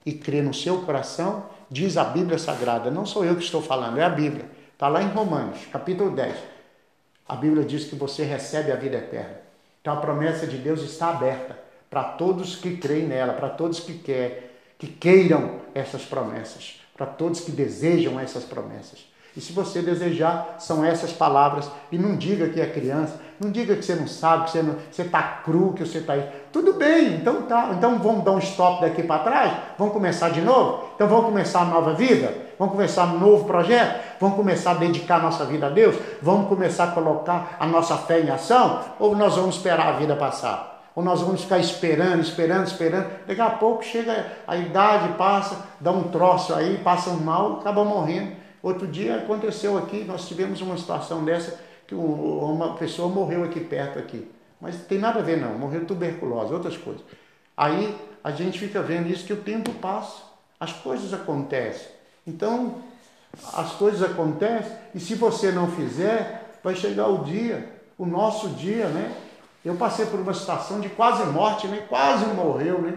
e 0.06 0.12
crer 0.12 0.42
no 0.42 0.54
seu 0.54 0.82
coração, 0.82 1.44
diz 1.70 1.96
a 1.96 2.04
Bíblia 2.04 2.38
Sagrada, 2.38 2.90
não 2.90 3.04
sou 3.04 3.24
eu 3.24 3.36
que 3.36 3.44
estou 3.44 3.60
falando, 3.60 3.98
é 3.98 4.04
a 4.04 4.08
Bíblia. 4.08 4.44
Está 4.72 4.88
lá 4.88 5.02
em 5.02 5.08
Romanos, 5.08 5.58
capítulo 5.70 6.10
10 6.10 6.60
a 7.30 7.36
Bíblia 7.36 7.64
diz 7.64 7.84
que 7.84 7.94
você 7.94 8.24
recebe 8.24 8.72
a 8.72 8.74
vida 8.74 8.96
eterna. 8.96 9.36
Então 9.80 9.94
a 9.94 9.98
promessa 9.98 10.48
de 10.48 10.58
Deus 10.58 10.82
está 10.82 11.10
aberta 11.10 11.56
para 11.90 12.04
todos 12.04 12.54
que 12.54 12.76
creem 12.76 13.06
nela, 13.06 13.32
para 13.32 13.48
todos 13.48 13.80
que 13.80 13.94
quer, 13.94 14.54
que 14.78 14.86
queiram 14.86 15.56
essas 15.74 16.02
promessas, 16.02 16.80
para 16.96 17.04
todos 17.04 17.40
que 17.40 17.50
desejam 17.50 18.18
essas 18.18 18.44
promessas. 18.44 19.10
E 19.36 19.40
se 19.40 19.52
você 19.52 19.80
desejar, 19.80 20.56
são 20.58 20.84
essas 20.84 21.12
palavras. 21.12 21.70
E 21.92 21.96
não 21.96 22.16
diga 22.16 22.48
que 22.48 22.60
é 22.60 22.66
criança, 22.66 23.20
não 23.38 23.50
diga 23.50 23.76
que 23.76 23.84
você 23.84 23.94
não 23.94 24.08
sabe, 24.08 24.50
que 24.50 24.58
você 24.90 25.02
está 25.02 25.22
cru, 25.22 25.72
que 25.72 25.86
você 25.86 25.98
está 25.98 26.14
aí. 26.14 26.28
Tudo 26.52 26.72
bem, 26.74 27.14
então 27.14 27.42
tá. 27.42 27.70
Então 27.76 27.98
vamos 27.98 28.24
dar 28.24 28.32
um 28.32 28.38
stop 28.38 28.80
daqui 28.80 29.04
para 29.04 29.22
trás? 29.22 29.52
Vamos 29.78 29.94
começar 29.94 30.30
de 30.30 30.40
novo? 30.40 30.90
Então 30.96 31.06
vamos 31.06 31.26
começar 31.26 31.60
a 31.62 31.66
nova 31.66 31.94
vida? 31.94 32.34
Vamos 32.58 32.74
começar 32.74 33.04
um 33.04 33.18
novo 33.18 33.44
projeto? 33.44 34.00
Vamos 34.20 34.36
começar 34.36 34.72
a 34.72 34.74
dedicar 34.74 35.16
a 35.16 35.22
nossa 35.22 35.44
vida 35.44 35.66
a 35.66 35.70
Deus? 35.70 35.96
Vamos 36.20 36.48
começar 36.48 36.84
a 36.84 36.90
colocar 36.90 37.56
a 37.58 37.66
nossa 37.66 37.96
fé 37.96 38.20
em 38.20 38.30
ação? 38.30 38.80
Ou 38.98 39.14
nós 39.14 39.36
vamos 39.36 39.56
esperar 39.56 39.88
a 39.88 39.92
vida 39.92 40.16
passar? 40.16 40.69
Ou 40.94 41.02
nós 41.04 41.20
vamos 41.20 41.42
ficar 41.42 41.58
esperando, 41.58 42.20
esperando, 42.20 42.66
esperando. 42.66 43.08
Daqui 43.26 43.40
a 43.40 43.50
pouco 43.50 43.84
chega 43.84 44.32
a 44.46 44.56
idade, 44.56 45.14
passa, 45.14 45.66
dá 45.80 45.90
um 45.92 46.04
troço 46.04 46.54
aí, 46.54 46.78
passa 46.78 47.10
mal, 47.12 47.60
acaba 47.60 47.84
morrendo. 47.84 48.32
Outro 48.62 48.86
dia 48.86 49.16
aconteceu 49.16 49.78
aqui, 49.78 50.04
nós 50.04 50.26
tivemos 50.26 50.60
uma 50.60 50.76
situação 50.76 51.24
dessa, 51.24 51.58
que 51.86 51.94
uma 51.94 52.74
pessoa 52.74 53.08
morreu 53.08 53.44
aqui 53.44 53.60
perto 53.60 53.98
aqui. 53.98 54.30
Mas 54.60 54.76
tem 54.76 54.98
nada 54.98 55.20
a 55.20 55.22
ver 55.22 55.38
não, 55.38 55.56
morreu 55.56 55.86
tuberculose, 55.86 56.52
outras 56.52 56.76
coisas. 56.76 57.02
Aí 57.56 57.96
a 58.22 58.30
gente 58.30 58.58
fica 58.58 58.82
vendo 58.82 59.08
isso 59.08 59.24
que 59.24 59.32
o 59.32 59.38
tempo 59.38 59.70
passa, 59.74 60.22
as 60.58 60.72
coisas 60.72 61.14
acontecem. 61.14 61.88
Então, 62.26 62.76
as 63.54 63.72
coisas 63.72 64.02
acontecem 64.02 64.72
e 64.94 65.00
se 65.00 65.14
você 65.14 65.50
não 65.50 65.70
fizer, 65.70 66.58
vai 66.62 66.74
chegar 66.74 67.06
o 67.06 67.24
dia, 67.24 67.66
o 67.96 68.04
nosso 68.04 68.50
dia, 68.50 68.86
né? 68.88 69.14
Eu 69.64 69.74
passei 69.74 70.06
por 70.06 70.18
uma 70.20 70.32
situação 70.32 70.80
de 70.80 70.88
quase 70.88 71.24
morte, 71.26 71.66
né? 71.66 71.84
Quase 71.88 72.24
morreu, 72.26 72.80
né? 72.80 72.94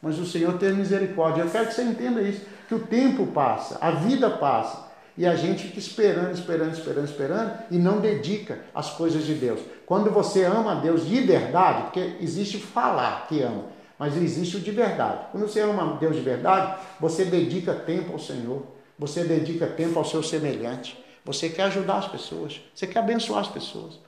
Mas 0.00 0.18
o 0.18 0.26
Senhor 0.26 0.58
tem 0.58 0.72
misericórdia. 0.72 1.42
Eu 1.42 1.50
quero 1.50 1.68
que 1.68 1.74
você 1.74 1.82
entenda 1.82 2.20
isso, 2.20 2.44
que 2.68 2.74
o 2.74 2.80
tempo 2.80 3.26
passa, 3.28 3.78
a 3.80 3.92
vida 3.92 4.28
passa. 4.28 4.90
E 5.16 5.26
a 5.26 5.36
gente 5.36 5.64
fica 5.64 5.78
esperando, 5.78 6.32
esperando, 6.32 6.72
esperando, 6.72 7.04
esperando 7.04 7.52
e 7.70 7.76
não 7.76 8.00
dedica 8.00 8.60
as 8.74 8.90
coisas 8.90 9.24
de 9.24 9.34
Deus. 9.34 9.60
Quando 9.84 10.10
você 10.10 10.44
ama 10.44 10.72
a 10.72 10.74
Deus 10.76 11.06
de 11.06 11.20
verdade, 11.20 11.82
porque 11.82 12.16
existe 12.20 12.58
falar 12.58 13.26
que 13.26 13.42
ama, 13.42 13.66
mas 13.98 14.16
existe 14.16 14.56
o 14.56 14.60
de 14.60 14.70
verdade. 14.70 15.26
Quando 15.30 15.46
você 15.46 15.60
ama 15.60 15.82
a 15.82 15.96
Deus 15.96 16.16
de 16.16 16.22
verdade, 16.22 16.80
você 16.98 17.26
dedica 17.26 17.74
tempo 17.74 18.14
ao 18.14 18.18
Senhor, 18.18 18.62
você 18.98 19.22
dedica 19.22 19.66
tempo 19.66 19.98
ao 19.98 20.04
seu 20.04 20.22
semelhante, 20.22 20.98
você 21.24 21.48
quer 21.48 21.64
ajudar 21.64 21.98
as 21.98 22.08
pessoas, 22.08 22.60
você 22.74 22.86
quer 22.86 23.00
abençoar 23.00 23.40
as 23.40 23.48
pessoas. 23.48 24.00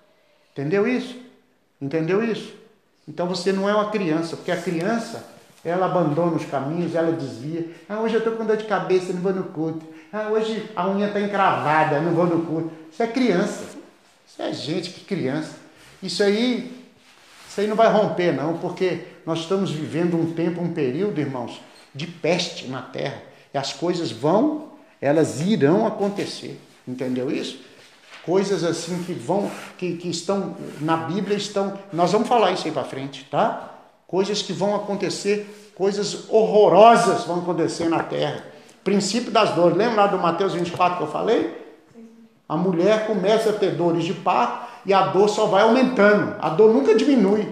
Entendeu 0.53 0.87
isso? 0.87 1.24
Entendeu 1.85 2.24
isso? 2.24 2.55
Então 3.07 3.26
você 3.26 3.53
não 3.53 3.68
é 3.68 3.74
uma 3.74 3.91
criança, 3.91 4.37
porque 4.37 4.51
a 4.51 4.57
criança, 4.57 5.22
ela 5.62 5.85
abandona 5.85 6.35
os 6.35 6.47
caminhos, 6.47 6.95
ela 6.95 7.12
desvia. 7.12 7.68
Ah, 7.87 8.01
hoje 8.01 8.14
eu 8.14 8.18
estou 8.20 8.35
com 8.37 8.47
dor 8.47 8.57
de 8.57 8.64
cabeça, 8.64 9.12
não 9.12 9.20
vou 9.20 9.35
no 9.35 9.45
culto. 9.45 9.85
Ah, 10.11 10.30
hoje 10.30 10.70
a 10.74 10.89
unha 10.89 11.09
está 11.09 11.20
encravada, 11.20 12.01
não 12.01 12.14
vou 12.14 12.26
no 12.26 12.47
culto. 12.47 12.72
Isso 12.91 13.03
é 13.03 13.07
criança. 13.07 13.64
Isso 14.26 14.41
é 14.41 14.51
gente 14.55 14.91
que 14.93 15.05
criança. 15.05 15.57
Isso 16.03 16.22
aí, 16.22 16.74
isso 17.47 17.61
aí 17.61 17.66
não 17.66 17.76
vai 17.76 17.93
romper, 17.93 18.32
não, 18.32 18.57
porque 18.57 19.01
nós 19.26 19.41
estamos 19.41 19.70
vivendo 19.70 20.16
um 20.16 20.32
tempo, 20.32 20.62
um 20.62 20.72
período, 20.72 21.20
irmãos, 21.20 21.61
de 21.95 22.07
peste 22.07 22.66
na 22.68 22.80
terra. 22.80 23.20
E 23.53 23.59
as 23.59 23.74
coisas 23.74 24.11
vão, 24.11 24.70
elas 25.03 25.43
irão 25.43 25.87
acontecer. 25.87 26.59
Entendeu 26.89 27.30
isso? 27.30 27.59
Coisas 28.25 28.64
assim 28.64 29.03
que 29.03 29.12
vão, 29.12 29.51
que, 29.77 29.97
que 29.97 30.09
estão 30.09 30.57
na 30.81 30.97
Bíblia, 30.97 31.37
estão. 31.37 31.75
Nós 31.93 32.11
vamos 32.12 32.27
falar 32.27 32.53
isso 32.53 32.66
aí 32.66 32.72
para 32.72 32.85
frente, 32.85 33.27
tá? 33.31 33.70
Coisas 34.07 34.41
que 34.41 34.53
vão 34.53 34.75
acontecer, 34.75 35.72
coisas 35.75 36.31
horrorosas 36.31 37.25
vão 37.25 37.41
acontecer 37.41 37.89
na 37.89 38.03
terra. 38.03 38.45
Princípio 38.83 39.31
das 39.31 39.51
dores. 39.55 39.77
Lembra 39.77 40.03
lá 40.03 40.07
do 40.07 40.18
Mateus 40.18 40.55
24 40.55 40.99
que 40.99 41.03
eu 41.03 41.09
falei? 41.09 41.64
A 42.49 42.57
mulher 42.57 43.07
começa 43.07 43.51
a 43.51 43.53
ter 43.53 43.72
dores 43.72 44.05
de 44.05 44.14
parto 44.14 44.68
e 44.87 44.93
a 44.95 45.07
dor 45.07 45.29
só 45.29 45.47
vai 45.47 45.62
aumentando. 45.62 46.37
A 46.41 46.49
dor 46.49 46.72
nunca 46.72 46.95
diminui. 46.95 47.49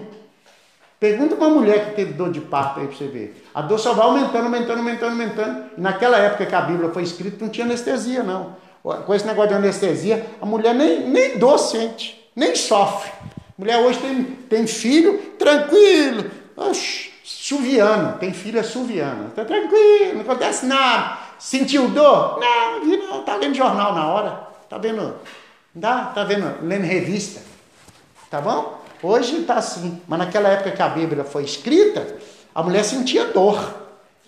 Pergunta 0.99 1.35
uma 1.35 1.49
mulher 1.49 1.89
que 1.89 1.95
teve 1.95 2.13
dor 2.13 2.31
de 2.31 2.39
parto 2.39 2.79
aí 2.79 2.87
para 2.87 2.95
você 2.95 3.07
ver. 3.07 3.45
A 3.53 3.61
dor 3.61 3.77
só 3.77 3.93
vai 3.93 4.05
aumentando, 4.05 4.45
aumentando, 4.45 4.77
aumentando, 4.77 5.11
aumentando. 5.11 5.65
E 5.77 5.81
naquela 5.81 6.17
época 6.17 6.45
que 6.45 6.55
a 6.55 6.61
Bíblia 6.61 6.89
foi 6.91 7.03
escrita, 7.03 7.43
não 7.43 7.49
tinha 7.49 7.65
anestesia, 7.65 8.23
não. 8.23 8.55
Com 8.83 9.15
esse 9.15 9.25
negócio 9.25 9.51
de 9.51 9.55
anestesia, 9.55 10.25
a 10.41 10.45
mulher 10.45 10.75
nem, 10.75 11.07
nem 11.07 11.37
dor 11.37 11.57
sente, 11.57 12.29
nem 12.35 12.53
sofre. 12.53 13.09
Mulher 13.57 13.77
hoje 13.77 13.97
tem, 13.99 14.23
tem 14.23 14.67
filho, 14.67 15.17
tranquilo. 15.39 16.29
Oxi, 16.57 17.09
suviano, 17.23 18.17
tem 18.17 18.33
filha 18.33 18.61
suviana. 18.61 19.27
Está 19.29 19.45
tranquilo, 19.45 20.15
não 20.15 20.21
acontece 20.21 20.65
nada. 20.65 21.17
Sentiu 21.39 21.87
dor? 21.87 22.39
Não, 22.39 23.23
tá 23.23 23.37
lendo 23.37 23.55
jornal 23.55 23.95
na 23.95 24.07
hora. 24.07 24.47
Tá 24.69 24.77
vendo? 24.77 25.15
Tá, 25.79 26.11
tá 26.13 26.23
vendo? 26.25 26.53
Lendo 26.61 26.83
revista. 26.83 27.41
Tá 28.29 28.41
bom? 28.41 28.81
Hoje 29.01 29.37
está 29.41 29.55
assim. 29.55 30.01
Mas 30.07 30.19
naquela 30.19 30.49
época 30.49 30.71
que 30.71 30.81
a 30.81 30.89
Bíblia 30.89 31.23
foi 31.23 31.43
escrita, 31.43 32.17
a 32.53 32.61
mulher 32.61 32.83
sentia 32.83 33.25
dor. 33.25 33.81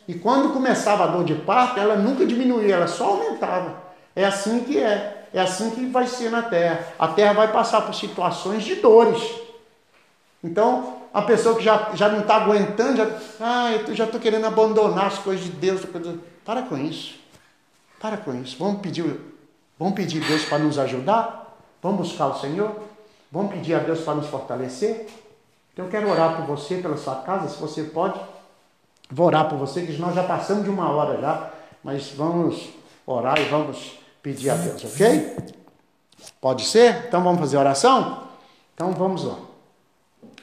E 0.08 0.14
quando 0.14 0.53
começava 0.53 1.03
a 1.03 1.08
dor 1.08 1.26
de 1.26 1.36
parto, 1.36 1.80
ela 1.80 1.95
nunca 1.95 2.26
diminuía, 2.26 2.76
ela 2.76 2.88
só 2.88 3.06
aumentava. 3.06 3.85
É 4.16 4.26
assim 4.26 4.63
que 4.63 4.80
é. 4.80 5.28
É 5.34 5.41
assim 5.41 5.70
que 5.72 5.86
vai 5.88 6.07
ser 6.07 6.32
na 6.32 6.41
terra. 6.43 6.88
A 6.97 7.09
terra 7.09 7.34
vai 7.34 7.51
passar 7.51 7.82
por 7.82 7.93
situações 7.93 8.63
de 8.63 8.76
dores. 8.76 9.22
Então, 10.41 11.01
a 11.13 11.22
pessoa 11.22 11.55
que 11.55 11.63
já, 11.63 11.91
já 11.93 12.07
não 12.07 12.22
está 12.22 12.38
aguentando, 12.38 12.95
já, 12.95 13.07
ah, 13.41 13.72
eu 13.88 13.93
já 13.93 14.05
estou 14.05 14.20
querendo 14.20 14.45
abandonar 14.45 15.07
as 15.07 15.18
coisas 15.18 15.43
de 15.43 15.51
Deus. 15.51 15.82
Para 16.45 16.61
com 16.61 16.78
isso. 16.78 17.20
Para 17.99 18.16
com 18.16 18.34
isso. 18.41 18.55
Vamos 18.57 18.80
pedir, 18.80 19.20
vamos 19.78 19.95
pedir 19.95 20.24
Deus 20.26 20.45
para 20.45 20.59
nos 20.59 20.80
ajudar? 20.80 21.57
Vamos 21.82 22.07
buscar 22.07 22.28
o 22.28 22.39
Senhor? 22.39 22.74
Vamos 23.30 23.53
pedir 23.53 23.74
a 23.74 23.80
Deus 23.80 23.99
para 24.01 24.16
nos 24.16 24.28
fortalecer? 24.28 25.07
Então 25.74 25.86
eu 25.86 25.91
quero 25.91 26.09
orar 26.09 26.38
por 26.38 26.45
você, 26.45 26.78
pela 26.78 26.95
sua 26.95 27.16
casa, 27.16 27.49
se 27.49 27.59
você 27.59 27.84
pode. 27.84 28.18
Vou 29.11 29.28
orar 29.28 29.49
por 29.49 29.57
você, 29.57 29.86
que 29.86 29.91
nós 29.97 30.16
já 30.16 30.24
passamos 30.24 30.63
de 30.63 30.70
uma 30.70 30.89
hora 30.89 31.20
já, 31.20 31.49
mas 31.84 32.11
vamos 32.11 32.70
orar 33.05 33.38
e 33.39 33.43
vamos 33.45 34.05
pedir 34.26 34.50
a 34.50 34.56
Deus, 34.56 34.84
ok? 34.84 35.38
Pode 36.42 36.66
ser? 36.66 37.06
Então 37.08 37.24
vamos 37.24 37.40
fazer 37.40 37.58
oração? 37.58 38.24
Então 38.74 38.92
vamos 38.92 39.24
lá. 39.24 39.36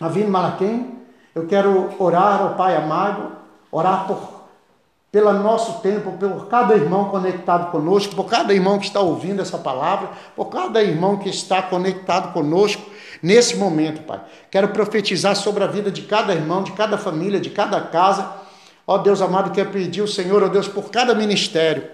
Avino 0.01 0.31
Malaquém, 0.31 1.03
Eu 1.35 1.49
quero 1.49 1.93
orar, 1.99 2.45
ó 2.45 2.49
Pai 2.51 2.77
amado, 2.77 3.33
orar 3.73 4.07
por 4.07 4.43
pelo 5.11 5.31
nosso 5.35 5.81
tempo, 5.81 6.13
por 6.13 6.49
cada 6.49 6.75
irmão 6.75 7.11
conectado 7.11 7.71
conosco, 7.71 8.15
por 8.15 8.25
cada 8.25 8.55
irmão 8.55 8.79
que 8.79 8.87
está 8.87 9.01
ouvindo 9.01 9.43
essa 9.43 9.59
palavra, 9.59 10.09
por 10.35 10.47
cada 10.47 10.83
irmão 10.83 11.19
que 11.19 11.29
está 11.29 11.61
conectado 11.61 12.33
conosco 12.33 12.83
nesse 13.23 13.57
momento, 13.57 14.03
Pai. 14.05 14.23
Quero 14.51 14.69
profetizar 14.69 15.37
sobre 15.37 15.65
a 15.65 15.67
vida 15.67 15.91
de 15.91 16.03
cada 16.03 16.33
irmão, 16.33 16.63
de 16.63 16.73
cada 16.73 16.97
família, 16.97 17.39
de 17.39 17.51
cada 17.51 17.79
casa. 17.81 18.33
Ó 18.87 18.97
Deus 18.99 19.21
amado, 19.21 19.51
quero 19.51 19.71
pedir 19.71 20.01
ao 20.01 20.07
Senhor, 20.07 20.43
ó 20.43 20.49
Deus, 20.49 20.67
por 20.67 20.91
cada 20.91 21.15
ministério 21.15 21.85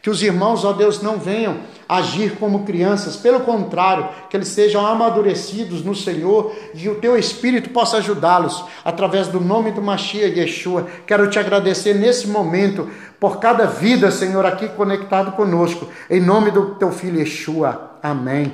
que 0.00 0.10
os 0.10 0.22
irmãos, 0.22 0.64
ó 0.64 0.72
Deus, 0.72 1.02
não 1.02 1.18
venham 1.18 1.56
agir 1.88 2.36
como 2.38 2.64
crianças, 2.64 3.16
pelo 3.16 3.40
contrário, 3.40 4.08
que 4.28 4.36
eles 4.36 4.48
sejam 4.48 4.86
amadurecidos 4.86 5.82
no 5.84 5.94
Senhor 5.94 6.54
e 6.74 6.88
o 6.88 6.96
teu 6.96 7.16
Espírito 7.16 7.70
possa 7.70 7.96
ajudá-los 7.96 8.64
através 8.84 9.28
do 9.28 9.40
nome 9.40 9.72
do 9.72 9.82
Machia 9.82 10.28
Yeshua. 10.28 10.86
Quero 11.06 11.28
te 11.30 11.38
agradecer 11.38 11.94
nesse 11.94 12.28
momento 12.28 12.88
por 13.18 13.38
cada 13.38 13.64
vida, 13.66 14.10
Senhor, 14.10 14.44
aqui 14.46 14.68
conectado 14.68 15.32
conosco, 15.32 15.88
em 16.08 16.20
nome 16.20 16.50
do 16.50 16.74
teu 16.74 16.92
filho 16.92 17.18
Yeshua. 17.18 17.96
Amém. 18.02 18.46